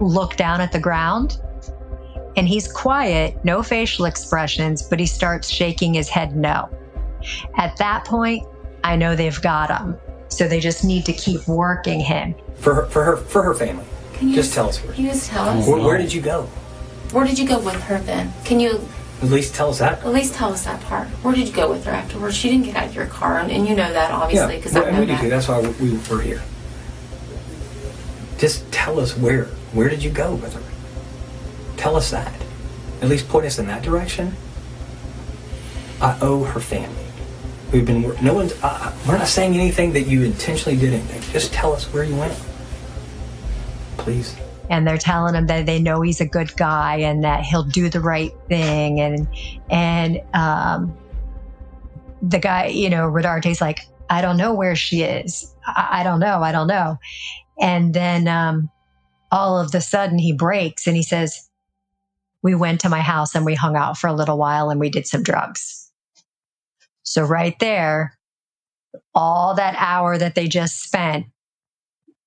look 0.01 0.37
down 0.37 0.61
at 0.61 0.73
the 0.73 0.81
ground 0.81 1.41
and 2.37 2.47
he's 2.47 2.71
quiet, 2.71 3.43
no 3.45 3.63
facial 3.63 4.05
expressions, 4.05 4.83
but 4.83 5.01
he 5.01 5.07
starts 5.07 5.49
shaking 5.49 5.95
his 5.95 6.09
head 6.09 6.37
no. 6.37 6.69
At 7.57 7.77
that 7.79 8.05
point, 8.05 8.47
I 8.85 8.97
know 8.97 9.17
they've 9.17 9.41
got 9.43 9.71
him. 9.81 9.97
So 10.29 10.49
they 10.49 10.61
just 10.61 10.85
need 10.85 11.05
to 11.07 11.13
keep 11.13 11.47
working 11.47 12.01
him. 12.01 12.35
For 12.57 12.75
her, 12.75 12.87
for 12.87 13.05
her, 13.05 13.17
for 13.17 13.43
her 13.43 13.55
family. 13.55 13.85
Can 14.15 14.29
you 14.29 14.35
just 14.35 14.53
tell 14.55 14.69
us 14.69 14.83
where. 14.83 14.93
Can 14.93 15.05
you 15.05 15.11
just 15.11 15.29
tell 15.31 15.49
us? 15.49 15.67
Where, 15.67 15.81
where 15.83 15.99
did 15.99 16.13
you 16.13 16.21
go? 16.21 16.43
Where 17.13 17.25
did 17.27 17.39
you 17.39 17.47
go 17.47 17.59
with 17.61 17.81
her 17.85 17.99
then? 18.01 18.33
Can 18.45 18.59
you 18.59 18.81
At 19.23 19.29
least 19.29 19.55
tell 19.55 19.71
us 19.71 19.79
that. 19.79 20.01
at 20.03 20.13
least 20.13 20.35
tell 20.35 20.53
us 20.53 20.65
that 20.65 20.81
part? 20.83 21.07
Where 21.23 21.35
did 21.35 21.47
you 21.49 21.55
go 21.55 21.71
with 21.71 21.85
her 21.85 21.93
afterwards? 21.93 22.37
She 22.37 22.51
didn't 22.51 22.65
get 22.67 22.77
out 22.77 22.87
of 22.87 22.95
your 22.95 23.07
car, 23.07 23.39
and, 23.39 23.51
and 23.53 23.69
you 23.69 23.77
know 23.77 23.93
that 23.93 24.11
obviously 24.11 24.57
because 24.57 24.73
well, 24.73 24.85
I 24.85 24.89
and 24.89 24.97
know 24.97 25.01
we 25.01 25.07
that. 25.07 25.21
too. 25.21 25.31
That's 25.31 25.49
why 25.49 25.61
we 25.61 25.69
we 25.93 25.99
were 26.11 26.21
here. 26.21 26.43
Just 28.39 28.71
tell 28.73 28.99
us 29.01 29.17
where. 29.17 29.45
Where 29.73 29.89
did 29.89 30.03
you 30.03 30.11
go 30.11 30.35
with 30.35 30.55
her? 30.55 31.77
Tell 31.77 31.97
us 31.97 32.11
that. 32.11 32.33
At 33.03 33.09
least 33.09 33.29
point 33.29 33.47
us 33.47 33.59
in 33.59 33.67
that 33.67 33.83
direction. 33.83 34.35
I 36.01 36.19
owe 36.21 36.45
her 36.45 36.61
family. 36.61 37.06
We've 37.73 37.85
been. 37.85 38.03
No 38.23 38.35
one's. 38.35 38.53
Uh, 38.63 38.93
we're 39.07 39.19
not 39.19 39.29
saying 39.29 39.55
anything 39.55 39.93
that 39.95 40.03
you 40.03 40.23
intentionally 40.23 40.79
did 40.79 40.93
anything. 40.95 41.21
Just 41.33 41.53
tell 41.53 41.73
us 41.73 41.93
where 41.93 42.05
you 42.05 42.17
went. 42.17 42.39
Please. 43.99 44.37
and 44.69 44.87
they're 44.87 44.99
telling 44.99 45.35
him 45.35 45.47
that 45.47 45.67
they 45.67 45.81
know 45.81 46.01
he's 46.01 46.21
a 46.21 46.27
good 46.27 46.55
guy 46.57 46.97
and 46.97 47.25
that 47.25 47.45
he'll 47.45 47.63
do 47.65 47.89
the 47.89 48.01
right 48.01 48.33
thing 48.49 49.01
and 49.01 49.29
and 49.71 50.21
um, 50.35 50.97
the 52.23 52.39
guy 52.39 52.67
you 52.67 52.91
know 52.91 53.09
Rodarte's 53.09 53.61
like 53.61 53.81
I 54.11 54.23
don't 54.23 54.37
know 54.37 54.55
where 54.55 54.77
she 54.77 55.03
is 55.03 55.55
I, 55.67 56.01
I 56.01 56.03
don't 56.03 56.21
know 56.21 56.43
I 56.43 56.53
don't 56.53 56.67
know 56.67 56.99
and 57.61 57.95
then 57.95 58.29
um, 58.29 58.71
all 59.31 59.59
of 59.59 59.73
the 59.73 59.81
sudden 59.81 60.19
he 60.19 60.33
breaks 60.33 60.87
and 60.87 60.97
he 60.97 61.03
says 61.03 61.49
we 62.43 62.55
went 62.55 62.81
to 62.81 62.89
my 62.89 63.01
house 63.01 63.35
and 63.35 63.45
we 63.45 63.55
hung 63.55 63.77
out 63.77 63.99
for 63.99 64.09
a 64.09 64.13
little 64.13 64.39
while 64.39 64.71
and 64.71 64.81
we 64.81 64.91
did 64.91 65.07
some 65.07 65.23
drugs 65.23 65.86
so 67.07 67.23
right 67.23 67.59
there 67.61 68.17
all 69.15 69.55
that 69.55 69.75
hour 69.79 70.19
that 70.19 70.35
they 70.35 70.47
just 70.47 70.83
spent 70.83 71.27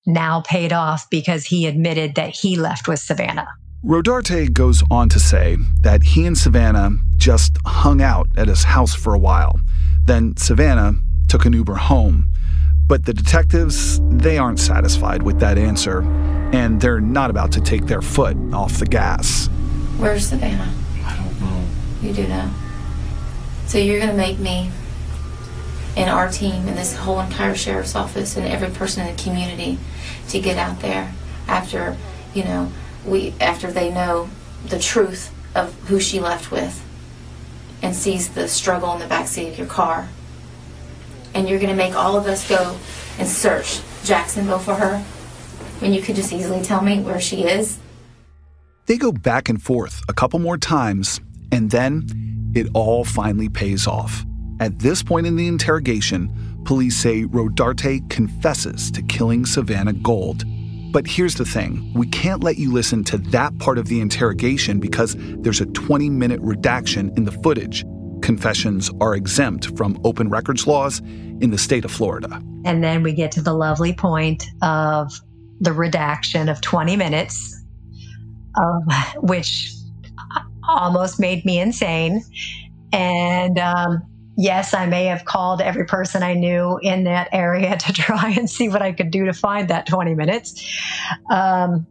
now 0.05 0.41
paid 0.41 0.73
off 0.73 1.09
because 1.09 1.45
he 1.45 1.67
admitted 1.67 2.15
that 2.15 2.29
he 2.29 2.55
left 2.55 2.87
with 2.87 2.99
Savannah. 2.99 3.47
Rodarte 3.85 4.51
goes 4.51 4.83
on 4.89 5.07
to 5.09 5.19
say 5.19 5.57
that 5.81 6.03
he 6.03 6.25
and 6.25 6.37
Savannah 6.37 6.97
just 7.17 7.57
hung 7.65 8.01
out 8.01 8.27
at 8.35 8.47
his 8.47 8.63
house 8.63 8.93
for 8.93 9.13
a 9.13 9.19
while. 9.19 9.59
Then 10.03 10.35
Savannah 10.37 10.93
took 11.27 11.45
an 11.45 11.53
Uber 11.53 11.75
home. 11.75 12.27
But 12.87 13.05
the 13.05 13.13
detectives, 13.13 13.99
they 14.09 14.37
aren't 14.37 14.59
satisfied 14.59 15.21
with 15.21 15.39
that 15.41 15.59
answer, 15.59 16.01
and 16.51 16.81
they're 16.81 16.99
not 16.99 17.29
about 17.29 17.51
to 17.51 17.61
take 17.61 17.85
their 17.85 18.01
foot 18.01 18.35
off 18.51 18.79
the 18.79 18.87
gas. 18.87 19.47
Where's 19.97 20.27
Savannah? 20.27 20.73
I 21.05 21.15
don't 21.15 21.41
know. 21.41 21.63
You 22.01 22.13
do 22.13 22.27
know. 22.27 22.49
So 23.69 23.77
you're 23.77 23.99
going 23.99 24.09
to 24.09 24.17
make 24.17 24.39
me 24.39 24.71
and 25.95 26.09
our 26.09 26.27
team 26.27 26.67
and 26.67 26.75
this 26.75 26.95
whole 26.95 27.19
entire 27.19 27.53
sheriff's 27.53 27.95
office 27.95 28.35
and 28.35 28.47
every 28.47 28.71
person 28.71 29.05
in 29.05 29.15
the 29.15 29.21
community 29.21 29.77
to 30.29 30.39
get 30.39 30.57
out 30.57 30.79
there 30.79 31.13
after, 31.47 31.95
you 32.33 32.45
know, 32.45 32.71
we 33.05 33.35
after 33.39 33.71
they 33.71 33.91
know 33.91 34.27
the 34.65 34.79
truth 34.79 35.31
of 35.53 35.71
who 35.81 35.99
she 35.99 36.19
left 36.19 36.49
with 36.49 36.83
and 37.83 37.95
sees 37.95 38.29
the 38.29 38.47
struggle 38.47 38.91
in 38.93 38.97
the 38.97 39.05
backseat 39.05 39.51
of 39.51 39.59
your 39.59 39.67
car. 39.67 40.09
And 41.35 41.47
you're 41.47 41.59
going 41.59 41.69
to 41.69 41.75
make 41.75 41.93
all 41.93 42.17
of 42.17 42.25
us 42.25 42.49
go 42.49 42.75
and 43.19 43.27
search 43.27 43.81
Jacksonville 44.03 44.57
for 44.57 44.73
her 44.73 44.97
when 45.77 45.93
you 45.93 46.01
could 46.01 46.15
just 46.15 46.33
easily 46.33 46.63
tell 46.63 46.81
me 46.81 47.01
where 47.01 47.21
she 47.21 47.43
is. 47.43 47.77
They 48.87 48.97
go 48.97 49.11
back 49.11 49.47
and 49.47 49.61
forth 49.61 50.01
a 50.09 50.13
couple 50.13 50.39
more 50.39 50.57
times, 50.57 51.21
and 51.51 51.69
then 51.69 52.07
it 52.55 52.67
all 52.73 53.03
finally 53.03 53.49
pays 53.49 53.87
off. 53.87 54.25
At 54.59 54.79
this 54.79 55.01
point 55.01 55.25
in 55.25 55.35
the 55.35 55.47
interrogation, 55.47 56.33
police 56.65 56.97
say 56.97 57.23
Rodarte 57.23 58.09
confesses 58.09 58.91
to 58.91 59.01
killing 59.03 59.45
Savannah 59.45 59.93
Gold. 59.93 60.43
But 60.91 61.05
here's 61.05 61.35
the 61.35 61.45
thing 61.45 61.91
we 61.93 62.07
can't 62.07 62.43
let 62.43 62.57
you 62.57 62.73
listen 62.73 63.03
to 63.05 63.17
that 63.17 63.57
part 63.59 63.77
of 63.77 63.87
the 63.87 64.01
interrogation 64.01 64.79
because 64.79 65.15
there's 65.17 65.61
a 65.61 65.67
20 65.67 66.09
minute 66.09 66.41
redaction 66.41 67.13
in 67.15 67.25
the 67.25 67.31
footage. 67.31 67.85
Confessions 68.21 68.91
are 68.99 69.15
exempt 69.15 69.77
from 69.77 69.99
open 70.03 70.29
records 70.29 70.67
laws 70.67 70.99
in 70.99 71.51
the 71.51 71.57
state 71.57 71.85
of 71.85 71.91
Florida. 71.91 72.41
And 72.65 72.83
then 72.83 73.03
we 73.03 73.13
get 73.13 73.31
to 73.33 73.41
the 73.41 73.53
lovely 73.53 73.93
point 73.93 74.45
of 74.61 75.13
the 75.61 75.73
redaction 75.73 76.49
of 76.49 76.59
20 76.59 76.97
minutes, 76.97 77.63
um, 78.57 78.83
which 79.17 79.73
almost 80.77 81.19
made 81.19 81.45
me 81.45 81.59
insane. 81.59 82.23
And 82.91 83.57
um, 83.59 84.03
yes, 84.37 84.73
I 84.73 84.85
may 84.85 85.05
have 85.05 85.25
called 85.25 85.61
every 85.61 85.85
person 85.85 86.23
I 86.23 86.33
knew 86.33 86.79
in 86.81 87.03
that 87.03 87.29
area 87.31 87.77
to 87.85 87.93
try 87.93 88.31
and 88.31 88.49
see 88.49 88.69
what 88.69 88.81
I 88.81 88.91
could 88.91 89.11
do 89.11 89.25
to 89.25 89.33
find 89.33 89.67
that 89.69 89.87
20 89.87 90.15
minutes. 90.15 90.65
Um, 91.29 91.85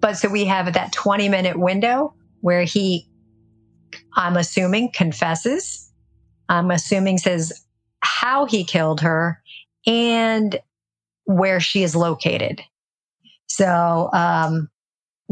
but 0.00 0.14
so 0.16 0.28
we 0.28 0.44
have 0.46 0.72
that 0.72 0.92
20 0.92 1.28
minute 1.28 1.58
window 1.58 2.14
where 2.40 2.64
he, 2.64 3.06
I'm 4.16 4.36
assuming, 4.36 4.90
confesses. 4.92 5.90
I'm 6.48 6.70
assuming 6.70 7.18
says 7.18 7.64
how 8.00 8.46
he 8.46 8.64
killed 8.64 9.00
her 9.00 9.40
and 9.86 10.58
where 11.24 11.60
she 11.60 11.84
is 11.84 11.94
located. 11.94 12.60
So 13.46 14.10
um, 14.12 14.68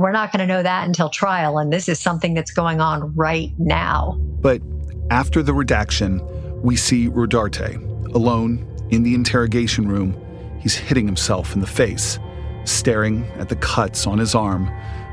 we're 0.01 0.13
not 0.13 0.33
going 0.33 0.41
to 0.41 0.47
know 0.47 0.63
that 0.63 0.87
until 0.87 1.09
trial. 1.09 1.59
And 1.59 1.73
this 1.73 1.89
is 1.89 1.99
something 1.99 2.35
that's 2.35 2.51
going 2.51 2.81
on 2.81 3.15
right 3.15 3.53
now. 3.59 4.17
But 4.41 4.63
after 5.11 5.43
the 5.43 5.53
redaction, 5.53 6.21
we 6.63 6.77
see 6.77 7.09
Rodarte 7.09 8.15
alone 8.15 8.67
in 8.91 9.03
the 9.03 9.15
interrogation 9.15 9.89
room. 9.89 10.17
He's 10.61 10.75
hitting 10.75 11.07
himself 11.07 11.55
in 11.55 11.61
the 11.61 11.67
face, 11.67 12.19
staring 12.65 13.25
at 13.39 13.49
the 13.49 13.57
cuts 13.57 14.07
on 14.07 14.19
his 14.19 14.35
arm, 14.35 14.71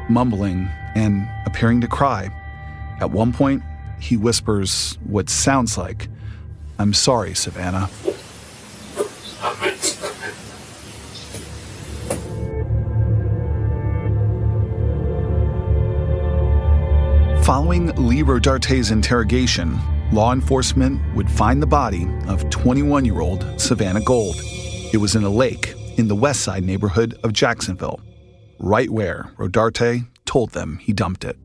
mumbling 0.10 0.70
and 0.96 1.28
appearing 1.46 1.82
to 1.82 1.88
cry. 1.88 2.30
At 3.00 3.12
one 3.12 3.32
point, 3.32 3.64
he 4.00 4.18
whispers 4.18 4.98
what 5.06 5.30
sounds 5.30 5.78
like, 5.78 6.08
I'm 6.80 6.94
sorry, 6.94 7.34
Savannah. 7.34 7.90
Following 17.48 17.96
Lee 17.96 18.24
Rodarte's 18.24 18.92
interrogation, 18.92 19.80
law 20.12 20.34
enforcement 20.34 21.00
would 21.16 21.32
find 21.32 21.64
the 21.64 21.66
body 21.66 22.06
of 22.28 22.50
21 22.50 23.06
year 23.06 23.22
old 23.22 23.46
Savannah 23.56 24.02
Gold. 24.02 24.36
It 24.92 24.98
was 24.98 25.16
in 25.16 25.24
a 25.24 25.30
lake 25.30 25.74
in 25.96 26.10
the 26.10 26.16
west 26.16 26.42
side 26.42 26.66
neighborhood 26.66 27.18
of 27.24 27.32
Jacksonville, 27.32 28.02
right 28.60 28.90
where 28.90 29.32
Rodarte 29.38 30.06
told 30.26 30.50
them 30.52 30.78
he 30.80 30.92
dumped 30.92 31.24
it. 31.24 31.38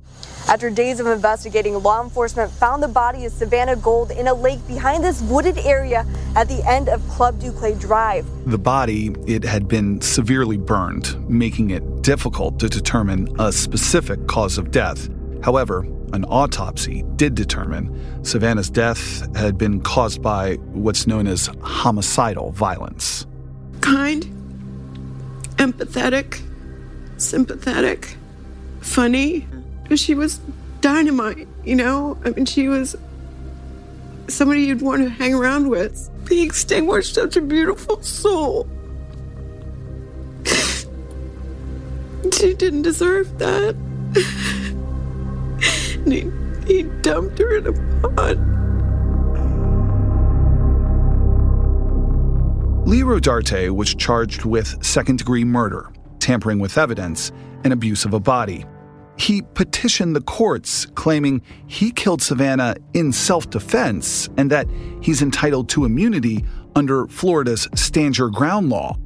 After 0.48 0.70
days 0.70 0.98
of 0.98 1.06
investigating, 1.06 1.80
law 1.80 2.02
enforcement 2.02 2.50
found 2.50 2.82
the 2.82 2.88
body 2.88 3.24
of 3.24 3.30
Savannah 3.30 3.76
Gold 3.76 4.10
in 4.10 4.26
a 4.26 4.34
lake 4.34 4.66
behind 4.66 5.04
this 5.04 5.22
wooded 5.22 5.58
area 5.58 6.04
at 6.34 6.48
the 6.48 6.68
end 6.68 6.88
of 6.88 7.00
Club 7.10 7.38
Duclay 7.38 7.78
Drive. 7.78 8.26
The 8.50 8.58
body, 8.58 9.14
it 9.28 9.44
had 9.44 9.68
been 9.68 10.00
severely 10.00 10.56
burned, 10.56 11.30
making 11.30 11.70
it 11.70 12.02
difficult 12.02 12.58
to 12.58 12.68
determine 12.68 13.28
a 13.38 13.52
specific 13.52 14.26
cause 14.26 14.58
of 14.58 14.72
death. 14.72 15.08
However, 15.42 15.80
an 16.12 16.24
autopsy 16.26 17.04
did 17.16 17.34
determine 17.34 18.24
Savannah's 18.24 18.70
death 18.70 19.34
had 19.36 19.58
been 19.58 19.80
caused 19.80 20.22
by 20.22 20.54
what's 20.72 21.06
known 21.06 21.26
as 21.26 21.50
homicidal 21.62 22.52
violence. 22.52 23.26
Kind, 23.80 24.24
empathetic, 25.56 26.40
sympathetic, 27.16 28.16
funny. 28.80 29.46
She 29.94 30.14
was 30.14 30.38
dynamite, 30.80 31.48
you 31.64 31.74
know? 31.76 32.18
I 32.24 32.30
mean, 32.30 32.46
she 32.46 32.68
was 32.68 32.94
somebody 34.28 34.62
you'd 34.62 34.82
want 34.82 35.02
to 35.02 35.08
hang 35.08 35.34
around 35.34 35.68
with. 35.68 36.08
He 36.28 36.42
extinguished 36.42 37.14
such 37.14 37.36
a 37.36 37.40
beautiful 37.40 38.00
soul. 38.02 38.68
she 42.32 42.54
didn't 42.54 42.82
deserve 42.82 43.38
that. 43.38 43.74
and 45.94 46.12
he, 46.12 46.30
he 46.66 46.82
dumped 47.02 47.38
her 47.38 47.56
in 47.56 47.66
a 47.66 47.72
pond. 48.08 48.52
Lee 52.86 53.02
Rodarte 53.02 53.70
was 53.70 53.94
charged 53.94 54.44
with 54.44 54.84
second 54.84 55.18
degree 55.18 55.44
murder, 55.44 55.88
tampering 56.18 56.58
with 56.58 56.76
evidence, 56.76 57.32
and 57.64 57.72
abuse 57.72 58.04
of 58.04 58.12
a 58.12 58.20
body. 58.20 58.64
He 59.16 59.42
petitioned 59.42 60.16
the 60.16 60.20
courts, 60.20 60.86
claiming 60.86 61.42
he 61.66 61.92
killed 61.92 62.20
Savannah 62.20 62.74
in 62.92 63.12
self 63.12 63.48
defense 63.50 64.28
and 64.36 64.50
that 64.50 64.66
he's 65.00 65.22
entitled 65.22 65.68
to 65.70 65.84
immunity 65.84 66.44
under 66.74 67.06
Florida's 67.06 67.68
Stand 67.74 68.18
Your 68.18 68.30
Ground 68.30 68.68
law. 68.68 68.96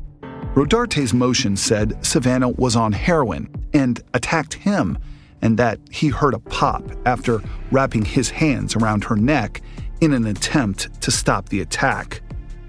Rodarte's 0.55 1.13
motion 1.13 1.55
said 1.55 2.03
Savannah 2.05 2.49
was 2.49 2.77
on 2.77 2.93
heroin 2.93 3.51
and 3.75 4.01
attacked 4.15 4.55
him, 4.55 4.97
and 5.43 5.59
that 5.59 5.79
he 5.91 6.09
heard 6.09 6.35
a 6.35 6.39
pop 6.39 6.83
after 7.05 7.43
wrapping 7.71 8.05
his 8.05 8.31
hands 8.31 8.77
around 8.77 9.05
her 9.05 9.17
neck 9.17 9.63
in 10.01 10.13
an 10.13 10.27
attempt 10.27 11.01
to 11.03 11.11
stop 11.11 11.49
the 11.49 11.61
attack. 11.61 12.21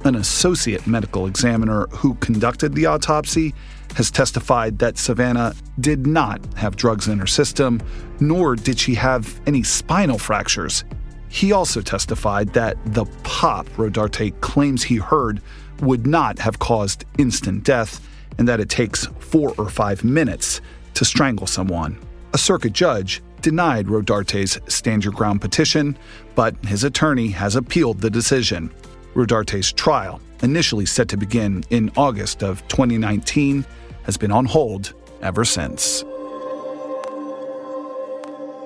An 0.03 0.15
associate 0.15 0.85
medical 0.85 1.27
examiner 1.27 1.87
who 1.87 2.13
conducted 2.15 2.73
the 2.73 2.85
autopsy 2.85 3.53
has 3.95 4.11
testified 4.11 4.79
that 4.79 4.97
Savannah 4.97 5.55
did 5.79 6.05
not 6.05 6.39
have 6.55 6.75
drugs 6.75 7.07
in 7.07 7.17
her 7.19 7.27
system, 7.27 7.81
nor 8.19 8.55
did 8.55 8.79
she 8.79 8.93
have 8.95 9.41
any 9.47 9.63
spinal 9.63 10.19
fractures. 10.19 10.85
He 11.29 11.51
also 11.51 11.81
testified 11.81 12.53
that 12.53 12.77
the 12.93 13.05
pop 13.23 13.67
Rodarte 13.69 14.39
claims 14.41 14.83
he 14.83 14.97
heard 14.97 15.41
would 15.81 16.07
not 16.07 16.39
have 16.39 16.59
caused 16.59 17.05
instant 17.17 17.63
death 17.63 18.07
and 18.37 18.47
that 18.47 18.59
it 18.59 18.69
takes 18.69 19.07
four 19.19 19.53
or 19.57 19.69
five 19.69 20.03
minutes 20.03 20.61
to 20.93 21.05
strangle 21.05 21.47
someone. 21.47 21.99
A 22.33 22.37
circuit 22.37 22.73
judge 22.73 23.21
denied 23.41 23.87
Rodarte's 23.87 24.59
stand 24.67 25.03
your 25.03 25.13
ground 25.13 25.41
petition, 25.41 25.97
but 26.35 26.55
his 26.65 26.83
attorney 26.83 27.29
has 27.29 27.55
appealed 27.55 28.01
the 28.01 28.09
decision. 28.09 28.71
Rodarte's 29.13 29.71
trial, 29.71 30.19
initially 30.41 30.85
set 30.85 31.07
to 31.09 31.17
begin 31.17 31.63
in 31.69 31.91
August 31.95 32.43
of 32.43 32.67
2019, 32.67 33.65
has 34.03 34.17
been 34.17 34.31
on 34.31 34.45
hold 34.45 34.93
ever 35.21 35.45
since. 35.45 36.03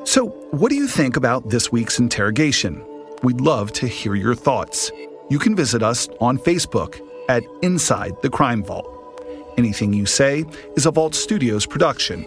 So, 0.04 0.28
what 0.52 0.70
do 0.70 0.76
you 0.76 0.88
think 0.88 1.16
about 1.16 1.50
this 1.50 1.72
week's 1.72 2.00
interrogation? 2.00 2.84
We'd 3.24 3.40
love 3.40 3.72
to 3.74 3.88
hear 3.88 4.16
your 4.16 4.36
thoughts. 4.36 4.92
You 5.30 5.38
can 5.38 5.56
visit 5.56 5.84
us 5.84 6.10
on 6.20 6.38
Facebook 6.40 7.00
at 7.30 7.44
Inside 7.62 8.22
the 8.22 8.30
Crime 8.30 8.64
Vault. 8.64 8.88
Anything 9.58 9.94
you 9.94 10.06
say 10.06 10.44
is 10.76 10.86
a 10.88 10.92
Vault 10.92 11.14
Studios 11.14 11.66
production. 11.66 12.26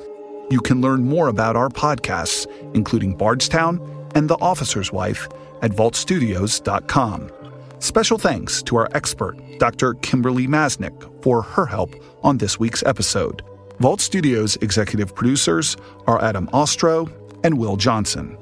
You 0.51 0.61
can 0.61 0.81
learn 0.81 1.05
more 1.05 1.29
about 1.29 1.57
our 1.57 1.69
podcasts, 1.69 2.47
including 2.75 3.17
Bardstown 3.17 3.81
and 4.15 4.29
The 4.29 4.39
Officer's 4.41 4.93
Wife, 4.93 5.29
at 5.63 5.71
vaultstudios.com. 5.71 7.31
Special 7.79 8.19
thanks 8.19 8.63
to 8.63 8.77
our 8.77 8.89
expert, 8.95 9.37
Dr. 9.59 9.95
Kimberly 9.95 10.47
Masnick, 10.47 11.23
for 11.23 11.43
her 11.43 11.67
help 11.67 11.95
on 12.23 12.39
this 12.39 12.59
week's 12.59 12.83
episode. 12.85 13.43
Vault 13.81 14.01
Studios 14.01 14.57
executive 14.57 15.15
producers 15.15 15.77
are 16.07 16.23
Adam 16.23 16.49
Ostro 16.53 17.09
and 17.43 17.59
Will 17.59 17.77
Johnson. 17.77 18.39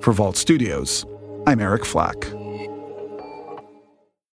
For 0.00 0.12
Vault 0.12 0.36
Studios, 0.36 1.06
I'm 1.46 1.60
Eric 1.60 1.84
Flack. 1.84 2.41